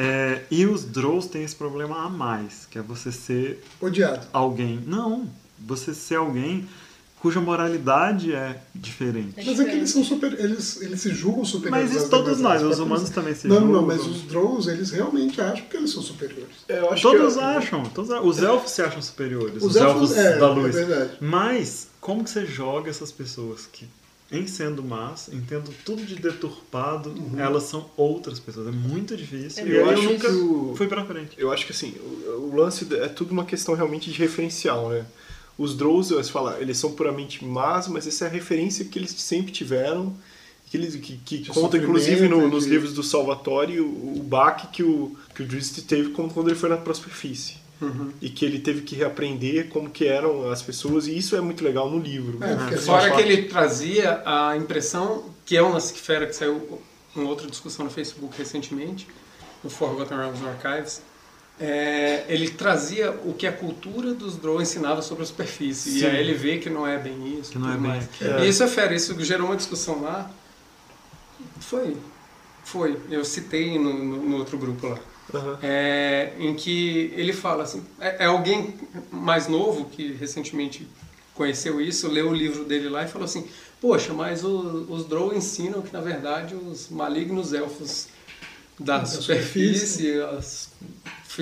É, 0.00 0.42
e 0.48 0.64
os 0.64 0.84
Drows 0.84 1.26
têm 1.26 1.42
esse 1.42 1.56
problema 1.56 2.04
a 2.04 2.08
mais, 2.08 2.66
que 2.70 2.78
é 2.78 2.82
você 2.82 3.10
ser 3.10 3.64
Odiado. 3.80 4.24
alguém. 4.32 4.80
Não, 4.86 5.28
você 5.58 5.92
ser 5.92 6.14
alguém 6.14 6.68
cuja 7.20 7.40
moralidade 7.40 8.32
é 8.32 8.62
diferente. 8.72 9.34
Mas 9.44 9.58
é 9.58 9.64
que 9.64 9.72
eles 9.72 9.90
são 9.90 10.04
super. 10.04 10.32
Eles, 10.38 10.80
eles 10.80 11.00
se 11.00 11.10
julgam 11.12 11.44
superiores. 11.44 11.90
Mas 11.90 12.00
isso 12.00 12.08
todos 12.08 12.38
nós, 12.38 12.62
raças. 12.62 12.78
os 12.78 12.78
humanos 12.78 13.10
também 13.10 13.34
se 13.34 13.48
Não, 13.48 13.56
não, 13.60 13.66
julgam. 13.66 13.86
mas 13.88 14.06
os 14.06 14.22
Drows, 14.22 14.68
eles 14.68 14.90
realmente 14.92 15.40
acham 15.40 15.66
que 15.66 15.76
eles 15.76 15.90
são 15.90 16.00
superiores. 16.00 16.54
É, 16.68 16.78
eu 16.78 16.92
acho 16.92 17.02
Todos 17.02 17.34
que 17.34 17.40
eu- 17.40 17.44
acham, 17.44 17.82
todos, 17.86 18.10
os 18.22 18.40
elfos 18.40 18.70
se 18.70 18.82
acham 18.82 19.02
superiores, 19.02 19.56
os, 19.56 19.64
Os 19.64 19.76
elfos, 19.76 20.12
elfos- 20.12 20.16
é, 20.16 20.38
da 20.38 20.48
luz. 20.48 20.76
é 20.76 20.84
verdade. 20.84 21.10
Mas, 21.20 21.88
como 22.00 22.22
que 22.22 22.30
você 22.30 22.46
joga 22.46 22.88
essas 22.88 23.10
pessoas 23.10 23.66
que, 23.66 23.84
em 24.30 24.46
sendo 24.46 24.82
más, 24.82 25.28
em 25.32 25.40
tendo 25.40 25.70
tudo 25.84 26.04
de 26.04 26.16
deturpado, 26.16 27.08
Uhum. 27.10 27.38
elas 27.40 27.62
são 27.64 27.90
outras 27.96 28.38
pessoas? 28.38 28.68
É 28.68 28.70
muito 28.70 29.16
difícil. 29.16 29.64
É 29.64 29.66
e 29.68 29.70
Eu 29.76 29.86
eu 29.90 30.02
nunca 30.02 30.28
que 30.28 30.34
o- 30.34 30.74
fui 30.76 30.86
pra 30.86 31.04
frente. 31.04 31.30
Eu 31.38 31.50
acho 31.50 31.64
que 31.66 31.72
assim, 31.72 31.94
o, 31.98 32.50
o 32.52 32.56
lance 32.56 32.86
é 32.94 33.08
tudo 33.08 33.32
uma 33.32 33.44
questão 33.44 33.74
realmente 33.74 34.10
de 34.10 34.18
referencial, 34.18 34.90
né? 34.90 35.06
Os 35.56 35.74
Drows, 35.76 36.10
você 36.10 36.30
fala, 36.30 36.58
eles 36.60 36.76
são 36.78 36.92
puramente 36.92 37.44
más, 37.44 37.88
mas 37.88 38.06
essa 38.06 38.26
é 38.26 38.28
a 38.28 38.30
referência 38.30 38.84
que 38.84 38.98
eles 38.98 39.10
sempre 39.12 39.50
tiveram, 39.50 40.14
que, 40.66 40.76
eles, 40.76 40.94
que, 40.96 41.16
que 41.16 41.38
De 41.38 41.50
conta 41.50 41.76
inclusive 41.78 42.22
no- 42.22 42.28
sofrimento, 42.36 42.54
nos 42.54 42.64
de- 42.64 42.70
livros 42.70 42.92
do 42.92 43.02
Salvatore 43.02 43.80
o, 43.80 43.86
o 44.18 44.22
baque 44.22 44.66
que 44.68 44.82
o, 44.82 45.16
que 45.34 45.42
o 45.42 45.46
Drizzt 45.46 45.80
teve 45.86 46.10
como 46.10 46.30
quando 46.32 46.48
ele 46.48 46.58
foi 46.58 46.68
na 46.68 46.76
superfície. 46.94 47.54
Uhum. 47.80 48.10
E 48.20 48.28
que 48.28 48.44
ele 48.44 48.58
teve 48.58 48.82
que 48.82 48.96
reaprender 48.96 49.68
como 49.68 49.88
que 49.88 50.04
eram 50.06 50.50
as 50.50 50.60
pessoas, 50.62 51.06
e 51.06 51.16
isso 51.16 51.36
é 51.36 51.40
muito 51.40 51.62
legal 51.62 51.88
no 51.88 51.98
livro. 51.98 52.38
É, 52.42 52.76
Fora 52.76 53.10
que 53.12 53.20
ele 53.20 53.44
trazia 53.44 54.20
a 54.26 54.56
impressão, 54.56 55.26
que 55.46 55.56
é 55.56 55.62
uma 55.62 55.80
fera 55.80 56.26
que 56.26 56.34
saiu 56.34 56.80
em 57.16 57.22
outra 57.22 57.46
discussão 57.48 57.84
no 57.84 57.90
Facebook 57.90 58.36
recentemente, 58.36 59.06
no 59.62 59.70
Forgotten 59.70 60.16
Realms 60.16 60.40
Archives, 60.44 61.02
é, 61.60 62.24
ele 62.28 62.50
trazia 62.50 63.10
o 63.24 63.32
que 63.32 63.46
a 63.46 63.52
cultura 63.52 64.12
dos 64.14 64.36
Drow 64.36 64.60
ensinava 64.62 65.02
sobre 65.02 65.22
a 65.24 65.26
superfície. 65.26 65.98
E 65.98 66.00
Sim. 66.00 66.06
aí 66.06 66.16
ele 66.20 66.34
vê 66.34 66.58
que 66.58 66.70
não 66.70 66.86
é 66.86 66.98
bem 66.98 67.38
isso. 67.38 67.52
Que 67.52 67.58
não 67.58 67.68
é 67.68 67.72
tudo 67.72 67.82
bem 67.82 67.90
mais. 67.92 68.04
aquilo. 68.04 68.38
E 68.44 68.48
isso 68.48 68.62
é 68.62 68.68
fera, 68.68 68.94
isso 68.94 69.24
gerou 69.24 69.46
uma 69.46 69.56
discussão 69.56 70.02
lá. 70.02 70.30
Foi. 71.60 71.96
Foi. 72.64 72.96
Eu 73.10 73.24
citei 73.24 73.78
no, 73.78 73.92
no- 73.92 74.22
no 74.28 74.36
outro 74.36 74.56
grupo 74.58 74.86
lá. 74.88 74.98
Aham. 75.34 75.58
É, 75.62 76.32
em 76.38 76.54
que 76.54 77.12
ele 77.14 77.32
fala 77.32 77.62
assim, 77.64 77.84
é, 78.00 78.24
é 78.24 78.26
alguém 78.26 78.74
mais 79.10 79.46
novo 79.48 79.86
que 79.86 80.12
recentemente 80.12 80.86
conheceu 81.34 81.80
isso, 81.80 82.08
leu 82.08 82.30
o 82.30 82.34
livro 82.34 82.64
dele 82.64 82.88
lá 82.88 83.04
e 83.04 83.08
falou 83.08 83.24
assim, 83.26 83.46
poxa, 83.80 84.12
mas 84.12 84.42
o- 84.42 84.86
os 84.88 85.04
Drow 85.06 85.32
ensinam 85.34 85.82
que 85.82 85.92
na 85.92 86.00
verdade 86.00 86.54
os 86.54 86.88
malignos 86.88 87.52
elfos 87.52 88.08
da 88.78 88.98
Da 88.98 89.06
superfície 89.06 90.20
as- 90.22 90.70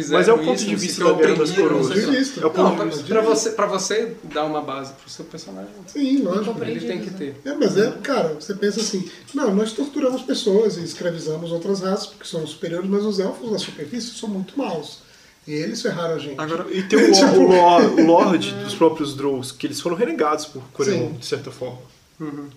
fizeram 0.03 0.19
Mas 0.19 0.29
é 0.29 0.33
o 0.33 0.39
ponto 0.39 0.57
isso, 0.57 0.67
de 0.67 0.77
vista 0.77 1.05
o 1.05 1.09
da 1.09 1.15
que, 1.15 1.23
Guerra 1.23 1.39
das 1.39 1.51
o 1.51 1.55
Coroas. 1.55 1.91
É 1.91 2.47
o 2.47 2.51
ponto 2.51 2.63
Não, 2.63 2.71
de 2.71 2.77
pra, 2.77 2.85
vista 2.87 3.05
pra 3.07 3.21
você, 3.23 3.51
pra 3.51 3.67
você 3.67 4.17
dar 4.25 4.45
uma 4.45 4.61
base 4.61 4.93
pro 4.93 5.09
seu 5.11 5.25
personagem, 5.25 5.71
Sim, 5.87 6.19
lógico. 6.23 6.63
ele 6.63 6.81
tem 6.87 7.01
que 7.01 7.11
ter. 7.11 7.41
É, 7.45 7.55
mas 7.55 7.77
é, 7.79 7.91
cara, 8.03 8.35
você 8.39 8.55
pensa 8.55 8.81
assim, 8.81 9.09
não, 9.35 9.55
nós 9.55 9.73
torturamos 9.73 10.23
pessoas 10.23 10.77
e 10.77 10.85
escravizamos 10.85 11.51
outras 11.51 11.81
raças 11.81 12.07
porque 12.07 12.25
são 12.27 12.47
superiores, 12.47 12.89
mas 12.89 13.05
os 13.05 13.19
elfos 13.19 13.51
da 13.51 13.59
superfície 13.59 14.11
são 14.19 14.29
muito 14.29 14.57
maus. 14.59 14.99
E 15.47 15.53
eles 15.53 15.81
ferraram 15.81 16.17
a 16.17 16.19
gente. 16.19 16.39
Agora, 16.41 16.67
E 16.71 16.83
tem 16.83 16.99
o, 17.09 17.13
Tipo- 17.13 17.41
o, 17.41 18.01
o 18.01 18.07
Lorde 18.07 18.53
dos 18.55 18.75
próprios 18.75 19.15
Drows, 19.17 19.53
que 19.53 19.67
eles 19.67 19.81
foram 19.81 19.97
renegados 19.97 20.45
por 20.45 20.63
Coreon, 20.73 21.09
Sim. 21.09 21.13
de 21.13 21.25
certa 21.27 21.51
forma. 21.51 21.79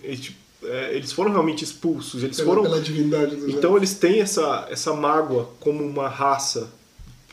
Eles, 0.02 0.20
tipo, 0.20 0.38
é, 0.64 0.94
eles 0.94 1.12
foram 1.12 1.30
realmente 1.30 1.62
expulsos, 1.64 2.22
eles 2.22 2.36
pela, 2.36 2.48
foram... 2.48 2.62
pela 2.64 2.80
divindade 2.80 3.36
dos 3.36 3.48
Então 3.54 3.76
eles 3.76 3.94
têm 3.94 4.20
essa, 4.20 4.66
essa 4.70 4.92
mágoa 4.92 5.48
como 5.60 5.84
uma 5.84 6.08
raça 6.08 6.70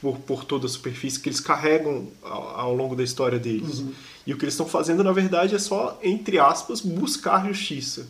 por, 0.02 0.18
por 0.20 0.44
toda 0.46 0.66
a 0.66 0.70
superfície 0.70 1.20
que 1.20 1.30
eles 1.30 1.40
carregam 1.40 2.08
ao, 2.22 2.60
ao 2.60 2.76
longo 2.76 2.96
da 2.96 3.04
história 3.04 3.40
deles. 3.40 3.84
E 4.26 4.34
o 4.34 4.38
que 4.38 4.44
eles 4.46 4.54
estão 4.54 4.66
fazendo, 4.68 5.04
na 5.04 5.12
verdade, 5.12 5.56
é 5.56 5.60
só, 5.60 5.98
entre 6.04 6.38
aspas, 6.40 6.82
buscar 6.82 7.46
justiça. 7.48 8.08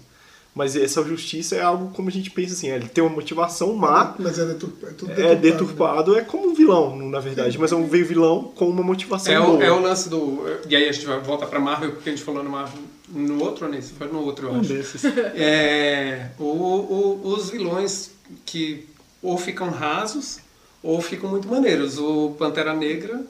Mas 0.56 0.76
essa 0.76 1.04
justiça 1.04 1.56
é 1.56 1.62
algo 1.62 1.92
como 1.94 2.10
a 2.10 2.12
gente 2.12 2.32
pensa 2.32 2.54
assim, 2.56 2.68
é, 2.70 2.76
ele 2.78 2.88
tem 2.88 3.04
uma 3.04 3.14
motivação 3.14 3.76
má, 3.76 4.16
Mas 4.18 4.40
é, 4.40 4.46
deturpa, 4.46 4.88
é 4.88 4.90
tudo 4.92 5.12
é 5.12 5.16
deturpado. 5.36 5.42
deturpado, 5.42 6.18
é 6.18 6.22
como 6.22 6.50
um 6.50 6.56
vilão, 6.56 6.96
na 7.10 7.20
verdade, 7.20 7.60
mas 7.60 7.72
é 7.72 7.76
um 7.76 7.86
vilão 7.88 8.46
com 8.56 8.68
uma 8.68 8.82
motivação 8.82 9.32
É 9.32 9.40
o, 9.40 9.46
boa. 9.52 9.64
é 9.64 9.72
o 9.72 9.80
lance 9.80 10.10
do. 10.10 10.42
E 10.68 10.76
aí 10.76 10.90
a 10.90 10.92
gente 10.92 11.06
vai 11.06 11.20
voltar 11.20 11.46
pra 11.46 11.60
Marvel, 11.60 11.92
porque 11.92 12.10
a 12.10 12.12
gente 12.12 12.26
falou 12.26 12.44
no 12.44 12.50
Marvel. 12.50 12.80
No 13.10 13.40
outro 13.44 13.68
ou 13.68 13.72
nesse? 13.72 13.94
Foi 13.94 14.08
no 14.08 14.20
outro, 14.22 14.48
eu 14.48 14.54
um 14.54 14.60
acho. 14.62 14.70
desses. 14.70 15.06
É, 15.06 16.32
o, 16.40 16.44
o- 16.44 17.22
os 17.36 17.52
vilões 17.52 18.12
que 18.44 18.88
ou 19.22 19.38
ficam 19.38 19.70
rasos 19.70 20.40
ou 20.84 21.02
ficam 21.02 21.30
muito 21.30 21.48
maneiros. 21.48 21.98
O 21.98 22.36
Pantera 22.38 22.74
Negra, 22.74 23.22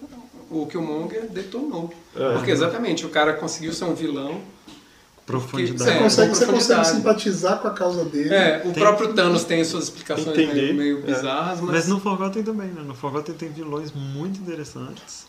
o 0.49 0.65
Killmonger 0.67 1.27
detonou. 1.29 1.93
É. 2.15 2.33
Porque 2.33 2.51
exatamente, 2.51 3.05
o 3.05 3.09
cara 3.09 3.33
conseguiu 3.33 3.73
ser 3.73 3.85
um 3.85 3.93
vilão. 3.93 4.41
Profundidade. 5.25 5.77
Você 5.83 5.89
É, 5.97 5.99
consegue, 5.99 6.35
você 6.35 6.45
consegue 6.45 6.85
simpatizar 6.85 7.59
com 7.59 7.67
a 7.67 7.71
causa 7.71 8.05
dele. 8.05 8.33
É, 8.33 8.59
o 8.63 8.71
Tem- 8.71 8.81
próprio 8.81 9.13
Thanos 9.13 9.43
tem 9.43 9.61
suas 9.65 9.85
explicações 9.85 10.27
Entender, 10.29 10.53
meio, 10.53 10.75
meio 10.75 10.97
é. 10.99 11.01
bizarras, 11.01 11.59
mas, 11.59 11.71
Mas 11.71 11.87
no 11.89 11.99
Forgotten 11.99 12.43
também, 12.43 12.67
né? 12.69 12.81
No 12.81 12.95
Forgotten 12.95 13.35
tem 13.35 13.49
vilões 13.49 13.91
muito 13.93 14.39
interessantes. 14.39 15.27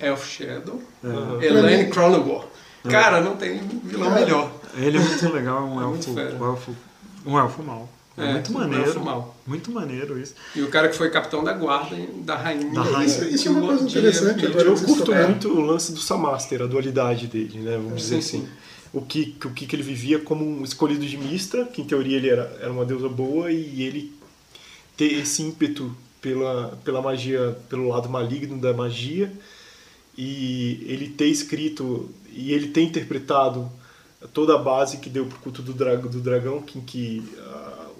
Elf 0.00 0.26
Shadow, 0.26 0.80
Aham. 1.04 1.42
Elaine 1.42 1.90
Cronenberg. 1.90 2.46
Cara, 2.88 3.20
não 3.20 3.36
tem 3.36 3.58
vilão 3.84 4.10
melhor. 4.12 4.50
Ele 4.76 4.96
é 4.96 5.00
muito 5.00 5.32
legal, 5.32 5.62
um 5.62 5.82
É 5.82 5.84
muito 5.86 6.18
elfo, 6.18 6.36
um 6.42 6.46
elfo, 6.48 6.76
um 7.26 7.38
elfo 7.38 7.62
mau. 7.62 7.88
É, 8.18 8.24
É, 8.30 8.32
muito 8.32 8.52
maneiro. 8.52 9.04
mau. 9.04 9.36
Muito 9.46 9.70
maneiro 9.70 10.18
isso. 10.18 10.34
E 10.56 10.62
o 10.62 10.68
cara 10.68 10.88
que 10.88 10.96
foi 10.96 11.10
capitão 11.10 11.42
da 11.44 11.52
guarda 11.52 11.96
da 12.24 12.34
rainha. 12.36 12.70
Da 12.72 12.82
rainha. 12.82 13.04
Isso- 13.06 13.24
isso 13.24 13.48
é 13.48 13.50
uma 13.50 13.60
coisa 13.66 13.84
de- 13.86 13.98
interessante, 13.98 14.46
agora 14.46 14.68
Eu 14.68 14.74
curto 14.76 15.14
muito 15.14 15.48
o 15.48 15.60
lance 15.60 15.92
do 15.92 16.00
Samaster, 16.00 16.62
a 16.62 16.66
dualidade 16.66 17.26
dele, 17.26 17.58
né? 17.60 17.76
Vamos 17.76 18.02
dizer 18.02 18.20
sim, 18.22 18.38
assim. 18.40 18.48
O 18.92 19.02
que, 19.02 19.36
o 19.44 19.50
que 19.50 19.74
ele 19.74 19.82
vivia 19.82 20.18
como 20.18 20.44
um 20.44 20.64
escolhido 20.64 21.04
de 21.06 21.16
Mistra, 21.16 21.64
que 21.66 21.82
em 21.82 21.84
teoria 21.84 22.16
ele 22.16 22.28
era, 22.30 22.58
era 22.60 22.72
uma 22.72 22.84
deusa 22.86 23.08
boa, 23.08 23.52
e 23.52 23.82
ele 23.82 24.12
ter 24.96 25.12
esse 25.12 25.42
ímpeto 25.42 25.94
pela, 26.20 26.76
pela 26.84 27.00
magia, 27.02 27.56
pelo 27.68 27.86
lado 27.88 28.08
maligno 28.08 28.58
da 28.58 28.72
magia, 28.72 29.30
e 30.16 30.84
ele 30.86 31.08
ter 31.08 31.26
escrito, 31.26 32.10
e 32.32 32.52
ele 32.52 32.68
ter 32.68 32.82
interpretado 32.82 33.70
toda 34.32 34.54
a 34.54 34.58
base 34.58 34.96
que 34.96 35.08
deu 35.08 35.26
pro 35.26 35.38
culto 35.38 35.62
do, 35.62 35.72
dra 35.72 35.94
do 35.96 36.20
dragão, 36.20 36.60
que, 36.62 36.78
em 36.78 36.80
que 36.82 37.22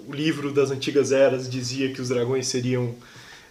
o 0.09 0.13
livro 0.13 0.51
das 0.51 0.71
antigas 0.71 1.11
eras 1.11 1.49
dizia 1.49 1.91
que 1.93 2.01
os 2.01 2.09
dragões 2.09 2.47
seriam 2.47 2.93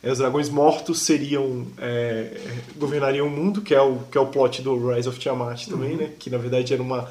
é, 0.03 0.11
os 0.13 0.19
dragões 0.19 0.49
mortos 0.49 1.01
seriam 1.03 1.67
é, 1.79 2.37
governariam 2.77 3.27
o 3.27 3.31
mundo, 3.31 3.61
que 3.61 3.75
é 3.75 3.81
o 3.81 3.99
que 4.11 4.17
é 4.19 4.21
o 4.21 4.27
plot 4.27 4.63
do 4.63 4.89
Rise 4.93 5.09
of 5.09 5.19
Tiamat 5.19 5.67
também, 5.67 5.97
né? 5.97 6.11
Que 6.19 6.31
na 6.31 6.39
verdade 6.39 6.73
era 6.73 6.83
uma 6.83 7.09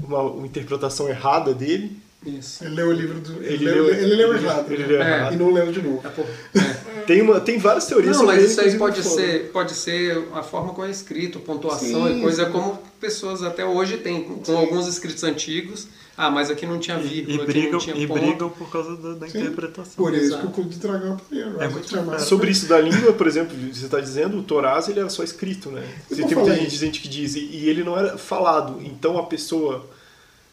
uma, 0.00 0.20
uma 0.22 0.46
interpretação 0.46 1.08
errada 1.08 1.52
dele. 1.52 1.96
Isso. 2.24 2.64
Ele 2.64 2.74
leu 2.76 2.88
o 2.88 2.92
livro 2.92 3.18
do. 3.20 3.32
Ele, 3.42 3.54
Ele 3.54 3.64
leu, 3.64 3.84
leu- 3.84 3.94
ele 3.94 4.14
leu 4.14 4.34
ele- 4.36 4.44
errado. 4.46 4.72
ele 4.72 4.82
né? 4.82 4.88
leu 4.88 5.02
É. 5.02 5.16
errado. 5.18 5.34
E 5.34 5.36
não 5.36 5.50
leu 5.52 5.72
de 5.72 5.82
novo. 5.82 6.02
É, 6.06 6.58
é. 6.58 7.02
Tem 7.06 7.20
uma 7.20 7.40
tem 7.40 7.58
várias 7.58 7.86
teorias 7.86 8.12
Não, 8.16 8.20
sobre 8.20 8.36
mas 8.36 8.44
ele, 8.44 8.52
isso 8.52 8.60
aí 8.60 8.78
pode 8.78 9.02
ser, 9.02 9.50
pode 9.50 9.74
ser 9.74 10.22
a 10.34 10.42
forma 10.44 10.72
como 10.72 10.86
é 10.86 10.90
escrito, 10.90 11.40
pontuação 11.40 12.06
Sim, 12.06 12.18
e 12.18 12.22
coisa 12.22 12.44
sim. 12.46 12.52
como 12.52 12.80
pessoas 13.00 13.42
até 13.42 13.64
hoje 13.66 13.96
têm, 13.96 14.22
com, 14.22 14.34
com 14.36 14.56
alguns 14.56 14.86
escritos 14.86 15.24
antigos. 15.24 15.88
Ah, 16.16 16.30
mas 16.30 16.50
aqui 16.50 16.66
não 16.66 16.78
tinha 16.78 16.98
E, 16.98 17.22
vírgula, 17.22 17.42
e 17.42 17.46
brigam, 17.46 17.72
não 17.72 17.78
tinha 17.78 17.96
e 17.96 18.06
ponto. 18.06 18.20
brigam 18.20 18.50
por 18.50 18.70
causa 18.70 18.96
da, 18.96 19.14
da 19.14 19.28
Sim. 19.28 19.38
interpretação. 19.40 19.94
Por 19.96 20.12
isso 20.14 20.26
Exato. 20.26 20.40
que 20.42 20.46
o 20.46 20.50
culto 20.50 20.70
do 20.70 20.78
dragão 20.78 21.20
é 21.32 21.38
É 21.64 21.66
of 21.66 21.72
muito. 21.72 22.20
Sobre 22.20 22.50
isso 22.50 22.66
da 22.66 22.78
língua, 22.80 23.12
por 23.14 23.26
exemplo, 23.26 23.56
você 23.56 23.86
está 23.86 23.98
dizendo, 23.98 24.38
o 24.38 24.42
Toraz 24.42 24.88
ele 24.88 25.00
era 25.00 25.08
só 25.08 25.22
escrito, 25.24 25.70
né? 25.70 25.82
Eu 26.10 26.16
Você 26.16 26.24
tem 26.26 26.36
muita 26.36 26.54
gente, 26.54 26.76
gente 26.76 27.00
que 27.00 27.08
diz, 27.08 27.34
e 27.34 27.40
e 27.40 27.68
ele 27.68 27.82
não 27.82 27.98
era 27.98 28.18
falado. 28.18 28.80
Então 28.84 29.16
a 29.18 29.24
pessoa, 29.24 29.88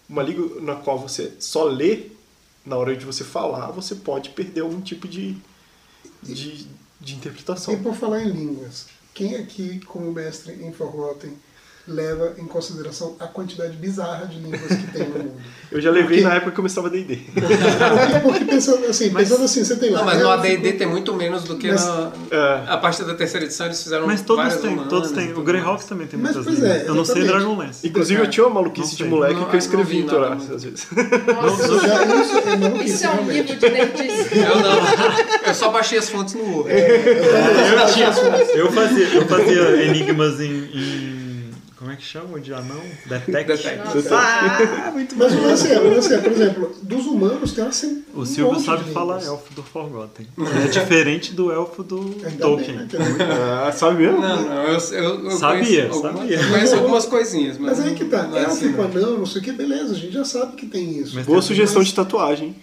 uma 0.08 0.24
língua 0.24 0.62
na 0.62 0.76
qual 0.76 0.98
você 0.98 1.34
só 1.40 1.66
lê, 1.66 2.04
na 2.66 2.78
hora 2.78 2.96
de 2.96 3.06
você 3.06 3.24
falar, 3.24 3.72
você 3.72 3.96
pode 3.96 4.30
perder 4.30 4.62
algum 4.62 4.80
tipo 4.80 5.08
de, 5.08 5.36
de, 6.24 6.66
de 7.02 7.14
E 7.14 7.16
interpretação. 7.16 7.82
por 7.84 7.96
falar 7.96 8.24
em 8.24 8.30
línguas, 8.30 8.88
quem 9.14 9.36
aqui, 9.36 9.80
como 9.86 10.12
mestre 10.12 10.54
em 10.64 10.72
Forgotten, 10.72 11.34
leva 11.90 12.34
em 12.38 12.46
consideração 12.46 13.16
a 13.20 13.28
quantidade 13.28 13.76
bizarra 13.78 14.26
de 14.28 14.40
línguas 14.40 14.62
que 14.62 14.92
tem 14.92 15.08
no 15.10 15.20
mundo? 15.20 15.32
Eu 15.72 15.80
já 15.80 15.92
levei 15.92 16.18
Porque- 16.18 16.24
na 16.28 16.34
época 16.36 16.50
que 16.52 16.56
começava 16.56 16.90
D&D. 16.90 17.16
Porque, 17.16 18.20
porque 18.24 18.46
pensando 18.46 18.86
assim, 18.88 19.12
pensando 19.14 19.44
assim, 19.44 19.64
você 19.64 19.76
tem 19.76 19.92
lá. 19.92 20.00
Não, 20.00 20.06
mas 20.06 20.20
no 20.20 20.28
é, 20.30 20.34
AD&D 20.34 20.74
tem 20.74 20.88
muito 20.88 21.14
menos 21.14 21.44
do 21.44 21.58
que 21.58 21.68
Mas- 21.70 21.86
na... 21.86 22.12
É. 22.32 22.64
A 22.70 22.78
partir 22.78 23.04
da 23.04 23.14
terceira 23.14 23.46
edição 23.46 23.68
eles 23.68 23.82
fizeram 23.84 24.08
Mas 24.08 24.22
todos 24.24 24.56
têm, 24.56 24.78
todos 24.86 25.12
têm. 25.12 25.32
O 25.34 25.44
Greyhawk 25.44 25.74
mais. 25.74 25.86
também 25.86 26.08
tem 26.08 26.20
Mas, 26.20 26.36
muitas 26.36 26.46
pois 26.56 26.60
línguas. 26.64 26.84
é, 26.86 26.90
Eu 26.90 26.96
não 26.96 27.06
sei. 27.06 27.24
Dragonlance. 27.24 27.88
Inclusive 27.88 28.20
eu 28.22 28.30
tinha 28.30 28.46
uma 28.48 28.56
maluquice 28.56 28.96
de 28.96 29.04
moleque 29.04 29.36
Não, 29.36 29.46
que 29.50 29.56
eu 29.56 29.60
escrevi 29.60 30.02
vi 30.02 30.08
em 30.08 30.10
às 30.10 30.64
vezes. 30.64 30.88
Nossa, 30.92 31.64
Isso, 31.64 31.80
já, 31.88 32.04
isso 32.06 32.38
é 32.38 32.56
maluquice, 32.56 32.94
isso 32.96 33.06
é 33.06 33.10
um 33.10 33.14
realmente. 33.14 33.54
nível 33.54 33.56
de 33.58 33.70
nerdice. 33.70 34.30
Eu 34.40 34.56
não. 34.62 35.48
Eu 35.48 35.54
só 35.54 35.70
baixei 35.70 36.00
as 36.00 36.10
fontes 36.10 36.34
no 36.34 36.44
Word. 36.44 36.70
Eu, 36.72 37.94
tinha, 37.94 38.08
eu, 38.56 38.72
fazia, 38.72 39.06
eu 39.14 39.28
fazia 39.28 39.84
enigmas 39.86 40.40
em, 40.40 40.70
em 40.74 41.19
Como 41.90 41.98
é 41.98 42.02
que 42.02 42.06
chama 42.06 42.38
o 42.38 42.40
de 42.40 42.54
anão? 42.54 42.80
Detect. 43.08 43.48
Detect. 43.48 44.14
Ah, 44.14 44.92
muito 44.94 45.16
bom. 45.16 45.24
Mas 45.24 45.34
o 45.34 45.42
lance 45.42 45.72
é, 45.72 45.80
o 45.80 45.90
lance 45.90 46.14
é, 46.14 46.18
por 46.20 46.32
exemplo, 46.32 46.76
dos 46.84 47.06
humanos 47.08 47.52
tem 47.54 47.64
uma 47.64 47.74
sem- 47.74 48.04
O 48.14 48.22
um 48.22 48.26
Silvio 48.28 48.54
monte 48.54 48.66
sabe 48.66 48.84
de 48.84 48.92
falar 48.92 49.16
línguas. 49.18 49.28
elfo 49.28 49.54
do 49.56 49.64
Forgotten. 49.64 50.28
É 50.64 50.68
diferente 50.68 51.34
do 51.34 51.52
elfo 51.52 51.82
do 51.82 51.98
Ainda 52.00 52.30
bem, 52.30 52.38
Tolkien. 52.38 52.76
né, 52.78 52.86
que 52.88 52.96
é 52.96 53.00
muito- 53.00 53.24
Ah, 53.24 53.72
sabe 53.72 54.04
mesmo? 54.04 54.22
Não, 54.22 54.42
não, 54.44 54.64
eu, 54.66 54.78
eu, 54.92 55.26
eu 55.26 55.32
Sabia, 55.32 55.64
conheço, 55.90 55.94
alguma- 55.96 56.14
sabia. 56.20 56.40
eu 56.42 56.50
conheço 56.52 56.76
algumas 56.76 57.06
coisinhas, 57.08 57.58
mas, 57.58 57.78
Mas 57.80 57.88
aí 57.88 57.96
que 57.96 58.06
tá, 58.06 58.24
não 58.28 58.38
é 58.38 58.46
assim, 58.46 58.66
élfico, 58.68 58.78
não. 58.84 59.02
anão, 59.04 59.18
não 59.18 59.26
sei 59.26 59.42
o 59.42 59.44
que, 59.44 59.52
beleza, 59.52 59.94
a 59.94 59.98
gente 59.98 60.14
já 60.14 60.26
sabe 60.26 60.56
que 60.58 60.68
tem 60.68 60.96
isso. 61.00 61.16
Mas 61.16 61.26
Boa 61.26 61.40
tem- 61.40 61.48
sugestão 61.48 61.80
mas- 61.80 61.88
de 61.88 61.96
tatuagem. 61.96 62.56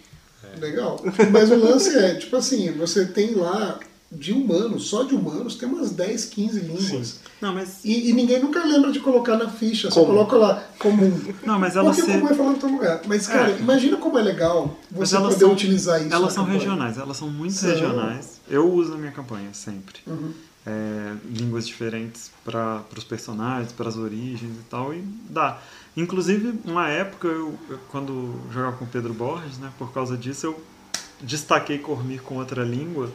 Legal. 0.60 1.04
Mas 1.32 1.50
o 1.50 1.56
lance 1.56 1.98
é, 1.98 2.14
tipo 2.14 2.36
assim, 2.36 2.70
você 2.72 3.04
tem 3.06 3.34
lá 3.34 3.78
de 4.10 4.32
humanos, 4.32 4.88
só 4.88 5.02
de 5.02 5.14
humanos, 5.14 5.56
tem 5.56 5.68
umas 5.68 5.90
10, 5.90 6.26
15 6.26 6.60
línguas. 6.60 7.20
Não, 7.40 7.52
mas, 7.52 7.84
E, 7.84 8.08
e 8.10 8.12
ninguém 8.12 8.40
nunca 8.40 8.64
lembra 8.64 8.92
de 8.92 9.00
colocar 9.00 9.36
na 9.36 9.48
ficha, 9.50 9.88
Comum. 9.88 10.06
coloca 10.06 10.36
lá 10.36 10.64
comum. 10.78 11.12
não, 11.44 11.58
mas 11.58 11.74
elas, 11.76 11.96
Porque 11.96 12.10
se- 12.12 12.18
comum 12.18 12.30
é 12.30 12.34
falando 12.34 12.56
em 12.56 12.60
todo 12.60 12.72
lugar. 12.72 13.00
Mas, 13.06 13.26
cara, 13.26 13.50
É. 13.50 13.58
imagina 13.58 13.96
como 13.96 14.16
é 14.18 14.22
legal 14.22 14.78
você 14.90 15.16
poder 15.18 15.34
são, 15.38 15.52
utilizar 15.52 16.00
isso. 16.00 16.14
Elas 16.14 16.32
são 16.32 16.44
campanha. 16.44 16.60
regionais, 16.60 16.98
elas 16.98 17.16
são 17.16 17.28
muito 17.28 17.54
São. 17.54 17.68
regionais. 17.70 18.40
Eu 18.48 18.72
uso 18.72 18.92
na 18.92 18.98
minha 18.98 19.12
campanha 19.12 19.48
sempre. 19.52 19.96
Uhum. 20.06 20.32
É, 20.64 21.14
línguas 21.30 21.66
diferentes 21.66 22.30
para 22.44 22.82
os 22.96 23.04
personagens, 23.04 23.70
para 23.72 23.88
as 23.88 23.96
origens 23.96 24.50
e 24.56 24.62
tal, 24.70 24.92
e 24.94 25.02
dá. 25.30 25.58
Inclusive, 25.96 26.58
uma 26.64 26.88
época, 26.88 27.26
eu, 27.28 27.54
eu- 27.70 27.78
quando 27.90 28.34
jogava 28.52 28.76
com 28.76 28.84
o 28.84 28.88
Pedro 28.88 29.12
Borges, 29.14 29.58
né, 29.58 29.70
por 29.78 29.92
causa 29.92 30.16
disso, 30.16 30.46
eu 30.46 30.60
destaquei 31.20 31.78
Cormir 31.78 32.20
com 32.22 32.36
outra 32.36 32.62
língua, 32.64 33.10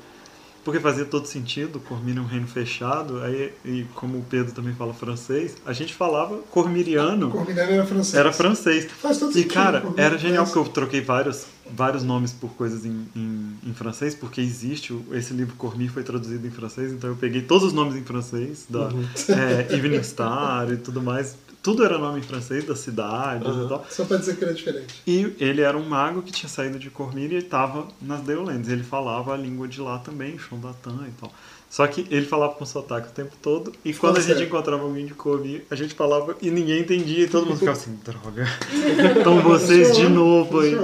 porque 0.63 0.79
fazia 0.79 1.05
todo 1.05 1.25
sentido, 1.27 1.79
Cormir 1.79 2.17
é 2.17 2.19
um 2.21 2.25
reino 2.25 2.47
fechado, 2.47 3.19
aí, 3.23 3.51
e 3.65 3.85
como 3.95 4.19
o 4.19 4.23
Pedro 4.29 4.51
também 4.53 4.73
fala 4.75 4.93
francês, 4.93 5.55
a 5.65 5.73
gente 5.73 5.93
falava 5.93 6.37
cormiriano, 6.51 7.29
Cormiriano 7.31 7.71
era 7.71 7.85
francês. 7.85 8.13
era 8.15 8.31
francês. 8.33 8.87
Faz 9.01 9.17
todo 9.17 9.31
E 9.31 9.33
sentido. 9.33 9.53
cara, 9.53 9.81
Cormir 9.81 9.99
era 9.99 10.15
é 10.15 10.17
genial 10.17 10.45
francês. 10.45 10.53
porque 10.53 10.69
eu 10.69 10.73
troquei 10.73 11.01
vários, 11.01 11.45
vários 11.73 12.03
nomes 12.03 12.31
por 12.31 12.51
coisas 12.51 12.85
em, 12.85 13.07
em, 13.15 13.55
em 13.67 13.73
francês, 13.73 14.13
porque 14.13 14.39
existe, 14.41 14.97
esse 15.13 15.33
livro 15.33 15.55
Cormir 15.55 15.91
foi 15.91 16.03
traduzido 16.03 16.45
em 16.45 16.51
francês, 16.51 16.91
então 16.91 17.09
eu 17.09 17.15
peguei 17.15 17.41
todos 17.41 17.67
os 17.67 17.73
nomes 17.73 17.95
em 17.95 18.03
francês, 18.03 18.65
da 18.69 18.87
Uhum. 18.89 19.05
é, 19.29 19.73
Evening 19.75 20.03
Star 20.03 20.71
e 20.71 20.77
tudo 20.77 21.01
mais. 21.01 21.35
Tudo 21.63 21.85
era 21.85 21.97
nome 21.97 22.19
em 22.19 22.23
francês, 22.23 22.65
das 22.65 22.79
cidades 22.79 23.47
e 23.47 23.67
tal. 23.69 23.85
Só 23.89 24.03
pra 24.05 24.17
dizer 24.17 24.35
que 24.35 24.43
era 24.43 24.53
diferente. 24.53 25.01
E 25.05 25.35
ele 25.39 25.61
era 25.61 25.77
um 25.77 25.83
mago 25.87 26.21
que 26.23 26.31
tinha 26.31 26.49
saído 26.49 26.79
de 26.79 26.89
Cormir 26.89 27.31
e 27.31 27.37
estava 27.37 27.87
nas 28.01 28.21
Deolands. 28.21 28.67
Ele 28.67 28.83
falava 28.83 29.33
a 29.33 29.37
língua 29.37 29.67
de 29.67 29.79
lá 29.79 29.99
também, 29.99 30.37
Xondatan 30.39 31.05
e 31.07 31.11
tal. 31.19 31.31
Só 31.69 31.85
que 31.87 32.05
ele 32.09 32.25
falava 32.25 32.55
com 32.55 32.65
sotaque 32.65 33.07
o 33.07 33.11
tempo 33.11 33.33
todo, 33.41 33.71
e 33.85 33.93
quando 33.93 34.17
a 34.17 34.19
gente 34.19 34.33
sério. 34.33 34.45
encontrava 34.47 34.83
alguém 34.83 35.05
de 35.05 35.13
Cormir, 35.13 35.63
a 35.71 35.75
gente 35.75 35.93
falava 35.93 36.35
e 36.41 36.51
ninguém 36.51 36.81
entendia, 36.81 37.23
e 37.23 37.29
todo 37.29 37.45
mundo 37.45 37.59
ficava 37.59 37.77
assim, 37.77 37.97
droga. 38.03 38.45
Então 39.21 39.39
vocês 39.41 39.95
de 39.95 40.09
novo 40.09 40.59
aí. 40.59 40.75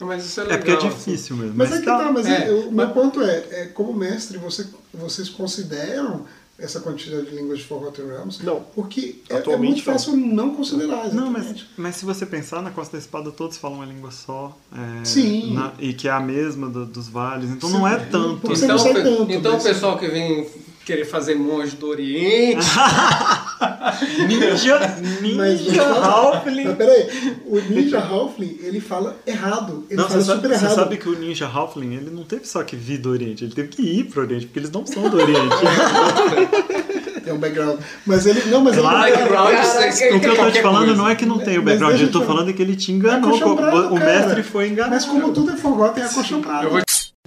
mas 0.00 0.24
isso 0.26 0.40
é 0.40 0.44
É 0.44 0.46
legal. 0.46 0.58
porque 0.58 0.70
é 0.72 0.88
assim. 0.88 0.88
difícil 1.12 1.36
mesmo. 1.36 1.54
Mas 1.56 1.70
é 1.70 1.78
que 1.78 1.84
tá, 1.84 2.10
mas 2.10 2.26
É, 2.26 2.48
é, 2.48 2.50
o 2.50 2.62
meu 2.62 2.72
mas- 2.72 2.92
ponto 2.92 3.22
é, 3.22 3.36
é, 3.50 3.64
como 3.66 3.92
mestre, 3.92 4.36
você, 4.38 4.66
vocês 4.92 5.28
consideram 5.28 6.24
essa 6.58 6.80
quantidade 6.80 7.26
de 7.30 7.36
línguas 7.36 7.58
de 7.58 7.64
Forgotten 7.64 8.06
Realms? 8.06 8.42
Não. 8.44 8.60
Porque 8.74 9.16
é, 9.28 9.34
é 9.34 9.38
Atualmente, 9.38 9.72
muito 9.72 9.84
fácil 9.84 10.16
não 10.16 10.54
considerar. 10.54 11.12
Não, 11.12 11.30
mas, 11.30 11.42
exatamente. 11.44 11.68
mas 11.76 11.96
se 11.96 12.04
você 12.04 12.24
pensar, 12.24 12.62
na 12.62 12.70
Costa 12.70 12.92
da 12.96 12.98
Espada 12.98 13.30
todos 13.30 13.56
falam 13.58 13.78
uma 13.78 13.86
língua 13.86 14.10
só. 14.10 14.56
é, 14.72 15.04
Sim. 15.04 15.52
na- 15.54 15.72
e 15.78 15.92
que 15.92 16.08
é 16.08 16.10
a 16.10 16.20
mesma 16.20 16.68
do- 16.68 16.86
dos 16.86 17.08
vales. 17.08 17.50
Então 17.50 17.68
Sim. 17.68 17.74
não 17.76 17.86
é 17.88 17.96
tanto. 17.98 18.50
Então, 18.52 18.68
não 18.68 18.78
sai 18.78 18.94
pe- 18.94 19.02
tanto, 19.02 19.32
então 19.32 19.52
mas- 19.52 19.64
o 19.64 19.68
pessoal 19.68 19.98
que 19.98 20.08
vem 20.08 20.48
querer 20.86 21.04
fazer 21.04 21.34
monge 21.34 21.74
do 21.76 21.88
Oriente, 21.88 22.64
Ninja, 24.28 24.96
ninja, 25.20 25.56
você- 25.56 25.80
Halfling. 25.80 26.64
Mas 26.64 26.76
peraí, 26.76 27.36
o 27.46 27.56
Ninja 27.60 27.98
Halfling, 27.98 28.58
ele 28.62 28.80
fala 28.80 29.16
errado. 29.26 29.84
Ele 29.90 30.00
Não, 30.00 30.08
fala 30.08 30.20
você, 30.20 30.32
super 30.32 30.42
sabe, 30.48 30.58
você 30.58 30.64
errado. 30.64 30.76
sabe 30.76 30.96
que 30.96 31.08
o 31.08 31.18
Ninja 31.18 31.46
Halfling, 31.46 31.94
ele 31.94 32.10
não 32.10 32.22
teve 32.24 32.46
só 32.46 32.62
que 32.62 32.76
vir 32.76 32.98
do 32.98 33.10
Oriente, 33.10 33.44
ele 33.44 33.52
teve 33.54 33.68
que 33.68 33.82
ir 33.82 34.04
pro 34.04 34.22
Oriente, 34.22 34.46
porque 34.46 34.58
eles 34.60 34.70
não 34.70 34.86
são 34.86 35.08
do 35.08 35.16
Oriente. 35.16 35.56
Tem 37.26 37.34
um 37.34 37.38
background. 37.38 37.80
Mas 38.06 38.24
ele. 38.24 38.40
Não, 38.48 38.60
mas 38.60 38.76
Claro. 38.78 39.08
ele. 39.08 39.16
background, 39.16 39.50
Caraca, 39.56 39.66
vocês- 39.90 40.14
o 40.14 40.20
que 40.20 40.26
eu 40.28 40.36
tô 40.36 40.48
te 40.52 40.62
falando 40.62 40.84
coisa. 40.84 40.94
não 40.94 41.08
é 41.08 41.14
que 41.16 41.26
não 41.26 41.38
tem 41.40 41.58
o 41.58 41.62
background, 41.62 42.00
eu 42.00 42.12
tô 42.12 42.22
falando 42.22 42.54
que 42.54 42.62
ele 42.62 42.76
te 42.76 42.92
enganou. 42.92 43.30
Acostumbrado, 43.30 43.92
O 43.92 43.98
cara. 43.98 44.20
mestre 44.20 44.42
foi 44.44 44.68
enganado. 44.68 44.94
Mas 44.94 45.04
como 45.06 45.32
tudo 45.32 45.50
é 45.50 45.56
Forgotten, 45.56 46.04
é 46.04 46.06
acostumbrado. 46.06 46.68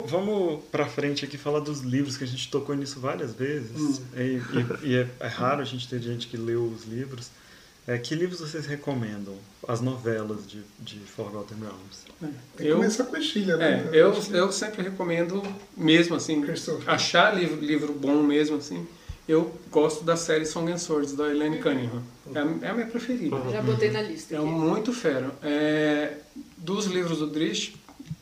Vamos 0.09 0.63
pra 0.71 0.85
frente 0.87 1.23
aqui 1.25 1.37
falar 1.37 1.59
dos 1.59 1.81
livros, 1.81 2.17
que 2.17 2.23
a 2.23 2.27
gente 2.27 2.49
tocou 2.49 2.75
nisso 2.75 2.99
várias 2.99 3.33
vezes. 3.33 3.71
Hum. 3.77 3.99
E, 4.15 4.19
e- 4.19 4.89
e 4.91 4.95
é, 4.95 5.07
é 5.19 5.27
raro 5.27 5.61
a 5.61 5.65
gente 5.65 5.87
ter 5.87 6.01
gente 6.01 6.27
que 6.27 6.37
leu 6.37 6.63
os 6.63 6.85
livros. 6.85 7.27
É, 7.87 7.97
que 7.97 8.13
livros 8.13 8.39
vocês 8.39 8.67
recomendam? 8.67 9.35
As 9.67 9.81
novelas 9.81 10.45
de, 10.47 10.61
de 10.79 10.99
Forgotten 10.99 11.57
Realms. 11.59 12.05
Tem 12.19 12.31
que 12.57 12.67
Eu- 12.67 12.75
começar 12.77 13.03
com 13.05 13.15
a 13.15 13.19
É, 13.19 13.57
né? 13.57 13.89
eu, 13.93 14.13
eu 14.31 14.51
sempre 14.51 14.83
recomendo, 14.83 15.41
mesmo 15.75 16.15
assim, 16.15 16.39
Christopher. 16.41 16.87
achar 16.89 17.35
livro, 17.35 17.59
livro 17.59 17.93
bom 17.93 18.21
mesmo 18.21 18.57
assim. 18.57 18.85
Eu 19.27 19.53
gosto 19.71 20.03
da 20.03 20.15
série 20.15 20.45
Song 20.45 20.71
and 20.71 20.77
Swords, 20.79 21.13
da 21.13 21.29
Elaine 21.29 21.59
Cunningham. 21.59 22.01
É 22.33 22.39
a, 22.39 22.67
é 22.67 22.69
a 22.69 22.73
minha 22.73 22.87
preferida. 22.87 23.35
Já 23.51 23.61
botei 23.61 23.91
na 23.91 24.01
lista. 24.01 24.35
É 24.35 24.37
aqui. 24.37 24.47
muito 24.47 24.91
fera. 24.93 25.31
É, 25.43 26.17
dos 26.57 26.85
livros 26.85 27.19
do 27.19 27.27
Drish, 27.27 27.73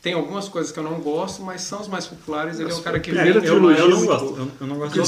tem 0.02 0.14
algumas 0.14 0.48
coisas 0.48 0.70
que 0.72 0.78
eu 0.78 0.82
não 0.82 1.00
gosto, 1.00 1.42
mas 1.42 1.62
são 1.62 1.80
os 1.80 1.88
mais 1.88 2.06
populares. 2.06 2.58
Ele 2.60 2.70
é 2.70 2.74
o 2.74 2.82
cara 2.82 3.00
que 3.00 3.10
primeira 3.10 3.40
vem... 3.40 3.48
eu, 3.48 3.54
trilogia 3.56 3.82
eu 3.84 3.90
não 3.90 4.02
é 4.02 4.06
gosto. 4.06 4.36
Eu, 4.36 4.50
eu 4.60 4.66
não 4.66 4.76
gosto 4.76 4.92
de 4.92 4.98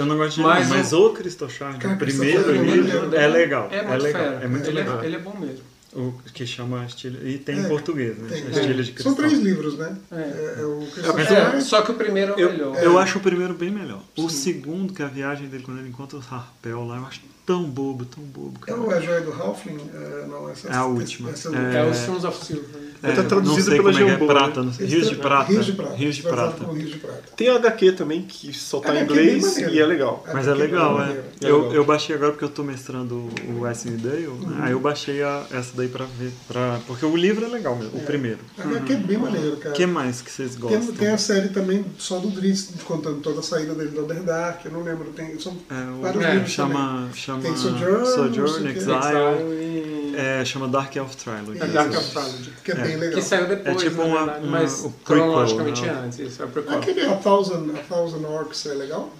eu 0.00 0.06
não 0.06 0.16
gosto 0.16 0.34
de 0.36 0.42
Mas 0.42 0.68
mas, 0.68 0.92
o- 0.92 1.06
o 1.06 1.96
primeiro 1.96 2.42
Christopher 2.44 2.62
livro 2.62 2.90
Shard 2.90 3.16
é 3.16 3.26
legal. 3.28 3.68
É 3.70 3.82
muito 3.82 4.02
legal. 4.02 4.22
fera. 4.22 4.44
É 4.44 4.48
muito 4.48 4.66
ele, 4.68 4.76
legal. 4.76 5.00
É, 5.00 5.06
ele 5.06 5.16
é 5.16 5.18
bom 5.18 5.36
mesmo. 5.38 5.71
O 5.94 6.14
que 6.32 6.46
chama 6.46 6.84
Estilha. 6.86 7.18
E 7.22 7.36
tem 7.38 7.58
É, 7.58 7.60
em 7.60 7.68
português, 7.68 8.16
né? 8.16 8.28
Tem, 8.28 8.38
Estilha 8.50 8.82
de 8.82 8.86
São 8.86 8.94
Cristal. 8.94 9.14
três 9.14 9.38
livros, 9.40 9.76
né? 9.76 9.94
É. 10.10 10.16
É, 10.16 10.54
é 10.60 10.64
o 10.64 10.82
É, 11.20 11.24
Shard, 11.26 11.62
só 11.64 11.82
que 11.82 11.90
o 11.90 11.94
primeiro 11.94 12.32
é 12.32 12.36
o 12.36 12.38
Eu, 12.40 12.50
melhor. 12.52 12.76
eu 12.82 12.98
acho 12.98 13.18
o 13.18 13.20
primeiro 13.20 13.52
bem 13.52 13.70
melhor. 13.70 14.00
O 14.16 14.28
segundo, 14.30 14.92
que 14.94 15.02
é 15.02 15.04
a 15.04 15.08
viagem 15.08 15.48
dele 15.48 15.62
quando 15.62 15.80
ele 15.80 15.88
encontra 15.90 16.16
os 16.18 16.32
Harpel 16.32 16.84
lá, 16.86 16.96
eu 16.96 17.04
acho 17.04 17.20
tão 17.44 17.64
bobo, 17.64 18.04
tão 18.04 18.22
bobo, 18.22 18.58
É 18.62 18.66
cara. 18.70 18.80
o 18.80 18.90
A 18.90 19.00
Joia 19.00 19.20
do 19.20 19.32
Halfling? 19.32 19.76
É, 19.92 20.26
não, 20.28 20.48
essa 20.48 20.68
É 20.68 20.74
a 20.76 20.84
última. 20.86 21.30
Essa, 21.30 21.48
É. 21.54 21.76
É 21.76 21.84
o 21.84 21.92
Sons 21.92 22.24
of 22.24 22.42
Silver. 22.44 22.64
Tá 23.02 23.10
traduzido 23.24 23.48
não 23.48 23.54
sei 23.56 23.64
pela 23.64 23.82
como 23.82 23.88
é 23.90 23.92
que 23.92 24.02
é, 24.04 24.12
Jambô, 24.12 24.26
prata, 24.28 24.60
né? 24.60 24.66
não 24.66 24.72
sei. 24.72 24.86
Rios 24.86 25.08
de 25.08 25.16
Prata. 25.16 25.50
Rios 25.52 25.66
de 25.66 25.72
Prata. 25.72 25.94
Rios 25.96 26.14
de 26.16 26.22
Prata. 26.22 27.22
Tem 27.36 27.48
a 27.48 27.56
HQ 27.56 27.92
também, 27.92 28.22
que 28.22 28.52
só 28.52 28.78
tá 28.78 28.94
em 28.94 28.98
é 28.98 29.02
inglês 29.02 29.56
e 29.58 29.80
é 29.80 29.84
legal. 29.84 30.24
Mas 30.32 30.46
é 30.46 30.54
legal, 30.54 31.02
é. 31.02 31.10
É 31.42 31.50
Eu, 31.50 31.84
baixei 31.84 32.14
agora 32.14 32.30
porque 32.30 32.44
eu 32.44 32.48
tô 32.48 32.62
mestrando 32.62 33.28
o 33.48 33.62
Western 33.62 33.96
Dale, 34.00 34.28
né? 34.28 34.58
aí 34.60 34.70
eu 34.70 34.78
baixei 34.78 35.20
a- 35.20 35.44
essa 35.50 35.72
daí 35.76 35.81
pra 35.88 36.04
ver. 36.18 36.32
Pra, 36.48 36.80
porque 36.86 37.04
o 37.04 37.16
livro 37.16 37.44
é 37.44 37.48
legal 37.48 37.76
mesmo, 37.76 37.98
o 37.98 38.02
primeiro. 38.04 38.38
A 38.58 38.62
HQ 38.62 38.92
é 38.92 38.96
bem 38.96 39.18
maneiro, 39.18 39.54
O 39.54 39.56
cara. 39.58 39.74
que 39.74 39.86
mais 39.86 40.20
que 40.22 40.30
vocês 40.30 40.52
Tem, 40.52 40.60
gostam? 40.60 40.94
tem 40.94 41.08
a 41.08 41.18
série 41.18 41.48
também 41.48 41.84
só 41.98 42.18
do 42.18 42.28
Driss, 42.30 42.70
contando 42.84 43.20
toda 43.20 43.40
a 43.40 43.42
saída 43.42 43.74
dele 43.74 43.90
do 43.90 44.02
Underdark, 44.02 44.64
eu 44.64 44.72
não 44.72 44.82
lembro. 44.82 45.10
Tem, 45.12 45.38
são 45.38 45.56
É, 45.70 45.74
o- 45.98 46.00
vários 46.02 46.24
é, 46.24 46.32
livros 46.34 46.50
chama, 46.52 47.08
chama 47.14 47.42
Tem 47.42 47.56
Sojourn, 47.56 48.06
Sojourn, 48.06 48.40
o. 48.40 48.68
Exile, 48.68 48.72
Exile 48.76 50.12
e... 50.12 50.14
é, 50.16 50.44
chama 50.44 50.68
Dark 50.68 50.94
Elf 50.96 51.14
Trilogy. 51.16 51.60
É 51.62 51.66
Dark 51.66 51.90
of 51.92 52.10
Trilogy. 52.10 52.52
que 52.64 52.72
é, 52.72 52.74
bem 52.74 52.96
legal. 52.96 53.14
Que 53.14 53.22
saiu 53.22 53.48
depois, 53.48 53.76
É 53.76 53.88
tipo 53.88 54.02
uma- 54.02 54.18
verdade, 54.24 54.46
uma- 54.46 54.60
mas 54.60 54.72
o 54.80 54.90
prequel, 54.90 55.02
cronologicamente 55.04 55.82
né? 55.82 56.02
antes. 56.04 56.18
Isso 56.18 56.42
é 56.42 56.44
o 56.44 56.48
prequel. 56.48 56.78
Aquele 56.78 57.00
A 57.06 57.16
Thousand, 57.16 57.70
a 57.74 57.78
Thousand 57.94 58.26
Orcs 58.26 58.66
é 58.66 58.74
legal? 58.74 59.12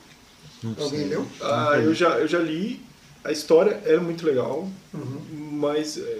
Não 0.62 0.75
Alguém 0.79 1.01
sei. 1.01 1.09
leu? 1.09 1.27
Ah, 1.42 1.72
eu 1.83 1.92
já, 1.94 2.11
eu 2.20 2.29
já 2.29 2.38
li, 2.38 2.81
a 3.25 3.33
história 3.33 3.81
é 3.85 3.96
muito 3.96 4.25
legal, 4.25 4.68
Uhum. 4.94 5.20
mas 5.61 5.96
é, 5.98 6.18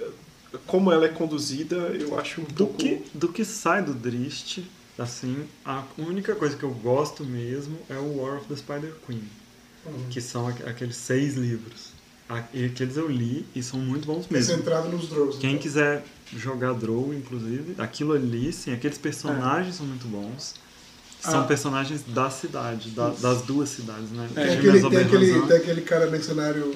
como 0.67 0.93
ela 0.93 1.05
é 1.07 1.09
conduzida, 1.09 1.77
eu 1.77 2.19
acho 2.19 2.41
um 2.41 2.45
Do 2.45 2.55
pouco... 2.67 2.75
que, 2.79 3.03
do 3.15 3.29
que 3.29 3.45
sai 3.45 3.83
do 3.83 3.95
Drist, 3.95 4.61
assim, 4.99 5.45
a 5.65 5.83
única 5.99 6.35
coisa 6.35 6.57
que 6.57 6.63
eu 6.63 6.71
gosto 6.71 7.25
mesmo 7.25 7.79
é 7.89 7.97
o 7.97 8.19
War 8.21 8.39
of 8.39 8.47
the 8.49 8.57
Spider 8.57 8.93
Queen, 9.07 9.23
Uhum. 9.85 10.07
que 10.11 10.21
são 10.21 10.47
aqu- 10.47 10.69
aqueles 10.69 10.97
seis 10.97 11.35
livros. 11.35 11.91
E 12.55 12.65
aqueles 12.65 12.97
eu 12.97 13.09
li 13.11 13.45
e 13.55 13.63
são 13.63 13.79
muito 13.79 14.07
bons 14.07 14.27
É 14.31 14.33
mesmo. 14.33 14.57
centrado 14.57 14.89
nos 14.89 15.09
Drows. 15.09 15.37
Quem 15.39 15.51
então. 15.51 15.63
quiser 15.63 16.05
jogar 16.35 16.73
Drow, 16.73 17.13
inclusive, 17.13 17.75
aquilo 17.77 18.13
ali, 18.15 18.53
sim, 18.53 18.73
aqueles 18.73 18.97
personagens 18.97 19.75
são 19.75 19.85
muito 19.85 20.07
bons. 20.07 20.55
São 21.21 21.41
Ah. 21.43 21.45
personagens 21.45 22.03
da 22.09 22.31
cidade, 22.31 22.91
da- 22.91 23.11
das 23.11 23.43
duas 23.43 23.69
cidades, 23.69 24.11
né? 24.11 24.29
É, 24.35 24.47
Tem 24.47 24.59
aquele, 24.59 24.81
tem, 24.81 24.99
aquele, 24.99 25.41
tem 25.47 25.57
aquele 25.57 25.81
cara 25.83 26.07
mercenário. 26.11 26.75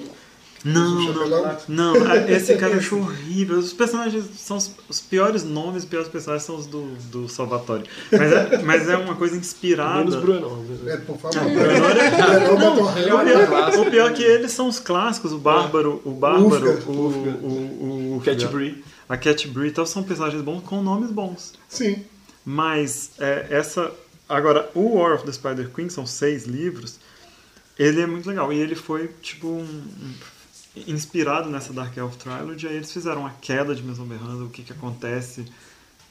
Não, 0.65 1.13
não, 1.13 1.59
não, 1.69 1.95
esse 2.29 2.57
cara 2.57 2.75
eu 2.75 2.79
acho 2.79 2.97
horrível. 2.97 3.59
Os 3.59 3.73
personagens 3.73 4.25
são 4.37 4.57
os, 4.57 4.71
os 4.89 5.01
piores 5.01 5.45
nomes, 5.45 5.85
os 5.85 5.89
piores 5.89 6.09
personagens 6.09 6.45
são 6.45 6.57
os 6.57 6.67
do, 6.67 6.83
do 7.11 7.29
Salvatore. 7.29 7.85
Mas 8.11 8.33
é, 8.33 8.63
mas 8.63 8.89
é 8.89 8.97
uma 8.97 9.15
coisa 9.15 9.37
inspirada. 9.37 9.99
Menos 9.99 10.17
Bruno. 10.17 10.67
É, 10.87 10.97
por 10.97 11.19
favor. 11.19 11.39
Ah, 11.39 11.47
É, 11.49 12.51
o 12.53 13.75
é 13.75 13.77
O 13.79 13.83
um 13.83 13.91
pior, 13.91 14.11
o 14.11 14.13
é 14.13 14.13
que 14.13 14.23
eles 14.23 14.53
são 14.53 14.69
os 14.69 14.79
clássicos, 14.79 15.33
o 15.33 15.39
Bárbaro, 15.39 16.01
o 16.05 16.11
Bárbaro, 16.11 16.73
Ufga. 16.79 16.91
o, 16.91 16.93
o, 16.93 18.17
o, 18.17 18.21
Cat 18.25 18.45
Ufga, 18.45 18.57
Bree. 18.57 18.85
a 19.09 19.17
Cat 19.17 19.49
Bree, 19.49 19.69
então 19.69 19.87
são 19.87 20.03
personagens 20.03 20.43
bons 20.43 20.63
com 20.63 20.83
nomes 20.83 21.11
bons. 21.11 21.53
Sim. 21.69 22.05
Mas 22.45 23.11
é, 23.19 23.47
essa. 23.51 23.93
Agora, 24.29 24.69
o 24.75 24.97
War 24.97 25.15
of 25.15 25.25
the 25.25 25.33
Spider 25.33 25.71
Queen, 25.71 25.89
são 25.89 26.05
seis 26.05 26.47
livros, 26.47 26.99
ele 27.79 28.01
é 28.01 28.07
muito 28.07 28.29
legal. 28.29 28.53
E 28.53 28.59
ele 28.59 28.75
foi, 28.75 29.09
tipo, 29.21 29.49
um. 29.49 29.83
Inspirado 30.87 31.49
nessa 31.51 31.73
Dark 31.73 31.97
Elf 31.97 32.17
Trilogy, 32.17 32.67
aí 32.69 32.77
eles 32.77 32.93
fizeram 32.93 33.27
a 33.27 33.31
queda 33.31 33.75
de 33.75 33.83
Mesomberranda, 33.83 34.45
o 34.45 34.51
que, 34.51 34.63
que 34.63 34.73
acontece 34.73 35.45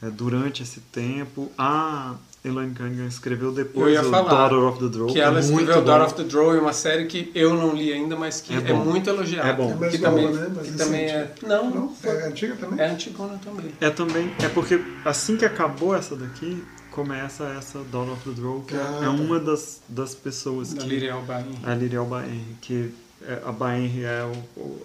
é, 0.02 0.10
durante 0.10 0.64
esse 0.64 0.80
tempo. 0.80 1.52
A 1.58 2.16
Elaine 2.44 2.74
Cunningham 2.76 3.08
escreveu 3.08 3.50
Eu 3.50 3.54
depois 3.56 4.00
o 4.00 4.12
Daughter 4.12 4.58
of 4.60 4.80
the 4.80 4.88
Drow, 4.88 5.08
Que 5.08 5.20
ela 5.20 5.40
é 5.40 5.44
muito 5.44 5.52
escreveu 5.62 5.76
bom. 5.82 5.86
Daughter 5.88 6.06
of 6.08 6.16
the 6.16 6.24
Draw, 6.24 6.60
uma 6.60 6.74
série 6.74 7.06
que 7.06 7.32
eu 7.34 7.54
não 7.54 7.74
li 7.76 7.92
ainda, 7.92 8.16
mas 8.16 8.42
que 8.42 8.54
É 8.54 8.58
é, 8.58 8.74
muito 8.74 9.10
elogiada. 9.10 9.50
É 9.50 9.54
bom. 9.54 9.78
É 9.84 9.90
que 9.90 9.98
nova, 9.98 10.16
também, 10.18 10.32
né? 10.34 10.62
Que 10.64 10.72
também 10.74 11.06
é. 11.06 11.34
Não, 11.44 11.70
Não? 11.72 11.94
É 12.04 12.28
antiga 12.28 12.56
também? 12.56 12.80
é 12.80 12.90
antigona 12.90 13.40
também. 13.44 13.72
É 13.82 13.90
também, 13.90 14.32
é 14.44 14.48
porque 14.50 14.80
assim 15.04 15.38
que 15.38 15.46
acabou 15.46 15.96
essa 15.96 16.16
daqui, 16.16 16.64
começa 16.92 17.44
essa 17.58 17.80
Dawn 17.92 18.12
of 18.14 18.30
the 18.30 18.40
Draw, 18.40 18.62
que 18.62 18.76
é- 18.76 18.80
Ah, 18.80 19.00
é 19.02 19.06
tá. 19.06 19.10
uma 19.12 19.40
das, 19.40 19.82
das 19.90 20.14
pessoas 20.16 20.74
Da 20.74 20.82
que... 20.84 20.88
Liriel 20.88 21.22
Bain. 21.24 21.46
A 21.64 21.74
Liriel 21.74 22.06
Baenri, 22.06 22.56
que 22.62 22.74
é- 22.92 23.05
a 23.46 23.52
Baenri 23.52 24.04
é 24.04 24.22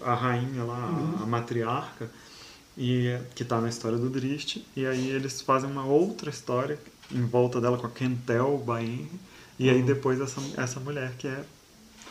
a 0.03 0.13
rainha 0.15 0.63
lá, 0.63 0.75
a- 1.19 1.23
a 1.23 1.25
matriarca, 1.25 2.09
e 2.77 3.07
é- 3.07 3.21
que 3.35 3.43
está 3.43 3.59
na 3.59 3.69
história 3.69 3.97
do 3.97 4.09
Drist, 4.09 4.57
e 4.75 4.85
aí 4.85 5.09
eles 5.09 5.41
fazem 5.41 5.69
uma 5.69 5.85
outra 5.85 6.29
história 6.29 6.79
em 7.11 7.21
volta 7.25 7.59
dela 7.59 7.77
com 7.77 7.87
a 7.87 7.89
Kentel 7.89 8.57
Baenri, 8.65 9.11
e 9.59 9.69
aí 9.69 9.81
depois 9.83 10.19
essa, 10.21 10.41
essa 10.57 10.79
mulher 10.79 11.11
que 11.17 11.27
é... 11.27 11.43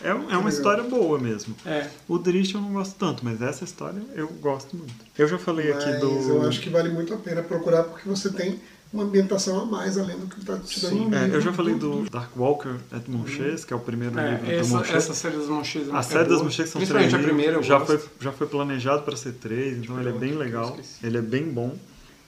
É, 0.03 0.09
é 0.09 0.37
uma 0.39 0.49
história 0.49 0.83
boa 0.85 1.19
mesmo. 1.19 1.55
É. 1.67 1.87
O 2.09 2.17
Drist 2.17 2.55
eu 2.55 2.61
não 2.61 2.73
gosto 2.73 2.95
tanto, 2.99 3.23
mas 3.23 3.43
essa 3.43 3.65
história 3.65 4.01
eu 4.15 4.29
gosto 4.29 4.75
muito. 4.75 4.95
Eu 5.19 5.29
já 5.29 5.39
falei 5.39 5.71
aqui 5.73 5.91
Mas 5.91 6.01
do... 6.01 6.07
eu 6.07 6.49
acho 6.49 6.61
que 6.61 6.71
vale 6.71 6.89
muito 6.89 7.13
a 7.13 7.19
pena 7.19 7.43
procurar 7.43 7.83
porque 7.85 8.09
você 8.09 8.31
tem 8.33 8.59
uma 8.93 9.05
ambientação 9.05 9.61
a 9.61 9.65
mais 9.65 9.97
além 9.97 10.19
do 10.19 10.27
que 10.27 10.41
está 10.41 10.57
te 10.59 10.81
dando 10.81 10.95
no 11.09 11.15
É, 11.15 11.21
livro. 11.25 11.37
eu 11.37 11.41
já 11.41 11.53
falei 11.53 11.75
do 11.77 12.09
Dark 12.11 12.37
Walker 12.37 12.75
at 12.91 13.07
Monches, 13.09 13.65
que 13.65 13.73
é 13.73 13.77
o 13.77 13.81
primeiro 13.81 14.15
livro 14.15 14.29
É, 14.31 14.39
do 14.39 14.51
essa, 14.61 14.77
Monches. 14.77 14.95
essa 14.95 15.15
série 15.15 15.37
das 15.37 15.47
Monches 15.47 15.89
é 15.89 15.93
A 15.97 16.03
série 16.03 16.25
das 16.25 16.33
boa. 16.35 16.45
Monches 16.45 16.69
são 16.69 16.85
três 16.85 17.15
a 17.15 17.19
primeira, 17.19 17.53
eu 17.55 17.63
já 17.63 17.79
gosto. 17.79 17.99
foi, 17.99 18.09
já 18.21 18.33
foi 18.33 18.47
planejado 18.49 19.03
para 19.03 19.17
ser 19.17 19.33
três, 19.35 19.79
então 19.79 19.99
ele 20.01 20.09
é 20.09 20.13
bem 20.13 20.31
eu 20.33 20.39
legal, 20.39 20.77
ele 21.03 21.19
é 21.19 21.23
bem 21.23 21.45
bom. 21.45 21.77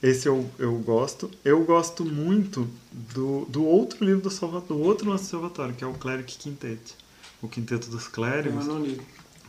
Esse 0.02 0.26
eu, 0.28 0.50
eu 0.58 0.74
gosto. 0.78 1.30
Eu 1.44 1.62
gosto 1.64 2.04
muito 2.04 2.68
do, 3.14 3.44
do 3.48 3.64
outro 3.64 4.04
livro 4.04 4.20
do 4.20 4.30
Salvatore, 4.30 4.80
do 4.80 4.84
outro 4.84 5.08
lance 5.08 5.24
do 5.24 5.30
Salvatore, 5.30 5.72
que 5.74 5.84
é 5.84 5.86
o 5.86 5.94
Cleric 5.94 6.38
Quintet. 6.38 6.80
O 7.40 7.48
Quinteto 7.48 7.88
dos 7.88 8.06
Eu 8.06 8.10
Clérigos, 8.10 8.66
não 8.66 8.80
li. 8.82 9.00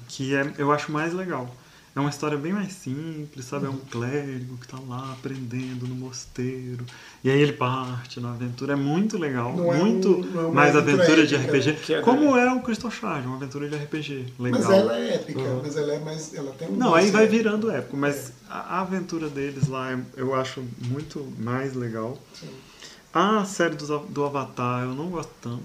que 0.08 0.36
é, 0.36 0.54
eu 0.60 0.72
acho 0.72 0.92
mais 0.92 1.12
legal. 1.14 1.50
É 1.96 2.00
uma 2.00 2.10
história 2.10 2.36
bem 2.40 2.52
mais 2.52 2.74
simples, 2.74 3.46
sabe? 3.46 3.68
É 3.68 3.70
um 3.70 3.78
clérigo 3.78 4.58
que 4.58 4.68
tá 4.68 4.80
lá 4.88 5.12
aprendendo 5.14 5.88
no 5.88 5.94
mosteiro. 5.94 6.84
E 7.24 7.30
aí 7.30 7.40
ele 7.40 7.54
parte 7.54 8.20
na 8.20 8.32
aventura. 8.32 8.74
É 8.74 8.76
muito 8.76 9.16
legal. 9.16 9.56
Não 9.56 9.72
é 9.72 9.78
muito 9.78 10.10
um- 10.10 10.22
não 10.24 10.50
é 10.50 10.52
mais 10.52 10.76
aventura 10.76 11.04
aventura 11.04 11.28
de 11.28 11.36
épica, 11.36 11.52
RPG. 11.58 11.94
é 11.94 12.02
como 12.02 12.36
é 12.36 12.52
o 12.52 12.62
Crystal 12.62 12.90
Shard, 12.90 13.28
uma 13.28 13.36
aventura 13.36 13.70
de 13.70 13.76
RPG. 13.76 14.26
Legal. 14.40 14.60
Mas 14.62 14.70
ela 14.72 14.98
é 14.98 15.14
épica, 15.16 15.40
Uhum. 15.40 15.62
mas 15.64 15.78
ela 15.78 15.94
é 15.94 16.00
mais. 16.00 16.34
Ela 16.34 16.52
tem 16.54 16.68
um 16.68 16.72
Não, 16.78 16.96
aí 16.96 17.12
vai 17.12 17.28
virando 17.28 17.70
épico, 17.70 17.96
mas 17.96 18.34
a 18.50 18.78
a 18.78 18.82
aventura 18.82 19.30
deles 19.30 19.68
lá 19.68 19.92
é- 19.92 20.00
eu 20.18 20.34
acho 20.34 20.64
muito 20.90 21.32
mais 21.38 21.76
legal. 21.76 22.18
Sim. 22.34 22.50
A 23.14 23.46
série 23.46 23.76
do, 23.76 24.00
do 24.00 24.24
Avatar 24.26 24.82
eu 24.84 24.96
não 24.96 25.10
gosto 25.12 25.32
tanto. 25.42 25.62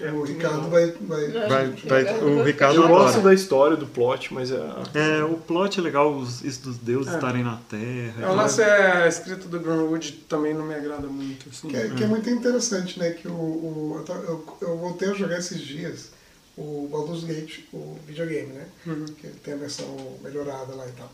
É, 0.00 0.10
o 0.12 0.22
Ricardo 0.22 0.68
vai. 0.70 0.90
vai... 0.92 1.28
Vai, 1.30 1.68
vai, 1.70 2.20
o 2.22 2.42
Ricardo 2.42 2.76
Eu 2.76 2.84
adora. 2.84 3.02
gosto 3.04 3.20
da 3.20 3.34
história, 3.34 3.76
do 3.76 3.86
plot, 3.86 4.32
mas 4.32 4.50
é. 4.50 4.56
É, 4.94 5.22
o 5.24 5.34
plot 5.36 5.78
é 5.78 5.82
legal, 5.82 6.14
os, 6.16 6.42
isso 6.42 6.62
dos 6.62 6.78
deuses 6.78 7.12
É. 7.12 7.16
estarem 7.16 7.42
na 7.44 7.56
Terra. 7.68 8.14
É, 8.22 8.26
o 8.30 8.34
lance 8.34 8.62
é 8.62 9.02
a 9.04 9.06
escrita 9.08 9.46
do 9.48 9.60
Greenwood 9.60 10.12
também 10.28 10.54
não 10.54 10.64
me 10.64 10.74
agrada 10.74 11.06
muito. 11.06 11.48
Assim. 11.50 11.68
Que 11.68 11.76
é, 11.76 11.88
que 11.90 12.02
é 12.02 12.06
muito 12.06 12.28
interessante, 12.30 12.98
né? 12.98 13.10
Que 13.10 13.28
o, 13.28 13.32
o- 13.32 13.94
eu, 13.98 14.04
ta- 14.04 14.14
eu, 14.14 14.56
eu 14.62 14.78
voltei 14.78 15.10
a 15.10 15.14
jogar 15.14 15.38
esses 15.38 15.60
dias 15.60 16.10
o 16.56 16.88
Baldur's 16.90 17.24
Gate, 17.24 17.60
o 17.72 17.96
videogame, 18.06 18.52
né? 18.52 18.64
Uhum. 18.86 19.04
Que 19.06 19.28
tem 19.28 19.54
a 19.54 19.56
versão 19.58 19.86
melhorada 20.22 20.74
lá 20.74 20.86
e 20.86 20.92
tal. 20.92 21.10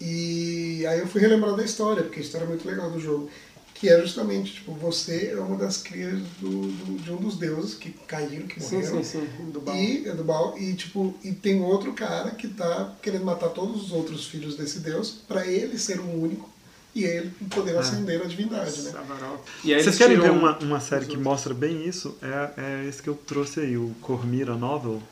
E 0.00 0.84
aí 0.86 0.98
eu 0.98 1.06
fui 1.06 1.20
relembrar 1.20 1.54
da 1.54 1.64
história, 1.64 2.02
porque 2.02 2.18
a 2.20 2.22
história 2.22 2.44
é 2.44 2.48
muito 2.48 2.66
legal 2.66 2.90
do 2.90 3.00
jogo. 3.00 3.30
Que 3.74 3.88
é 3.88 4.00
justamente, 4.00 4.52
tipo, 4.54 4.72
você 4.72 5.32
é 5.36 5.40
uma 5.40 5.56
das 5.56 5.78
crias 5.78 6.20
do, 6.40 6.48
do- 6.68 7.02
de 7.02 7.10
um 7.12 7.16
dos 7.16 7.36
deuses 7.36 7.74
que 7.74 7.90
caíram, 7.90 8.46
que 8.46 8.62
Sim, 8.62 8.76
morreram. 8.76 9.02
sim, 9.04 9.20
sim. 9.20 9.50
Do 9.50 9.60
Baal. 9.60 9.76
E, 9.76 10.08
é 10.08 10.14
do 10.14 10.22
Baal, 10.24 10.56
e, 10.58 10.74
tipo, 10.74 11.14
e 11.24 11.32
tem 11.32 11.60
outro 11.60 11.92
cara 11.92 12.30
que 12.30 12.46
tá 12.48 12.94
querendo 13.02 13.24
matar 13.24 13.48
todos 13.50 13.82
os 13.82 13.92
outros 13.92 14.26
filhos 14.26 14.56
desse 14.56 14.78
deus 14.78 15.10
para 15.26 15.44
ele 15.46 15.76
ser 15.78 15.98
o 15.98 16.08
único 16.08 16.48
e 16.94 17.02
ele 17.04 17.30
poder 17.50 17.76
ascender 17.76 18.22
a 18.22 18.24
divindade, 18.24 18.82
né? 18.82 18.92
E 19.64 19.74
Vocês 19.82 19.98
querem 19.98 20.18
ver 20.20 20.30
uma, 20.30 20.56
uma 20.58 20.80
série 20.80 21.06
que 21.06 21.16
mostra 21.16 21.52
bem 21.52 21.84
isso? 21.86 22.16
É, 22.22 22.50
é 22.84 22.88
esse 22.88 23.02
que 23.02 23.08
eu 23.08 23.16
trouxe 23.16 23.60
aí, 23.60 23.76
o 23.76 23.92
Cormir, 24.00 24.48
a 24.48 24.56
novel. 24.56 25.02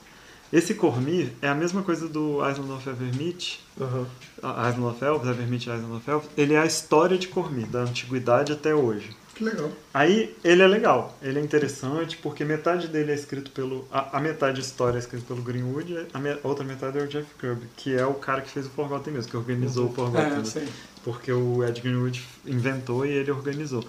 Esse 0.53 0.75
Cormir 0.75 1.31
é 1.41 1.49
a 1.49 1.55
mesma 1.55 1.83
coisa 1.83 2.07
do 2.09 2.47
Island 2.47 2.73
of 2.73 2.89
Evermeet, 2.89 3.59
Aham. 3.81 4.07
a 4.43 4.69
Island 4.69 4.95
of 4.95 5.03
Elves, 5.05 5.29
Evermeet 5.29 5.63
Island 5.67 5.97
of 5.97 6.11
Elves. 6.11 6.29
Ele 6.37 6.53
é 6.55 6.59
a 6.59 6.67
história 6.67 7.17
de 7.17 7.29
Cormir, 7.29 7.67
da 7.69 7.81
antiguidade 7.81 8.53
até 8.53 8.75
hoje. 8.75 9.17
Que 9.35 9.45
legal. 9.45 9.71
Aí 9.95 10.37
ele 10.45 10.63
é 10.63 10.67
legal, 10.67 11.17
ele 11.23 11.39
é 11.39 11.43
interessante 11.43 12.19
porque 12.19 12.45
metade 12.45 12.87
dele 12.87 13.13
é 13.13 13.15
escrito 13.15 13.51
pelo. 13.51 13.89
A, 13.91 14.19
a 14.19 14.21
metade 14.21 14.61
da 14.61 14.67
história 14.67 14.99
é 14.99 15.01
escrita 15.01 15.25
pelo 15.27 15.41
Greenwood, 15.41 16.07
a, 16.13 16.19
me- 16.19 16.33
a 16.33 16.39
outra 16.43 16.63
metade 16.67 16.99
é 16.99 17.03
o 17.03 17.09
Jeff 17.09 17.27
Kirby, 17.41 17.67
que 17.75 17.95
é 17.95 18.05
o 18.05 18.13
cara 18.13 18.43
que 18.43 18.51
fez 18.51 18.67
o 18.67 18.71
Forgotten 18.71 19.15
mesmo, 19.15 19.31
que 19.31 19.37
organizou 19.39 19.87
o 19.89 19.93
Forgotten. 19.95 20.33
É, 20.33 20.37
né? 20.37 20.45
sei. 20.45 20.69
porque 21.03 21.33
o 21.33 21.65
Ed 21.65 21.81
Greenwood 21.81 22.23
inventou 22.45 23.07
e 23.07 23.11
ele 23.11 23.31
organizou. 23.31 23.83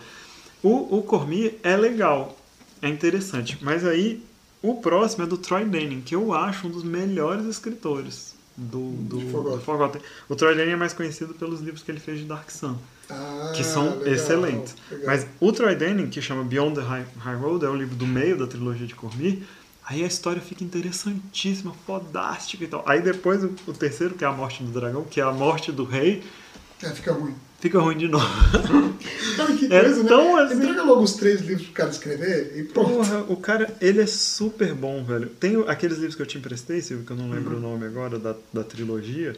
O, 0.64 0.98
o 1.00 1.04
Cormier 1.04 1.56
é 1.62 1.76
legal, 1.76 2.38
é 2.82 2.88
interessante, 2.88 3.58
mas 3.62 3.86
aí 3.86 4.24
o 4.64 4.76
próximo 4.76 5.24
é 5.26 5.28
do 5.28 5.38
Troy 5.38 5.66
Denning, 5.66 6.02
que 6.02 6.16
eu 6.16 6.34
acho 6.34 6.66
um 6.68 6.72
dos 6.72 6.84
melhores 6.84 7.46
escritores 7.46 8.34
do, 8.58 8.92
do, 8.94 9.20
Forgotten. 9.30 9.58
do 9.58 9.64
Forgotten. 9.64 10.02
O 10.30 10.36
Troy 10.36 10.56
Denning 10.56 10.72
é 10.72 10.76
mais 10.76 10.94
conhecido 10.94 11.34
pelos 11.36 11.60
livros 11.60 11.84
que 11.84 11.92
ele 11.92 12.00
fez 12.00 12.20
de 12.20 12.26
Dark 12.26 12.50
Sun, 12.50 12.78
Ah, 13.10 13.52
que 13.56 13.64
são 13.64 13.98
legal, 14.00 14.14
excelentes. 14.14 14.76
legal. 14.90 15.08
Mas 15.08 15.28
o 15.40 15.52
Troy 15.52 15.76
Denning, 15.76 16.10
que 16.10 16.22
chama 16.22 16.44
Beyond 16.44 16.76
the 16.76 16.82
High, 16.82 17.06
High 17.20 17.36
Road, 17.36 17.66
é 17.66 17.70
o 17.70 17.76
livro 17.76 17.96
do 17.96 18.08
meio 18.08 18.38
da 18.38 18.48
trilogia 18.48 18.88
de 18.88 18.96
Cormier, 18.96 19.40
aí 19.86 20.04
a 20.04 20.08
história 20.08 20.42
fica 20.42 20.64
interessantíssima, 20.64 21.74
fodástica 21.86 22.64
e 22.64 22.68
tal. 22.68 22.84
Aí 22.88 23.02
depois 23.02 23.44
o, 23.44 23.54
o 23.68 23.74
terceiro, 23.74 24.14
que 24.16 24.24
é 24.24 24.28
a 24.28 24.32
morte 24.32 24.64
do 24.64 24.72
dragão, 24.72 25.04
que 25.04 25.20
é 25.20 25.24
a 25.24 25.32
morte 25.32 25.72
do 25.72 25.84
rei, 25.84 26.24
É, 26.82 26.90
fica 26.90 27.14
ruim. 27.14 27.36
fica 27.60 27.80
ruim 27.80 27.98
de 27.98 28.08
novo. 28.08 28.26
Cara, 29.38 29.54
que 29.56 29.66
É 29.74 29.82
coisa, 29.82 30.04
tão 30.06 30.36
né? 30.38 30.44
assim. 30.44 30.56
Entrega 30.56 30.84
logo 30.84 31.02
os 31.02 31.14
três 31.14 31.42
livros 31.42 31.64
pro 31.68 31.74
cara 31.74 31.90
escrever 31.90 32.54
e 32.58 32.64
pronto. 32.64 32.90
Porra, 32.92 33.20
o 33.30 33.38
cara, 33.38 33.76
ele 33.82 34.02
é 34.02 34.06
super 34.06 34.74
bom, 34.74 35.04
velho. 35.04 35.28
Tem 35.30 35.62
aqueles 35.68 35.98
livros 35.98 36.16
que 36.16 36.22
eu 36.22 36.26
te 36.26 36.38
emprestei, 36.38 36.82
Silvio, 36.82 37.06
que 37.06 37.12
eu 37.12 37.18
não 37.18 37.30
lembro 37.32 37.58
o 37.58 37.60
nome 37.60 37.86
agora, 37.86 38.20
da, 38.20 38.36
da 38.52 38.64
trilogia, 38.64 39.36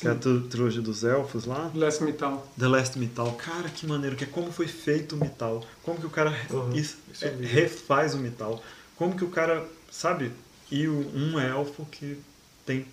que 0.00 0.08
é 0.08 0.10
a 0.10 0.14
tri- 0.14 0.40
trilogia 0.50 0.82
dos 0.82 1.04
elfos 1.04 1.44
lá. 1.44 1.70
Last 1.74 2.02
Metal. 2.02 2.52
The 2.58 2.66
Last 2.66 2.98
Metal. 2.98 3.32
Cara, 3.34 3.68
que 3.68 3.86
maneiro, 3.86 4.16
que 4.16 4.24
é 4.24 4.26
como 4.26 4.50
foi 4.50 4.66
feito 4.66 5.14
o 5.14 5.18
metal. 5.18 5.64
Como 5.82 5.98
que 6.00 6.06
o 6.06 6.10
cara 6.10 6.34
Uhum, 6.50 6.72
is- 6.74 6.96
é, 7.22 7.28
refaz 7.40 8.14
o 8.14 8.18
metal. 8.18 8.62
Como 8.96 9.14
que 9.16 9.24
o 9.24 9.28
cara, 9.28 9.64
sabe? 9.90 10.32
E 10.70 10.88
o- 10.88 11.10
um 11.14 11.38
elfo 11.38 11.86
que 11.90 12.18
tem 12.64 12.84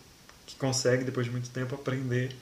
que 0.45 0.56
consegue, 0.58 1.03
depois 1.06 1.25
de 1.25 1.32
muito 1.32 1.49
tempo, 1.49 1.73
aprender 1.73 2.36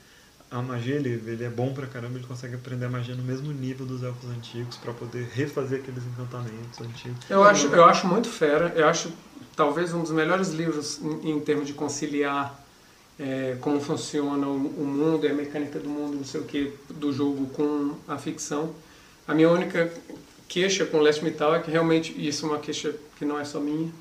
a 0.51 0.61
magia. 0.61 0.95
Ele, 0.95 1.21
ele 1.25 1.43
é 1.43 1.49
bom 1.49 1.73
pra 1.73 1.87
caramba, 1.87 2.17
ele 2.17 2.27
consegue 2.27 2.55
aprender 2.55 2.85
a 2.85 2.89
magia 2.89 3.15
no 3.15 3.23
mesmo 3.23 3.51
nível 3.51 3.85
dos 3.85 4.03
elfos 4.03 4.29
antigos 4.29 4.77
pra 4.77 4.93
poder 4.93 5.29
refazer 5.33 5.79
aqueles 5.79 6.03
encantamentos 6.03 6.79
antigos. 6.81 7.17
Eu 7.29 7.43
acho, 7.43 7.67
eu 7.67 7.85
acho 7.85 8.05
muito 8.05 8.27
fera. 8.27 8.73
Eu 8.75 8.87
acho 8.87 9.11
talvez 9.55 9.93
um 9.93 10.01
dos 10.01 10.11
melhores 10.11 10.49
livros 10.49 10.99
em, 11.01 11.31
em 11.31 11.39
termos 11.39 11.67
de 11.67 11.73
conciliar 11.73 12.61
é, 13.19 13.55
como 13.61 13.79
funciona 13.79 14.45
o, 14.47 14.55
o 14.55 14.85
mundo 14.85 15.27
a 15.27 15.33
mecânica 15.33 15.79
do 15.79 15.87
mundo, 15.87 16.17
não 16.17 16.23
sei 16.23 16.41
o 16.41 16.43
que, 16.43 16.73
do 16.89 17.13
jogo 17.13 17.47
com 17.47 17.95
a 18.07 18.17
ficção. 18.17 18.73
A 19.27 19.33
minha 19.33 19.49
única 19.49 19.91
queixa 20.47 20.85
com 20.85 20.99
Last 20.99 21.23
Metal 21.23 21.55
é 21.55 21.59
que 21.59 21.71
realmente, 21.71 22.13
isso 22.17 22.45
é 22.45 22.49
uma 22.49 22.59
queixa 22.59 22.93
que 23.17 23.23
não 23.23 23.39
é 23.39 23.45
só 23.45 23.59
minha, 23.59 23.91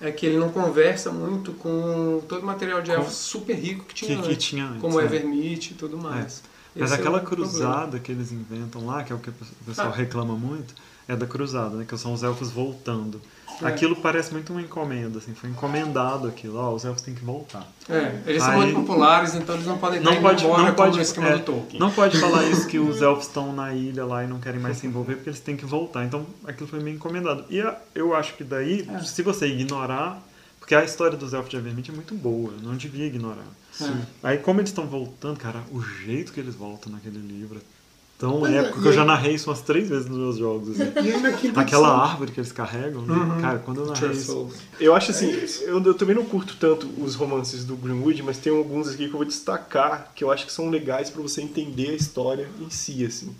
é 0.00 0.10
que 0.10 0.26
ele 0.26 0.36
não 0.36 0.50
conversa 0.50 1.10
muito 1.10 1.52
com 1.52 2.22
todo 2.28 2.42
o 2.42 2.46
material 2.46 2.82
de 2.82 2.90
elfos 2.90 3.14
super 3.14 3.54
rico 3.54 3.84
que 3.84 3.94
tinha 3.94 4.16
que, 4.16 4.22
que 4.22 4.32
antes, 4.32 4.44
tinha 4.44 4.66
antes. 4.66 4.80
como 4.80 5.00
é. 5.00 5.04
Evermeet 5.04 5.70
e 5.70 5.74
tudo 5.74 5.96
mais. 5.96 6.42
Mas 6.74 6.90
Esse 6.90 6.92
é 6.92 6.96
aquela 7.00 7.20
problema. 7.20 7.50
cruzada 7.50 7.98
que 7.98 8.12
eles 8.12 8.30
inventam 8.32 8.84
lá, 8.84 9.02
que 9.02 9.10
é 9.12 9.16
o 9.16 9.18
que 9.18 9.30
o 9.30 9.34
pessoal 9.66 9.88
Ah. 9.88 9.96
reclama 9.96 10.34
muito, 10.34 10.74
é 11.08 11.14
da 11.16 11.26
cruzada, 11.26 11.76
né? 11.76 11.84
Que 11.88 11.96
são 11.96 12.12
os 12.12 12.22
elfos 12.22 12.50
voltando. 12.50 13.20
É. 13.62 13.66
Aquilo 13.68 13.96
parece 13.96 14.32
muito 14.32 14.52
uma 14.52 14.60
encomenda, 14.60 15.18
assim, 15.18 15.32
foi 15.34 15.48
encomendado 15.48 16.28
aquilo, 16.28 16.58
ó, 16.58 16.74
os 16.74 16.84
elfos 16.84 17.00
têm 17.00 17.14
que 17.14 17.24
voltar. 17.24 17.66
É, 17.88 18.20
eles 18.26 18.42
são 18.42 18.52
Aí- 18.52 18.58
muito 18.72 18.80
populares, 18.80 19.34
então 19.34 19.54
eles 19.54 19.66
não 19.66 19.78
podem 19.78 19.98
Não 20.00 20.20
pode, 20.20 20.44
embora 20.44 20.62
não 20.64 20.74
pode, 20.74 21.00
esquema 21.00 21.28
é, 21.28 21.38
do 21.38 21.44
Tolkien. 21.44 21.80
não 21.80 21.90
pode 21.90 22.18
falar 22.20 22.44
isso 22.44 22.66
que 22.66 22.78
os 22.78 23.00
elfos 23.00 23.26
estão 23.26 23.54
na 23.54 23.72
ilha 23.72 24.04
lá 24.04 24.22
e 24.24 24.26
não 24.26 24.38
querem 24.40 24.60
mais 24.60 24.76
se 24.76 24.86
envolver 24.86 25.14
porque 25.14 25.30
eles 25.30 25.40
têm 25.40 25.56
que 25.56 25.64
voltar. 25.64 26.04
Então 26.04 26.26
aquilo 26.44 26.68
foi 26.68 26.80
meio 26.80 26.96
encomendado. 26.96 27.46
E 27.48 27.60
a- 27.62 27.78
eu 27.94 28.14
acho 28.14 28.34
que 28.34 28.44
daí, 28.44 28.86
É. 28.94 28.98
se 29.02 29.22
você 29.22 29.46
ignorar, 29.46 30.22
porque 30.58 30.74
a 30.74 30.84
história 30.84 31.16
dos 31.16 31.32
elfos 31.32 31.48
de 31.48 31.56
Evermeet 31.56 31.90
é 31.90 31.94
muito 31.94 32.14
boa, 32.14 32.52
não 32.62 32.76
devia 32.76 33.06
ignorar. 33.06 33.46
É. 33.80 33.90
Aí 34.22 34.38
como 34.38 34.60
eles 34.60 34.68
estão 34.70 34.86
voltando, 34.86 35.38
cara, 35.38 35.62
o 35.70 35.80
jeito 35.80 36.30
que 36.32 36.40
eles 36.40 36.54
voltam 36.54 36.92
naquele 36.92 37.18
livro 37.18 37.58
é 37.58 37.75
tão 38.18 38.40
Pois 38.40 38.52
é, 38.52 38.58
épico 38.58 38.80
que 38.80 38.88
eu 38.88 38.92
já 38.92 39.04
narrei 39.04 39.34
isso 39.34 39.50
umas 39.50 39.60
três 39.60 39.88
vezes 39.88 40.06
nos 40.08 40.16
meus 40.18 40.36
jogos. 40.38 40.70
assim. 40.80 40.92
E 41.08 41.20
na 41.20 41.32
quinta 41.32 41.60
Aquela 41.60 41.88
árvore 41.96 42.32
que 42.32 42.40
eles 42.40 42.52
carregam, 42.52 43.02
né? 43.02 43.14
Cara, 43.40 43.58
quando 43.58 43.80
eu 43.82 43.86
narrei 43.86 44.10
isso. 44.12 44.48
Eu 44.80 44.94
acho 44.94 45.10
assim, 45.10 45.30
eu, 45.62 45.82
eu 45.82 45.94
também 45.94 46.14
não 46.16 46.24
curto 46.24 46.56
tanto 46.58 46.88
os 46.98 47.14
romances 47.14 47.64
do 47.64 47.76
Greenwood, 47.76 48.22
mas 48.22 48.38
tem 48.38 48.56
alguns 48.56 48.88
aqui 48.88 49.06
que 49.08 49.12
eu 49.14 49.18
vou 49.18 49.24
destacar 49.24 50.12
que 50.14 50.24
eu 50.24 50.30
acho 50.30 50.46
que 50.46 50.52
são 50.52 50.70
legais 50.70 51.10
pra 51.10 51.20
você 51.22 51.42
entender 51.42 51.90
a 51.90 51.94
história 51.94 52.48
em 52.60 52.70
si, 52.70 53.04
assim. 53.04 53.34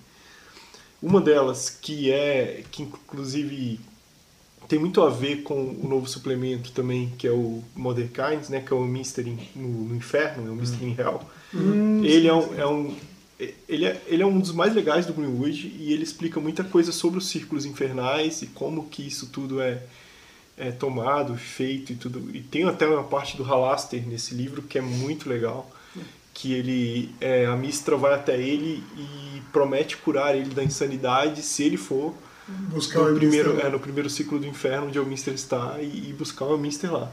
Uma 1.03 1.21
delas 1.21 1.71
que 1.71 2.11
é 2.11 2.65
que 2.71 2.83
inclusive 2.83 3.79
tem 4.69 4.79
muito 4.79 5.01
a 5.03 5.09
ver 5.11 5.43
com 5.43 5.55
o 5.81 5.87
novo 5.89 6.09
suplemento 6.09 6.73
também, 6.73 7.13
que 7.17 7.27
é 7.29 7.31
o 7.31 7.63
Mother 7.77 8.09
Kinds, 8.11 8.49
né, 8.49 8.61
que 8.61 8.73
é 8.73 8.77
o 8.77 8.81
Mister 8.85 9.27
in- 9.29 9.39
no, 9.55 9.69
no 9.91 9.95
Inferno, 9.95 10.49
é 10.49 10.51
o 10.51 10.57
Mister 10.57 10.83
in 10.83 10.97
Hell. 10.99 11.21
ele 12.05 12.27
é 12.27 12.35
um, 12.35 12.55
é 12.61 12.67
um 12.67 12.95
ele 13.69 13.85
é, 13.85 14.03
ele 14.07 14.23
é 14.23 14.27
um 14.27 14.39
dos 14.39 14.53
mais 14.53 14.75
legais 14.75 15.07
do 15.07 15.13
Greenwood 15.13 15.75
e 15.79 15.93
ele 15.93 16.03
explica 16.03 16.41
muita 16.41 16.65
coisa 16.65 16.91
sobre 16.93 17.19
os 17.19 17.29
círculos 17.29 17.65
infernais 17.67 18.43
e 18.43 18.47
como 18.47 18.89
que 18.89 19.07
isso 19.07 19.27
tudo 19.27 19.61
é, 19.61 19.83
é 20.57 20.71
tomado, 20.71 21.37
feito 21.37 21.93
e 21.93 21.97
tudo. 21.97 22.31
E 22.35 22.41
tem 22.41 22.65
até 22.65 22.87
uma 22.87 23.05
parte 23.05 23.37
do 23.37 23.43
Halaster 23.43 24.07
nesse 24.07 24.35
livro 24.35 24.63
que 24.63 24.79
é 24.79 24.81
muito 24.81 25.29
legal, 25.29 25.71
que 26.33 26.53
ele 26.53 27.11
é, 27.21 27.47
a 27.47 27.57
Mistra 27.57 27.97
vai 27.97 28.15
até 28.15 28.41
ele 28.41 28.83
e 28.97 29.41
promete 29.53 29.97
curar 29.97 30.35
ele 30.37 30.55
da 30.55 30.63
insanidade 30.63 31.43
se 31.43 31.63
ele 31.63 31.77
for 31.77 32.15
buscar 32.71 33.01
no 33.01 33.13
o 33.13 33.17
primeiro, 33.17 33.51
Mister- 33.55 33.67
é, 33.67 33.71
no 33.71 33.81
primeiro 33.81 34.09
ciclo 34.09 34.39
do 34.39 34.47
inferno 34.47 34.87
onde 34.87 34.99
o 34.99 35.05
Mister 35.05 35.35
está 35.35 35.77
e, 35.81 36.11
e 36.11 36.13
buscar 36.13 36.45
o 36.47 36.59
Mister 36.59 36.93
lá. 36.93 37.11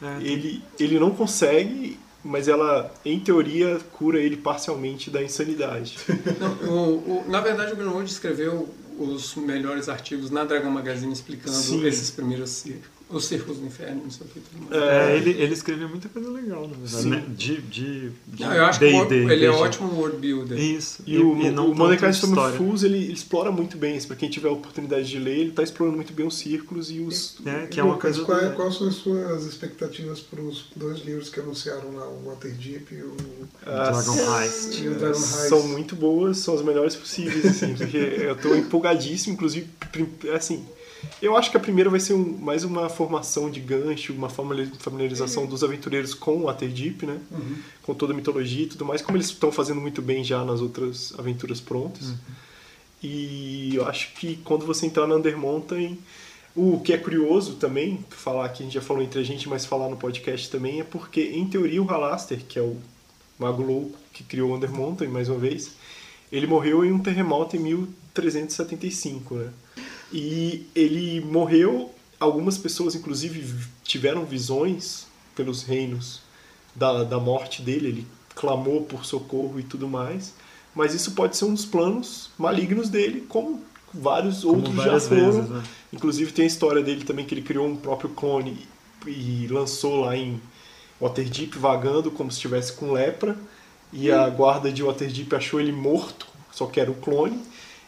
É, 0.00 0.22
Ele, 0.22 0.62
ele 0.78 0.98
não 0.98 1.10
consegue, 1.10 1.98
mas 2.26 2.48
ela, 2.48 2.92
em 3.04 3.18
teoria, 3.20 3.78
cura 3.92 4.18
ele 4.20 4.36
parcialmente 4.36 5.10
da 5.10 5.22
insanidade. 5.22 5.96
Não, 6.40 6.68
o- 6.68 7.20
o- 7.20 7.24
na 7.30 7.40
verdade, 7.40 7.72
o 7.72 7.76
Greenwood 7.76 8.10
escreveu 8.10 8.68
os 8.98 9.34
melhores 9.34 9.88
artigos 9.88 10.30
na 10.30 10.44
Dragon 10.44 10.70
Magazine 10.70 11.12
explicando 11.12 11.54
Sim. 11.56 11.86
esses 11.86 12.10
primeiros 12.10 12.64
os 13.08 13.24
círculos 13.26 13.58
do 13.58 13.66
inferno, 13.66 14.02
não 14.02 14.10
sei 14.10 14.26
o 14.26 14.30
que. 14.30 14.40
Tudo 14.40 14.68
mais. 14.68 14.82
É, 14.82 15.16
ele, 15.16 15.30
ele 15.30 15.52
escreveu 15.54 15.88
muita 15.88 16.08
coisa 16.08 16.28
legal, 16.28 16.62
na 16.62 16.74
verdade. 16.76 17.02
Sim. 17.02 17.10
né? 17.10 17.24
De, 17.28 17.62
de, 17.62 18.10
de 18.26 18.42
Não, 18.42 18.52
eu 18.52 18.64
acho 18.64 18.78
que 18.80 18.84
o- 18.86 19.04
D&D, 19.06 19.32
ele 19.32 19.44
é 19.44 19.48
RPG. 19.50 19.62
ótimo 19.62 19.92
world 19.94 20.16
builder. 20.18 20.58
Isso. 20.58 21.02
E, 21.06 21.16
o, 21.18 21.52
não 21.52 21.70
o 21.70 21.74
Mordecai. 21.74 22.12
Fools, 22.56 22.82
ele, 22.82 22.98
ele 22.98 23.12
explora 23.12 23.52
muito 23.52 23.76
bem 23.76 23.96
isso. 23.96 24.06
Pra 24.08 24.16
quem 24.16 24.28
tiver 24.28 24.48
a 24.48 24.52
oportunidade 24.52 25.06
de 25.08 25.18
ler, 25.18 25.38
ele 25.38 25.52
tá 25.52 25.62
explorando 25.62 25.96
muito 25.96 26.12
bem 26.12 26.26
os 26.26 26.36
círculos 26.36 26.90
e 26.90 26.98
os... 27.00 27.36
É, 27.46 27.66
que 27.66 27.78
é 27.78 27.84
uma 27.84 27.96
coisa... 27.96 28.24
qual 28.24 28.38
é- 28.38 28.48
do- 28.48 28.56
quais 28.56 28.74
são 28.74 28.88
as 28.88 28.94
suas 28.96 29.44
expectativas 29.44 30.20
para 30.20 30.40
os 30.40 30.66
dois 30.74 30.98
livros 31.04 31.28
que 31.30 31.38
anunciaram 31.38 31.94
lá, 31.94 32.08
o 32.08 32.24
Waterdeep 32.26 32.92
e 32.92 33.02
o, 33.02 33.16
Dragon 33.64 34.40
Heist. 34.42 34.80
e 34.82 34.88
o 34.88 34.94
Dragon 34.94 35.16
Heist? 35.16 35.48
são 35.48 35.66
muito 35.68 35.94
boas, 35.94 36.38
são 36.38 36.54
as 36.54 36.62
melhores 36.62 36.96
possíveis, 36.96 37.44
assim, 37.46 37.74
porque 37.74 37.96
eu 37.96 38.34
tô 38.36 38.54
empolgadíssimo, 38.54 39.34
inclusive, 39.34 39.68
assim, 40.34 40.64
eu 41.22 41.36
acho 41.36 41.50
que 41.50 41.56
a 41.56 41.60
primeira 41.60 41.88
vai 41.90 42.00
ser 42.00 42.14
um- 42.14 42.36
mais 42.38 42.64
uma 42.64 42.88
formação 42.88 43.50
de 43.50 43.60
gancho, 43.60 44.12
uma 44.12 44.28
famili- 44.28 44.70
familiarização 44.78 45.46
dos 45.46 45.62
aventureiros 45.64 46.14
com 46.14 46.36
o 46.38 46.42
Waterdeep, 46.44 47.04
né, 47.06 47.18
com 47.82 47.94
toda 47.94 48.12
a 48.12 48.16
mitologia 48.16 48.64
e 48.64 48.66
tudo 48.66 48.84
mais, 48.84 49.02
como 49.02 49.16
eles 49.16 49.28
estão 49.28 49.50
fazendo 49.52 49.80
muito 49.80 50.00
bem 50.02 50.22
já 50.24 50.44
nas 50.44 50.60
outras 50.60 51.12
aventuras 51.18 51.60
prontas. 51.60 52.12
E 53.02 53.72
eu 53.74 53.86
acho 53.86 54.12
que 54.14 54.36
quando 54.44 54.64
você 54.66 54.86
entrar 54.86 55.06
na 55.06 55.16
Undermountain, 55.16 55.98
o 56.54 56.80
que 56.80 56.92
é 56.92 56.96
curioso 56.98 57.54
também, 57.56 58.02
falar 58.10 58.48
que 58.48 58.62
a 58.62 58.66
gente 58.66 58.74
já 58.74 58.80
falou 58.80 59.02
entre 59.02 59.20
a 59.20 59.22
gente, 59.22 59.48
mas 59.48 59.66
falar 59.66 59.88
no 59.90 59.96
podcast 59.96 60.50
também, 60.50 60.80
é 60.80 60.84
porque, 60.84 61.20
em 61.22 61.46
teoria, 61.46 61.82
o 61.82 61.84
Halaster, 61.86 62.40
que 62.48 62.58
é 62.58 62.62
o 62.62 62.76
mago 63.38 63.62
louco 63.62 63.96
que 64.12 64.24
criou 64.24 64.50
o 64.50 64.54
Undermountain, 64.56 65.08
mais 65.08 65.28
uma 65.28 65.38
vez, 65.38 65.72
ele 66.32 66.46
morreu 66.46 66.82
em 66.84 66.90
um 66.92 66.98
terremoto 66.98 67.54
em 67.56 67.60
1375, 67.60 69.34
né? 69.34 69.50
E 70.12 70.66
ele 70.74 71.20
morreu, 71.20 71.92
algumas 72.18 72.56
pessoas, 72.56 72.94
inclusive, 72.94 73.66
tiveram 73.82 74.24
visões 74.24 75.06
pelos 75.34 75.62
reinos 75.62 76.20
da, 76.74 77.04
da 77.04 77.18
morte 77.18 77.62
dele, 77.62 77.88
ele 77.88 78.06
clamou 78.34 78.82
por 78.82 79.04
socorro 79.04 79.58
e 79.58 79.62
tudo 79.62 79.88
mais, 79.88 80.34
mas 80.74 80.94
isso 80.94 81.12
pode 81.12 81.36
ser 81.36 81.46
um 81.46 81.54
dos 81.54 81.64
planos 81.64 82.30
malignos 82.38 82.88
dele, 82.88 83.24
como 83.28 83.62
vários 83.92 84.42
Como 84.42 84.56
outros 84.56 84.76
já 84.76 85.00
foram. 85.00 85.32
vezes, 85.32 85.50
né? 85.50 85.62
Inclusive 85.92 86.32
tem 86.32 86.44
a 86.44 86.48
história 86.48 86.82
dele 86.82 87.04
também 87.04 87.24
que 87.24 87.34
ele 87.34 87.42
criou 87.42 87.66
um 87.66 87.76
próprio 87.76 88.10
clone 88.10 88.66
e 89.06 89.46
lançou 89.48 90.00
lá 90.02 90.16
em 90.16 90.40
Waterdeep 91.00 91.56
vagando 91.58 92.10
como 92.10 92.30
se 92.30 92.36
estivesse 92.36 92.72
com 92.74 92.92
lepra 92.92 93.36
e 93.92 94.10
a 94.10 94.28
guarda 94.28 94.70
de 94.70 94.82
Waterdeep 94.82 95.34
achou 95.34 95.60
ele 95.60 95.72
morto, 95.72 96.26
só 96.52 96.66
que 96.66 96.80
era 96.80 96.90
o 96.90 96.94
clone. 96.94 97.40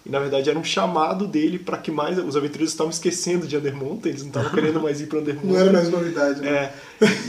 E 0.09 0.11
na 0.11 0.18
verdade 0.18 0.49
era 0.49 0.59
um 0.59 0.64
chamado 0.64 1.27
dele 1.27 1.59
para 1.59 1.77
que 1.77 1.90
mais 1.90 2.18
os 2.18 2.35
aventureiros 2.35 2.73
estavam 2.73 2.90
esquecendo 2.90 3.47
de 3.47 3.57
Undermountain, 3.57 4.09
eles 4.11 4.23
não 4.23 4.29
estavam 4.29 4.51
querendo 4.51 4.81
mais 4.81 5.01
ir 5.03 5.07
para 5.07 5.18
Undermountain. 5.18 5.53
Não 5.53 5.61
era 5.61 5.73
mais 5.73 5.88
novidade, 5.90 6.40
né? 6.40 6.49
É, 6.49 6.75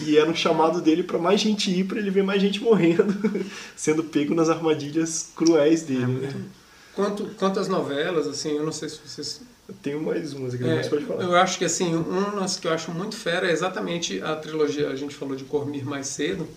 e 0.05 0.17
era 0.17 0.29
um 0.29 0.35
chamado 0.35 0.79
dele 0.81 1.03
para 1.03 1.17
mais 1.19 1.41
gente 1.41 1.69
ir, 1.69 1.83
para 1.83 1.99
ele 1.99 2.09
ver 2.09 2.23
mais 2.23 2.41
gente 2.41 2.63
morrendo, 2.63 3.13
sendo 3.75 4.03
pego 4.03 4.33
nas 4.33 4.49
armadilhas 4.49 5.29
cruéis 5.35 5.81
dele. 5.83 6.05
né? 6.05 6.33
Quanto, 6.95 7.25
quanto 7.37 7.59
às 7.59 7.67
novelas, 7.67 8.27
assim, 8.27 8.55
eu 8.57 8.63
não 8.63 8.71
sei 8.71 8.89
se 8.89 8.99
vocês 9.05 9.41
Eu 9.67 9.75
tenho 9.81 10.01
mais 10.01 10.33
umas 10.33 10.53
aqui, 10.53 10.63
É, 10.63 10.75
mas 10.77 10.87
pode 10.87 11.05
falar. 11.05 11.23
eu 11.23 11.35
acho 11.35 11.57
que 11.59 11.65
assim, 11.65 11.93
umas 11.95 12.57
que 12.57 12.67
eu 12.67 12.73
acho 12.73 12.91
muito 12.91 13.15
fera 13.15 13.47
é 13.47 13.51
exatamente 13.51 14.21
a 14.21 14.35
trilogia, 14.35 14.89
a 14.89 14.95
gente 14.95 15.15
falou 15.15 15.35
de 15.35 15.43
Cormir 15.43 15.85
mais 15.85 16.07
cedo, 16.07 16.47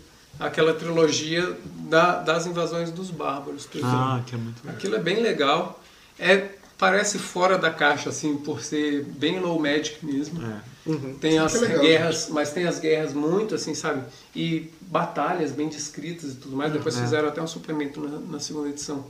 aquela 0.41 0.73
trilogia 0.73 1.57
da- 1.91 2.17
das 2.23 2.47
invasões 2.47 2.91
dos 2.91 3.11
bárbaros. 3.11 3.67
por 3.67 3.79
exemplo. 3.79 3.97
Ah, 3.97 4.23
que 4.27 4.35
é 4.35 4.39
muito 4.39 4.59
legal. 4.65 4.75
Aquilo 4.77 4.95
é 4.97 4.99
bem 5.01 5.21
legal. 5.21 5.81
É, 6.19 6.49
parece 6.79 7.19
fora 7.19 7.57
da 7.59 7.71
caixa, 7.71 8.09
assim, 8.11 8.37
por 8.37 8.61
ser 8.63 9.05
bem 9.05 9.39
low 9.41 9.59
magic 9.59 10.05
mesmo. 10.05 10.41
É. 10.45 10.73
Uhum. 10.85 11.15
Tem 11.21 11.39
as 11.39 11.53
Que 11.53 11.59
legal, 11.59 11.81
guerras, 11.81 12.29
mas 12.31 12.51
tem 12.51 12.67
as 12.67 12.81
guerras 12.81 13.13
muito, 13.13 13.55
assim, 13.55 13.75
sabe? 13.75 14.03
E 14.35 14.69
batalhas 14.81 15.53
bem 15.53 15.69
descritas 15.69 16.33
e 16.33 16.37
tudo 16.37 16.57
mais. 16.57 16.73
Depois 16.73 16.97
É. 16.99 17.01
fizeram 17.03 17.29
até 17.29 17.41
um 17.41 17.47
suplemento 17.47 18.01
na, 18.01 18.19
na 18.19 18.41
segunda 18.41 18.69
edição. 18.69 19.07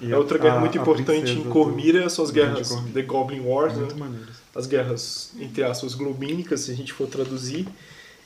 E 0.00 0.12
É 0.12 0.16
outra 0.16 0.38
guerra 0.38 0.56
a- 0.56 0.60
muito 0.60 0.78
a 0.78 0.82
importante 0.82 1.32
em 1.32 1.42
do- 1.42 1.50
Cormir 1.50 1.96
é 1.96 2.04
as 2.04 2.30
guerras. 2.30 2.68
The 2.92 3.02
Goblin 3.02 3.40
Wars, 3.40 3.74
né? 3.74 3.80
Muito 3.80 3.96
maneiro. 3.98 4.26
as 4.54 4.66
guerras, 4.66 5.32
entre 5.40 5.64
aspas, 5.64 5.94
globínicas, 5.94 6.60
se 6.60 6.70
a 6.70 6.74
gente 6.74 6.92
for 6.92 7.08
traduzir. 7.08 7.66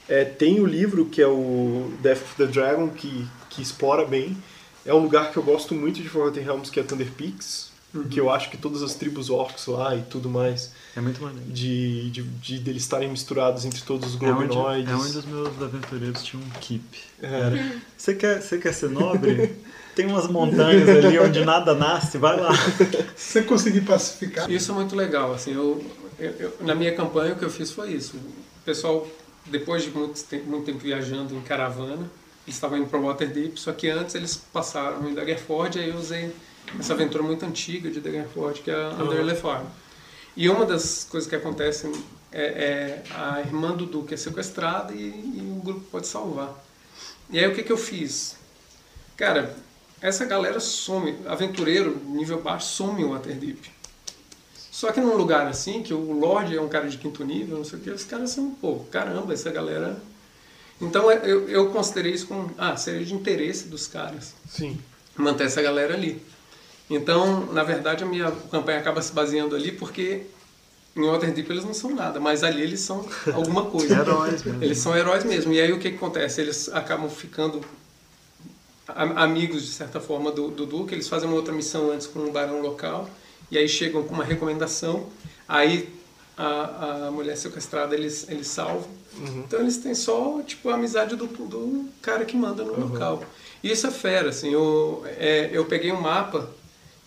É, 0.06 0.24
tem 0.24 0.60
o 0.60 0.66
livro 0.66 1.06
que 1.06 1.20
é 1.22 1.26
o 1.26 1.90
Death 2.02 2.22
of 2.22 2.34
the 2.36 2.46
Dragon, 2.46 2.88
que, 2.90 3.26
que 3.50 3.62
explora 3.62 4.04
bem. 4.04 4.36
É 4.84 4.92
um 4.92 4.98
lugar 4.98 5.30
que 5.32 5.38
eu 5.38 5.42
gosto 5.42 5.74
muito 5.74 6.02
de 6.02 6.08
Forgotten 6.08 6.42
Realms, 6.42 6.70
que 6.70 6.80
é 6.80 6.82
Thunder 6.82 7.10
Peaks, 7.12 7.70
que 8.10 8.20
eu 8.20 8.30
acho 8.30 8.50
que 8.50 8.56
todas 8.56 8.82
as 8.82 8.94
tribos 8.94 9.30
orcs 9.30 9.66
lá 9.66 9.96
e 9.96 10.02
tudo 10.02 10.28
mais, 10.28 10.70
É 10.96 11.00
muito 11.00 11.22
maneiro. 11.22 11.50
de, 11.50 12.10
de, 12.10 12.22
de 12.22 12.58
deles 12.58 12.82
estarem 12.82 13.08
misturados 13.10 13.64
entre 13.64 13.80
todos 13.82 14.14
os 14.14 14.20
É 14.20 14.26
onde, 14.26 14.46
globinoides. 14.48 14.90
é 14.92 14.94
onde 14.94 15.18
os 15.18 15.24
meus 15.24 15.62
aventureiros 15.62 16.22
tinham 16.22 16.42
um 16.44 16.50
keep. 16.60 16.84
É. 17.22 17.76
Você 17.96 18.14
quer, 18.14 18.42
você 18.42 18.58
quer 18.58 18.72
ser 18.74 18.90
nobre? 18.90 19.56
Tem 19.96 20.06
umas 20.06 20.28
montanhas 20.28 20.88
ali 20.88 21.18
onde 21.18 21.44
nada 21.44 21.74
nasce, 21.74 22.18
vai 22.18 22.38
lá. 22.38 22.52
Se 23.16 23.32
você 23.40 23.42
conseguir 23.42 23.80
pacificar, 23.80 24.48
Isso 24.50 24.70
é 24.70 24.74
muito 24.74 24.94
legal, 24.94 25.32
assim, 25.34 25.52
eu, 25.54 25.84
eu- 26.20 26.30
eu- 26.38 26.56
na 26.60 26.74
minha 26.74 26.94
campanha 26.94 27.32
o 27.32 27.36
que 27.36 27.44
eu 27.44 27.50
fiz 27.50 27.72
foi 27.72 27.92
isso. 27.94 28.16
O 28.16 28.64
pessoal, 28.64 29.08
depois 29.46 29.82
de 29.82 29.90
muito 29.90 30.22
tempo, 30.24 30.48
muito 30.48 30.66
tempo 30.66 30.78
viajando 30.78 31.34
em 31.34 31.40
caravana, 31.40 32.08
eles 32.46 32.54
estavam 32.56 32.78
indo 32.78 32.86
para 32.86 33.00
Waterdeep, 33.00 33.58
só 33.58 33.72
que 33.72 33.88
antes 33.90 34.14
eles 34.14 34.36
passaram 34.52 35.08
em 35.08 35.14
Daggerford, 35.14 35.80
aí 35.80 35.88
eu 35.88 35.96
usei 35.96 36.32
essa 36.78 36.94
aventura 36.94 37.22
muito 37.22 37.44
antiga 37.44 37.90
de 37.90 38.00
Daggerford, 38.00 38.60
que 38.62 38.70
é 38.70 38.74
a 38.74 38.90
Under 38.90 39.36
Farm. 39.36 39.66
E 40.36 40.48
uma 40.48 40.64
das 40.64 41.04
coisas 41.04 41.28
que 41.28 41.34
acontecem 41.34 41.92
é, 42.32 42.42
é 42.42 43.02
a 43.14 43.40
irmã 43.40 43.74
do 43.74 43.86
Duque 43.86 44.14
é 44.14 44.16
sequestrada 44.16 44.92
e, 44.92 45.00
e 45.00 45.54
o 45.56 45.60
grupo 45.60 45.80
pode 45.90 46.06
salvar. 46.06 46.54
E 47.30 47.38
aí 47.38 47.46
o 47.46 47.54
que, 47.54 47.62
que 47.62 47.72
eu 47.72 47.76
fiz? 47.76 48.36
Cara, 49.16 49.56
essa 50.00 50.24
galera 50.24 50.60
some, 50.60 51.16
aventureiro, 51.26 52.00
nível 52.06 52.40
baixo, 52.40 52.68
some 52.68 53.02
o 53.04 53.10
Waterdeep. 53.10 53.70
Só 54.70 54.92
que 54.92 55.00
num 55.00 55.16
lugar 55.16 55.48
assim, 55.48 55.82
que 55.82 55.92
o 55.92 56.12
Lorde 56.12 56.56
é 56.56 56.60
um 56.60 56.68
cara 56.68 56.88
de 56.88 56.96
quinto 56.98 57.24
nível, 57.24 57.58
não 57.58 57.64
sei 57.64 57.80
o 57.80 57.82
que, 57.82 57.90
os 57.90 58.04
caras 58.04 58.30
são, 58.30 58.52
pô, 58.52 58.76
caramba, 58.92 59.32
essa 59.32 59.50
galera. 59.50 60.00
Então 60.80 61.10
é, 61.10 61.20
eu, 61.24 61.48
eu 61.48 61.70
considerei 61.70 62.12
isso 62.12 62.28
como, 62.28 62.54
ah, 62.56 62.76
seria 62.76 63.04
de 63.04 63.12
interesse 63.12 63.66
dos 63.66 63.88
caras 63.88 64.34
Sim. 64.48 64.78
manter 65.16 65.46
essa 65.46 65.60
galera 65.60 65.94
ali. 65.94 66.22
Então, 66.90 67.46
na 67.52 67.62
verdade, 67.62 68.02
a 68.04 68.06
minha 68.06 68.30
campanha 68.50 68.78
acaba 68.78 69.02
se 69.02 69.12
baseando 69.12 69.54
ali 69.54 69.72
porque 69.72 70.22
em 70.96 71.06
Waterdeep 71.06 71.48
eles 71.50 71.64
não 71.64 71.74
são 71.74 71.94
nada, 71.94 72.18
mas 72.18 72.42
ali 72.42 72.62
eles 72.62 72.80
são 72.80 73.06
alguma 73.32 73.66
coisa. 73.70 73.94
Heróis 73.94 74.42
mesmo. 74.42 74.64
Eles 74.64 74.78
são 74.78 74.96
heróis 74.96 75.24
mesmo. 75.24 75.52
E 75.52 75.60
aí 75.60 75.72
o 75.72 75.78
que, 75.78 75.90
que 75.90 75.96
acontece? 75.96 76.40
Eles 76.40 76.68
acabam 76.70 77.08
ficando 77.08 77.60
amigos, 78.88 79.62
de 79.62 79.70
certa 79.70 80.00
forma, 80.00 80.32
do, 80.32 80.48
do 80.48 80.66
Duque. 80.66 80.94
Eles 80.94 81.08
fazem 81.08 81.28
uma 81.28 81.36
outra 81.36 81.52
missão 81.52 81.90
antes 81.92 82.06
com 82.06 82.20
um 82.20 82.32
barão 82.32 82.60
local. 82.62 83.08
E 83.50 83.58
aí 83.58 83.68
chegam 83.68 84.02
com 84.02 84.14
uma 84.14 84.24
recomendação. 84.24 85.06
Aí 85.46 85.88
a, 86.36 87.06
a 87.06 87.10
mulher 87.10 87.36
sequestrada 87.36 87.94
eles, 87.94 88.26
eles 88.28 88.46
salvam. 88.48 88.88
Então 89.20 89.60
eles 89.60 89.78
têm 89.78 89.94
só 89.94 90.40
tipo, 90.42 90.68
a 90.68 90.74
amizade 90.74 91.16
do, 91.16 91.26
do 91.26 91.88
cara 92.00 92.24
que 92.24 92.36
manda 92.36 92.62
no 92.64 92.78
local. 92.78 93.22
E 93.62 93.70
isso 93.70 93.86
é 93.86 93.90
fera. 93.90 94.30
Assim, 94.30 94.52
eu, 94.52 95.04
é, 95.06 95.50
eu 95.52 95.64
peguei 95.64 95.92
um 95.92 96.00
mapa 96.00 96.48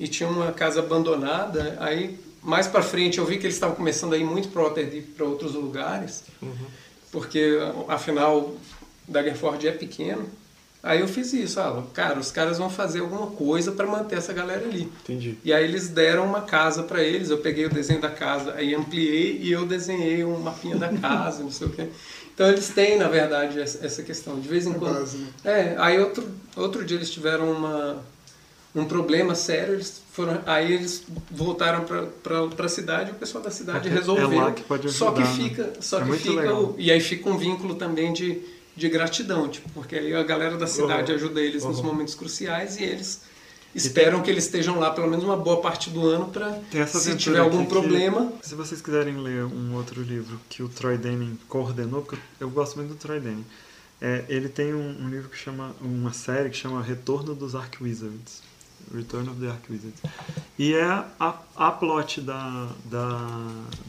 e 0.01 0.07
tinha 0.07 0.27
uma 0.27 0.51
casa 0.51 0.79
abandonada. 0.79 1.77
Aí 1.79 2.17
mais 2.41 2.67
para 2.67 2.81
frente 2.81 3.19
eu 3.19 3.25
vi 3.25 3.37
que 3.37 3.45
eles 3.45 3.55
estavam 3.55 3.75
começando 3.75 4.13
a 4.13 4.17
ir 4.17 4.23
muito 4.25 4.49
para 4.49 5.23
outros 5.25 5.53
lugares, 5.53 6.23
porque 7.11 7.59
afinal 7.87 8.53
Daggerford 9.07 9.67
é 9.67 9.71
pequeno. 9.71 10.25
Aí 10.83 10.99
eu 11.01 11.07
fiz 11.07 11.31
isso, 11.31 11.59
ah, 11.59 11.83
cara, 11.93 12.19
os 12.19 12.31
caras 12.31 12.57
vão 12.57 12.67
fazer 12.67 13.01
alguma 13.01 13.27
coisa 13.27 13.71
para 13.71 13.85
manter 13.85 14.17
essa 14.17 14.33
galera 14.33 14.65
ali. 14.65 14.91
Entendi. 15.03 15.37
E 15.43 15.53
aí 15.53 15.63
eles 15.63 15.89
deram 15.89 16.25
uma 16.25 16.41
casa 16.41 16.81
para 16.81 17.03
eles, 17.03 17.29
eu 17.29 17.37
peguei 17.37 17.67
o 17.67 17.69
desenho 17.69 18.01
da 18.01 18.09
casa, 18.09 18.55
aí 18.55 18.73
ampliei 18.73 19.37
e 19.43 19.51
eu 19.51 19.63
desenhei 19.67 20.23
um 20.25 20.39
mapinha 20.39 20.75
da 20.77 20.89
casa, 20.89 21.43
não 21.45 21.51
sei 21.51 21.67
o 21.67 21.69
quê. 21.69 21.87
Então 22.33 22.49
eles 22.49 22.69
têm, 22.69 22.97
na 22.97 23.07
verdade, 23.07 23.59
essa 23.61 23.85
essa 23.85 24.01
questão. 24.01 24.39
De 24.39 24.47
vez 24.47 24.65
em 24.65 24.71
É 24.71 24.73
quando. 24.73 24.95
base, 24.95 25.17
né? 25.17 25.27
É, 25.43 25.75
aí 25.77 25.99
outro, 25.99 26.27
outro 26.55 26.83
dia 26.83 26.97
eles 26.97 27.11
tiveram 27.11 27.51
uma, 27.51 28.03
um 28.73 28.85
problema 28.85 29.35
sério, 29.35 29.73
eles 29.75 30.01
foram, 30.13 30.41
aí 30.45 30.71
eles 30.71 31.03
voltaram 31.29 31.83
para 31.83 32.65
a 32.65 32.69
cidade 32.69 33.09
e 33.09 33.13
o 33.13 33.15
pessoal 33.15 33.43
da 33.43 33.51
cidade 33.51 33.87
É- 33.89 33.91
é 33.91 33.95
resolveu. 33.95 34.29
lá 34.39 34.51
que 34.51 34.63
pode 34.63 34.89
só 34.91 35.11
que 35.11 35.21
ajudar, 35.21 35.37
né? 35.43 35.49
fica, 35.49 35.73
só 35.81 35.99
É 35.99 36.05
que 36.05 36.11
fica 36.17 36.53
o- 36.55 36.75
e 36.77 36.89
aí 36.91 36.99
fica 37.01 37.29
um 37.29 37.37
vínculo 37.37 37.75
também 37.75 38.13
de, 38.13 38.41
de 38.75 38.89
gratidão, 38.89 39.49
tipo, 39.49 39.69
porque 39.71 39.95
aí 39.95 40.13
a 40.15 40.23
galera 40.23 40.57
da 40.57 40.67
cidade 40.67 41.11
Uhum. 41.11 41.17
ajuda 41.17 41.41
eles 41.41 41.63
nos 41.65 41.79
Uhum. 41.79 41.83
momentos 41.85 42.15
cruciais 42.15 42.77
e 42.79 42.83
eles 42.83 43.21
esperam 43.75 44.21
que 44.21 44.29
eles 44.29 44.45
estejam 44.45 44.79
lá 44.79 44.91
pelo 44.91 45.07
menos 45.09 45.23
uma 45.25 45.35
boa 45.37 45.61
parte 45.61 45.89
do 45.89 46.05
ano 46.07 46.27
para 46.29 46.51
Tem 46.71 46.85
se 46.87 47.15
tiver 47.17 47.39
algum 47.39 47.57
aqui 47.59 47.67
que- 47.67 47.73
problema, 47.73 48.31
Se 48.41 48.55
vocês 48.55 48.81
quiserem 48.81 49.17
ler 49.17 49.43
um 49.45 49.75
outro 49.75 50.01
livro 50.01 50.39
que 50.49 50.63
o 50.63 50.69
Troy 50.69 50.97
Denning 50.97 51.37
coordenou, 51.49 52.01
porque 52.03 52.21
eu 52.39 52.49
gosto 52.49 52.77
muito 52.77 52.89
do 52.89 52.95
Troy 52.95 53.19
Denning, 53.19 53.45
é, 54.01 54.25
ele 54.29 54.49
tem 54.49 54.73
um, 54.73 55.03
um 55.03 55.09
livro 55.09 55.29
que 55.29 55.37
chama, 55.37 55.75
uma 55.81 56.11
série 56.11 56.49
que 56.49 56.57
chama 56.57 56.81
Retorno 56.81 57.35
dos 57.35 57.53
Ark 57.55 57.81
Wizards. 57.83 58.41
Return 58.93 59.29
of 59.29 59.39
the 59.39 59.47
Ark 59.49 59.63
Wizards. 59.71 59.99
E 60.57 60.73
é 60.73 60.83
a, 60.85 61.35
a 61.55 61.71
plot 61.71 62.21
da, 62.21 62.67
da, 62.85 63.27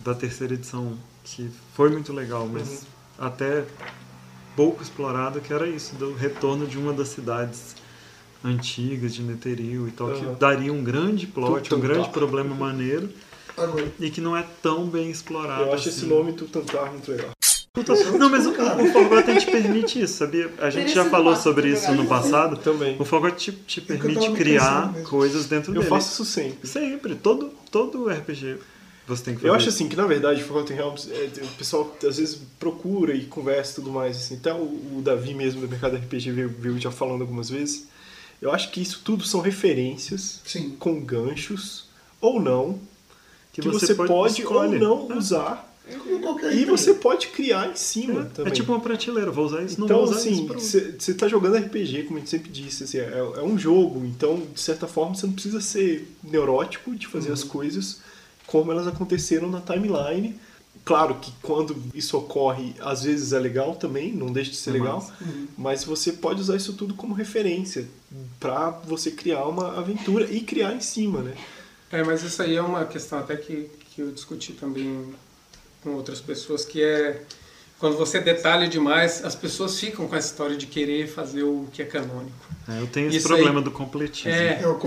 da 0.05 0.14
terceira 0.14 0.55
edição, 0.55 0.97
que 1.24 1.51
foi 1.74 1.90
muito 1.90 2.12
legal, 2.12 2.47
mas 2.47 2.68
Uhum. 3.18 3.26
até 3.26 3.64
pouco 4.57 4.82
explorado, 4.82 5.40
que 5.40 5.53
era 5.53 5.66
isso, 5.68 5.95
do 5.97 6.14
retorno 6.14 6.66
de 6.66 6.76
uma 6.78 6.93
das 6.93 7.09
cidades 7.09 7.74
antigas 8.45 9.14
de 9.14 9.22
Netheril 9.22 9.88
e 9.88 9.90
tal, 9.93 10.09
Uhum. 10.09 10.34
que 10.34 10.40
daria 10.40 10.72
um 10.72 10.82
grande 10.82 11.26
plot, 11.26 11.74
um 11.74 11.80
grande 11.80 11.99
Tutantar. 12.01 12.12
problema 12.12 12.55
maneiro 12.55 13.09
Agora, 13.57 13.93
e 14.01 14.11
que 14.11 14.20
não 14.20 14.36
é 14.36 14.45
tão 14.62 14.86
bem 14.86 15.11
explorado. 15.11 15.62
Eu 15.64 15.72
acho 15.74 15.88
assim. 15.88 15.99
esse 16.01 16.07
nome 16.07 16.32
Tutantar 16.32 16.90
muito 16.90 17.11
legal. 17.11 17.30
Não, 18.18 18.29
mas 18.29 18.45
o, 18.45 18.51
o 18.51 18.93
Forgotten 18.93 19.39
te 19.39 19.47
permite 19.47 20.03
isso, 20.03 20.18
sabia? 20.18 20.53
A 20.59 20.68
gente 20.68 20.93
já 20.95 21.07
falou 21.09 21.35
sobre 21.35 21.70
isso 21.70 21.91
no 21.93 22.07
passado. 22.07 22.59
Também. 22.59 22.97
O 23.01 23.05
Forgotten 23.05 23.39
te, 23.39 23.53
te 23.53 23.81
que 23.81 23.93
eu 23.93 23.99
permite 23.99 24.31
criar 24.33 24.93
coisas 25.05 25.47
dentro 25.47 25.70
Eu 25.70 25.77
dele. 25.77 25.87
faço 25.89 26.12
isso 26.23 26.25
sempre. 26.31 26.68
Sempre, 26.68 27.14
todo, 27.14 27.51
todo 27.70 28.11
RPG 28.11 28.59
você 29.07 29.25
tem 29.25 29.35
que 29.35 29.41
fazer. 29.41 29.49
Eu 29.49 29.55
acho 29.55 29.70
assim 29.70 29.89
que 29.89 29.97
na 29.97 30.07
verdade 30.07 30.43
Forgotten 30.45 30.77
Realms, 30.77 31.11
é, 31.11 31.31
o 31.43 31.49
pessoal 31.57 31.97
às 32.07 32.18
vezes 32.18 32.39
procura 32.61 33.14
e 33.14 33.25
conversa 33.25 33.73
e 33.73 33.75
tudo 33.77 33.91
mais. 33.91 34.18
Assim. 34.18 34.37
Até 34.37 34.53
o, 34.53 34.59
o 34.99 35.01
Davi 35.03 35.33
mesmo 35.33 35.62
do 35.62 35.68
mercado 35.68 35.97
RPG 35.97 36.31
veio, 36.31 36.49
veio 36.51 36.79
já 36.79 36.91
falando 36.91 37.23
algumas 37.23 37.49
vezes. 37.49 37.89
Eu 38.43 38.53
acho 38.53 38.70
que 38.70 38.83
isso 38.83 39.01
tudo 39.03 39.25
são 39.25 39.41
referências 39.41 40.43
sim. 40.45 40.77
com 40.79 41.01
ganchos 41.01 41.87
ou 42.20 42.39
não 42.39 42.79
que, 43.51 43.62
você, 43.62 43.95
pode- 43.95 44.09
pode, 44.09 44.43
escolhe. 44.43 44.75
ou 44.85 45.09
não 45.09 45.14
É. 45.14 45.18
usar 45.18 45.72
E 46.53 46.64
você 46.64 46.95
pode 46.95 47.28
criar 47.28 47.70
em 47.70 47.76
cima 47.76 48.22
É, 48.22 48.24
também. 48.24 48.53
é 48.53 48.55
tipo 48.55 48.72
uma 48.72 48.80
prateleira, 48.80 49.30
vou 49.30 49.47
usar 49.47 49.62
isso, 49.62 49.78
não 49.78 49.86
Então, 49.86 49.99
vou 49.99 50.07
usar 50.09 50.16
assim, 50.16 50.49
isso. 50.57 50.80
você 50.99 51.14
tá 51.14 51.28
jogando 51.28 51.57
RPG, 51.57 52.05
como 52.05 52.16
a 52.16 52.20
gente 52.20 52.30
sempre 52.30 52.51
disse, 52.51 52.84
assim, 52.84 52.99
é, 52.99 53.18
é 53.36 53.43
um 53.43 53.59
jogo, 53.59 54.05
então, 54.05 54.43
de 54.55 54.61
certa 54.61 54.86
forma, 54.86 55.14
você 55.14 55.26
não 55.26 55.32
precisa 55.34 55.61
ser 55.61 56.09
neurótico 56.22 56.95
de 56.95 57.07
fazer 57.07 57.28
Uhum. 57.28 57.34
as 57.34 57.45
coisas 57.45 58.01
como 58.47 58.70
elas 58.72 58.86
aconteceram 58.86 59.49
na 59.51 59.61
timeline. 59.61 60.36
Claro 60.84 61.14
que 61.20 61.32
quando 61.43 61.76
isso 61.95 62.16
ocorre, 62.18 62.74
às 62.80 63.05
vezes 63.05 63.32
é 63.32 63.38
legal 63.38 63.76
também, 63.76 64.12
não 64.12 64.32
deixa 64.32 64.51
de 64.51 64.57
ser 64.57 64.70
É 64.70 64.72
legal, 64.74 64.97
massa. 64.97 65.12
mas 65.57 65.84
você 65.84 66.12
pode 66.12 66.40
usar 66.40 66.57
isso 66.57 66.72
tudo 66.72 66.95
como 66.95 67.14
referência 67.14 67.86
pra 68.40 68.70
você 68.84 69.11
criar 69.12 69.45
uma 69.47 69.78
aventura 69.78 70.24
e 70.30 70.40
criar 70.40 70.74
em 70.74 70.80
cima, 70.80 71.20
né? 71.22 71.34
É, 71.90 72.03
mas 72.03 72.22
isso 72.24 72.43
aí 72.43 72.57
é 72.57 72.62
uma 72.62 72.84
questão 72.86 73.18
até 73.20 73.36
que, 73.36 73.68
que 73.95 74.01
eu 74.01 74.11
discuti 74.11 74.55
também 74.55 75.05
com 75.83 75.91
outras 75.95 76.20
pessoas, 76.20 76.64
que 76.64 76.83
é 76.83 77.22
quando 77.78 77.97
você 77.97 78.20
detalha 78.20 78.68
demais, 78.68 79.24
as 79.24 79.35
pessoas 79.35 79.78
ficam 79.78 80.07
com 80.07 80.14
essa 80.14 80.28
história 80.28 80.57
de 80.57 80.66
querer 80.66 81.09
fazer 81.09 81.43
o 81.43 81.66
que 81.72 81.83
é 81.83 81.85
canônico. 81.85 82.30
É, 82.68 82.80
eu 82.80 82.87
tenho 82.87 83.09
esse 83.09 83.16
Isso 83.18 83.26
problema 83.28 83.59
aí- 83.59 83.64
do 83.64 83.70
completismo. 83.72 84.30
É, 84.30 84.61
É 84.61 84.64
Eu, 84.64 84.78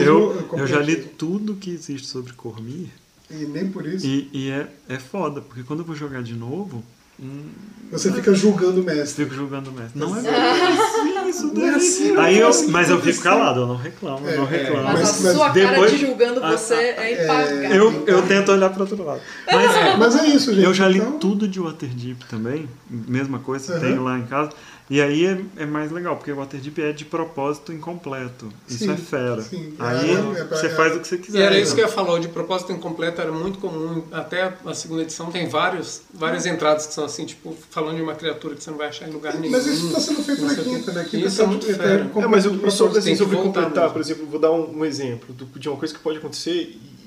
eu, 0.00 0.48
eu 0.58 0.66
já 0.66 0.78
li 0.80 0.96
tudo 0.96 1.56
que 1.56 1.70
existe 1.70 2.06
sobre 2.06 2.32
Cormir 2.34 2.86
E 3.28 3.44
nem 3.46 3.68
por 3.68 3.84
isso. 3.86 4.06
e, 4.06 4.30
e 4.32 4.50
é, 4.50 4.68
é 4.88 4.98
foda, 5.00 5.40
porque 5.40 5.64
quando 5.64 5.80
eu 5.80 5.84
vou 5.84 5.96
jogar 5.96 6.22
de 6.22 6.34
novo, 6.34 6.84
hum, 7.20 7.44
Você 7.92 8.10
fica 8.12 8.34
julgando 8.34 8.80
o 8.80 8.84
mestre. 8.84 9.24
fico 9.24 9.36
julgando 9.36 9.70
o 9.70 9.72
mestre. 9.72 9.98
Não 10.00 10.16
é 10.16 10.20
verdade. 10.20 11.30
isso 11.30 11.52
Não 11.54 11.66
é 11.66 11.70
assim, 11.74 12.12
não 12.12 12.22
Aí 12.22 12.38
é 12.38 12.42
eu, 12.42 12.48
assim 12.48 12.68
mas 12.70 12.90
eu 12.90 13.00
fico 13.00 13.22
calado, 13.22 13.60
eu 13.60 13.66
não 13.66 13.76
reclamo, 13.76 14.28
eu 14.28 14.36
não 14.38 14.44
É, 14.46 14.50
reclamo. 14.50 14.82
Mas, 14.84 14.94
a 15.20 15.22
mas 15.22 15.32
sua 15.36 15.50
cara 15.50 15.70
depois- 15.70 15.90
de 15.92 15.98
julgando 15.98 16.40
Ah, 16.44 16.50
você 16.52 16.74
é 16.74 17.24
impagável. 17.24 17.70
Eu, 17.70 18.04
eu 18.06 18.22
tento 18.22 18.52
olhar 18.52 18.70
para 18.70 18.82
outro 18.82 19.02
lado. 19.04 19.20
Mas 19.50 19.98
Mas 19.98 20.16
é 20.16 20.26
isso, 20.28 20.52
gente. 20.54 20.64
eu 20.64 20.74
já 20.74 20.86
li 20.88 20.98
Então, 20.98 21.18
tudo 21.18 21.48
de 21.48 21.58
Waterdeep 21.60 22.24
também, 22.28 22.68
mesma 22.90 23.38
coisa, 23.38 23.74
Uhum. 23.74 23.80
tenho 23.80 24.02
lá 24.04 24.18
em 24.18 24.26
casa. 24.26 24.50
E 24.90 25.00
aí 25.00 25.24
é, 25.24 25.40
é 25.62 25.64
mais 25.64 25.90
legal, 25.90 26.14
porque 26.16 26.30
o 26.30 26.36
Waterdeep 26.36 26.78
é 26.82 26.92
de 26.92 27.06
propósito 27.06 27.72
incompleto. 27.72 28.52
Isso 28.68 28.84
Sim, 28.84 28.92
é 28.92 28.96
fera. 28.96 29.40
sim. 29.40 29.72
Aí 29.78 30.10
É, 30.10 30.40
é 30.40 30.44
pra- 30.44 30.58
você 30.58 30.68
faz 30.68 30.94
o 30.94 31.00
que 31.00 31.08
você 31.08 31.14
E 31.14 31.18
quiser. 31.18 31.42
era 31.42 31.58
isso 31.58 31.74
que 31.74 31.80
eu 31.80 31.86
ia 31.86 31.90
falar, 31.90 32.12
o 32.12 32.18
de 32.18 32.28
propósito 32.28 32.70
incompleto 32.70 33.18
era 33.18 33.32
muito 33.32 33.58
comum, 33.60 34.04
até 34.12 34.52
a 34.62 34.74
segunda 34.74 35.00
edição 35.00 35.30
tem 35.30 35.48
vários, 35.48 36.02
várias 36.12 36.44
entradas 36.44 36.86
que 36.86 36.92
são 36.92 37.04
assim, 37.06 37.24
tipo, 37.24 37.56
falando 37.70 37.96
de 37.96 38.02
uma 38.02 38.14
criatura 38.14 38.54
que 38.56 38.62
você 38.62 38.70
não 38.70 38.76
vai 38.76 38.88
achar 38.88 39.08
em 39.08 39.12
lugar 39.12 39.34
nenhum. 39.38 39.52
Mas 39.52 39.66
isso 39.66 39.86
está 39.86 40.00
sendo 40.00 40.22
feito 40.22 40.42
na 40.44 40.54
quinta, 40.54 40.92
né? 40.92 41.04
Quinta 41.10 41.26
Isso 41.28 41.40
é 41.42 41.46
muito 41.46 41.66
tá- 41.66 41.72
fera. 41.72 42.04
tá 42.12 42.20
É, 42.20 42.26
mas 42.26 42.44
eu, 42.44 42.70
só 42.70 42.86
de 42.88 42.98
assim, 42.98 43.16
sobre 43.16 43.36
completar, 43.38 43.72
mesmo. 43.72 43.90
por 43.90 44.00
exemplo, 44.02 44.26
vou 44.26 44.38
dar 44.38 44.52
um, 44.52 44.80
um 44.80 44.84
exemplo 44.84 45.34
de 45.58 45.66
uma 45.66 45.78
coisa 45.78 45.94
que 45.94 46.00
pode 46.00 46.18
acontecer 46.18 46.52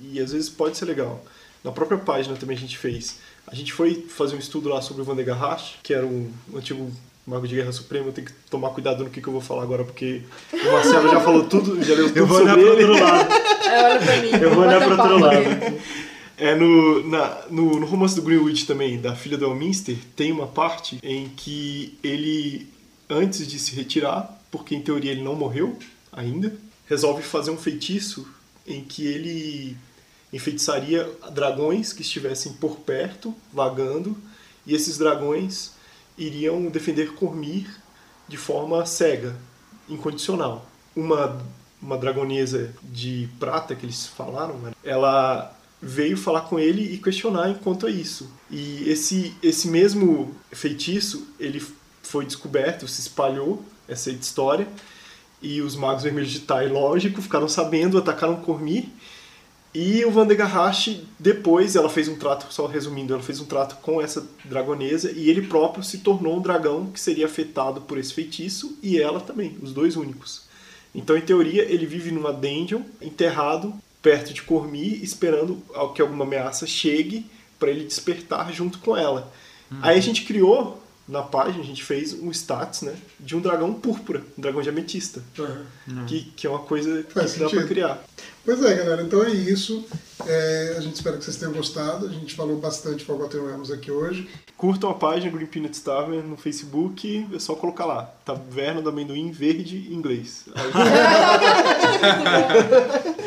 e, 0.01 0.13
e 0.13 0.19
às 0.19 0.31
vezes 0.31 0.49
pode 0.49 0.75
ser 0.77 0.85
legal. 0.85 1.23
Na 1.63 1.71
própria 1.71 1.99
página 1.99 2.35
também 2.35 2.57
a 2.57 2.59
gente 2.59 2.75
fez. 2.75 3.19
A 3.45 3.53
gente 3.53 3.71
foi 3.71 4.03
fazer 4.09 4.35
um 4.35 4.39
estudo 4.39 4.67
lá 4.67 4.81
sobre 4.81 5.03
o 5.03 5.05
Vandegarhash, 5.05 5.75
que 5.83 5.93
era 5.93 6.07
um 6.07 6.31
antigo 6.55 6.91
mago 7.27 7.47
de 7.47 7.55
guerra 7.55 7.71
supremo. 7.71 8.07
Eu 8.07 8.13
tenho 8.13 8.25
que 8.27 8.33
tomar 8.49 8.69
cuidado 8.69 9.03
no 9.03 9.09
que, 9.09 9.21
que 9.21 9.27
eu 9.27 9.33
vou 9.33 9.41
falar 9.41 9.63
agora, 9.63 9.83
porque 9.83 10.21
o 10.53 10.71
Marcelo 10.71 11.09
já 11.09 11.19
falou 11.19 11.43
tudo, 11.43 11.83
já 11.83 11.93
leu 11.93 12.07
tudo 12.07 12.17
Eu 12.17 12.25
vou 12.25 12.37
olhar 12.37 12.55
sobre 12.55 12.65
pro 12.71 12.73
ele. 12.81 12.89
outro 12.89 13.03
lado. 13.03 13.29
É, 13.67 13.83
olha 13.83 13.99
pra 13.99 14.17
mim. 14.21 14.29
Eu 14.43 14.55
vou 14.55 14.63
olhar 14.63 14.81
pro 14.81 14.91
outro 14.97 15.19
lado. 15.19 15.77
É 16.37 16.55
no, 16.55 17.05
na- 17.09 17.41
no, 17.49 17.79
no 17.81 17.85
romance 17.85 18.15
do 18.15 18.21
Greenwood 18.21 18.65
também, 18.65 18.97
da 19.01 19.13
filha 19.15 19.37
do 19.37 19.43
Elminster, 19.45 19.97
tem 20.15 20.31
uma 20.31 20.47
parte 20.47 20.99
em 21.03 21.27
que 21.35 21.97
ele, 22.03 22.67
antes 23.09 23.45
de 23.45 23.59
se 23.59 23.75
retirar, 23.75 24.39
porque 24.49 24.73
em 24.73 24.81
teoria 24.81 25.11
ele 25.11 25.21
não 25.23 25.35
morreu 25.35 25.77
ainda, 26.13 26.55
resolve 26.87 27.21
fazer 27.23 27.51
um 27.51 27.57
feitiço 27.57 28.25
em 28.65 28.81
que 28.83 29.05
ele 29.05 29.75
enfeitiçaria 30.31 31.09
dragões 31.33 31.91
que 31.91 32.01
estivessem 32.03 32.53
por 32.53 32.77
perto, 32.77 33.33
vagando, 33.51 34.15
e 34.65 34.73
esses 34.75 34.97
dragões 34.97 35.71
iriam 36.17 36.65
defender 36.67 37.13
Cormir 37.13 37.67
de 38.27 38.37
forma 38.37 38.85
cega, 38.85 39.35
incondicional. 39.87 40.65
Uma, 40.95 41.41
uma 41.81 41.97
dragonesa 41.97 42.73
de 42.83 43.29
prata 43.39 43.75
que 43.75 43.85
eles 43.85 44.07
falaram, 44.07 44.57
né, 44.59 44.71
ela 44.83 45.53
veio 45.81 46.17
falar 46.17 46.41
com 46.41 46.59
ele 46.59 46.93
e 46.93 46.97
questionar 46.97 47.53
quanto 47.59 47.85
a 47.85 47.89
isso. 47.89 48.29
E 48.49 48.89
esse, 48.89 49.35
esse 49.43 49.67
mesmo 49.67 50.35
feitiço, 50.51 51.27
ele 51.39 51.63
foi 52.01 52.25
descoberto, 52.25 52.87
se 52.87 53.01
espalhou, 53.01 53.63
essa 53.87 54.09
história, 54.11 54.67
e 55.41 55.61
os 55.61 55.75
magos 55.75 56.03
vermelhos 56.03 56.31
de 56.31 56.39
Tai, 56.39 56.67
lógico, 56.67 57.21
ficaram 57.21 57.47
sabendo, 57.47 57.97
atacaram 57.97 58.37
Cormir, 58.37 58.85
e 59.79 60.03
o 60.05 60.09
Vandegarhash, 60.09 61.01
depois, 61.19 61.75
ela 61.75 61.87
fez 61.87 62.07
um 62.07 62.15
trato, 62.15 62.51
só 62.51 62.65
resumindo, 62.65 63.13
ela 63.13 63.21
fez 63.21 63.39
um 63.39 63.45
trato 63.45 63.75
com 63.75 64.01
essa 64.01 64.27
dragonesa 64.43 65.11
e 65.11 65.29
ele 65.29 65.43
próprio 65.43 65.83
se 65.83 65.99
tornou 65.99 66.35
um 66.35 66.41
dragão 66.41 66.87
que 66.87 66.99
seria 66.99 67.27
afetado 67.27 67.81
por 67.81 67.99
esse 67.99 68.11
feitiço 68.11 68.75
e 68.81 68.99
ela 68.99 69.19
também, 69.19 69.55
os 69.61 69.71
dois 69.71 69.95
únicos. 69.95 70.47
Então, 70.95 71.15
em 71.15 71.21
teoria, 71.21 71.61
ele 71.61 71.85
vive 71.85 72.09
numa 72.09 72.33
dungeon, 72.33 72.81
enterrado 72.99 73.71
perto 74.01 74.33
de 74.33 74.41
Cormir, 74.41 75.03
esperando 75.03 75.61
que 75.93 76.01
alguma 76.01 76.25
ameaça 76.25 76.65
chegue 76.65 77.29
para 77.59 77.69
ele 77.69 77.85
despertar 77.85 78.51
junto 78.51 78.79
com 78.79 78.97
ela. 78.97 79.31
Aí 79.83 79.95
a 79.95 80.01
gente 80.01 80.23
criou 80.23 80.81
na 81.07 81.21
página, 81.21 81.63
a 81.63 81.65
gente 81.65 81.83
fez 81.83 82.13
um 82.13 82.29
stats, 82.31 82.81
né, 82.81 82.93
de 83.19 83.35
um 83.35 83.39
dragão 83.39 83.73
púrpura, 83.73 84.21
um 84.37 84.41
dragão 84.41 84.61
de 84.61 84.69
ametista, 84.69 85.21
que, 86.07 86.23
que 86.35 86.45
é 86.45 86.49
uma 86.49 86.59
coisa 86.59 87.03
que 87.03 87.13
Faz 87.13 87.33
dá 87.33 87.39
para 87.39 87.49
sentido. 87.49 87.67
criar. 87.67 88.03
Pois 88.43 88.61
é, 88.63 88.75
galera. 88.75 89.01
Então 89.01 89.23
é 89.23 89.29
isso. 89.29 89.85
É, 90.25 90.75
a 90.77 90.81
gente 90.81 90.95
espera 90.95 91.17
que 91.17 91.23
vocês 91.23 91.35
tenham 91.37 91.53
gostado. 91.53 92.05
A 92.07 92.09
gente 92.09 92.33
falou 92.35 92.57
bastante 92.59 93.03
Forgotten 93.05 93.41
Realms 93.45 93.71
aqui 93.71 93.91
hoje. 93.91 94.27
Curtam 94.55 94.89
a 94.89 94.93
página 94.93 95.31
Green 95.31 95.45
Peanuts 95.45 95.79
Tavern 95.81 96.27
no 96.27 96.35
Facebook, 96.37 97.27
é 97.33 97.39
só 97.39 97.55
colocar 97.55 97.85
lá. 97.85 98.03
Taverna 98.25 98.81
do 98.81 98.89
Amendoim 98.89 99.31
Verde 99.31 99.87
em 99.91 99.93
inglês. 99.95 100.45
Aí- 100.55 100.71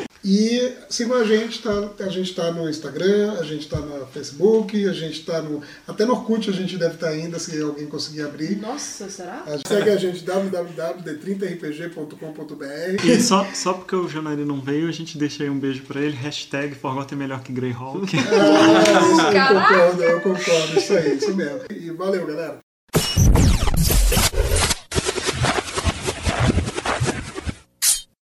E 0.23 0.73
sigam 0.87 1.17
a 1.17 1.23
gente, 1.23 1.63
tá? 1.63 1.89
A 1.99 2.09
gente 2.09 2.35
tá 2.35 2.51
no 2.51 2.69
Instagram, 2.69 3.39
a 3.39 3.43
gente 3.43 3.67
tá 3.67 3.77
no 3.77 4.05
Facebook, 4.05 4.87
a 4.87 4.93
gente 4.93 5.25
tá 5.25 5.41
no. 5.41 5.63
Até 5.87 6.05
no 6.05 6.13
Orkut 6.13 6.47
a 6.47 6.53
gente 6.53 6.77
deve 6.77 6.93
estar 6.93 7.09
ainda, 7.09 7.39
se 7.39 7.59
alguém 7.59 7.87
conseguir 7.87 8.21
abrir. 8.21 8.55
Nossa, 8.57 9.09
será? 9.09 9.41
A 9.47 9.57
gente 9.57 9.67
segue 9.67 9.89
a 9.89 9.97
gente 9.97 10.23
www.d30rpg.com.br. 10.23 13.03
E 13.03 13.19
só, 13.19 13.47
só 13.53 13.73
porque 13.73 13.95
o 13.95 14.07
Janari 14.07 14.45
não 14.45 14.61
veio, 14.61 14.87
a 14.87 14.91
gente 14.91 15.17
deixa 15.17 15.41
aí 15.43 15.49
um 15.49 15.57
beijo 15.57 15.81
pra 15.83 15.99
ele. 15.99 16.15
Hashtag 16.15 16.75
Forgotten 16.75 17.17
melhor 17.17 17.41
que 17.41 17.51
Greyhawk. 17.51 18.15
Ah, 18.15 18.83
isso 19.11 19.21
eu 19.21 19.47
concordo, 19.47 20.03
eu 20.03 20.21
concordo, 20.21 20.77
isso 20.77 20.93
aí, 20.93 21.17
isso 21.17 21.35
mesmo. 21.35 21.61
E 21.71 21.89
valeu, 21.89 22.27
galera. 22.27 22.59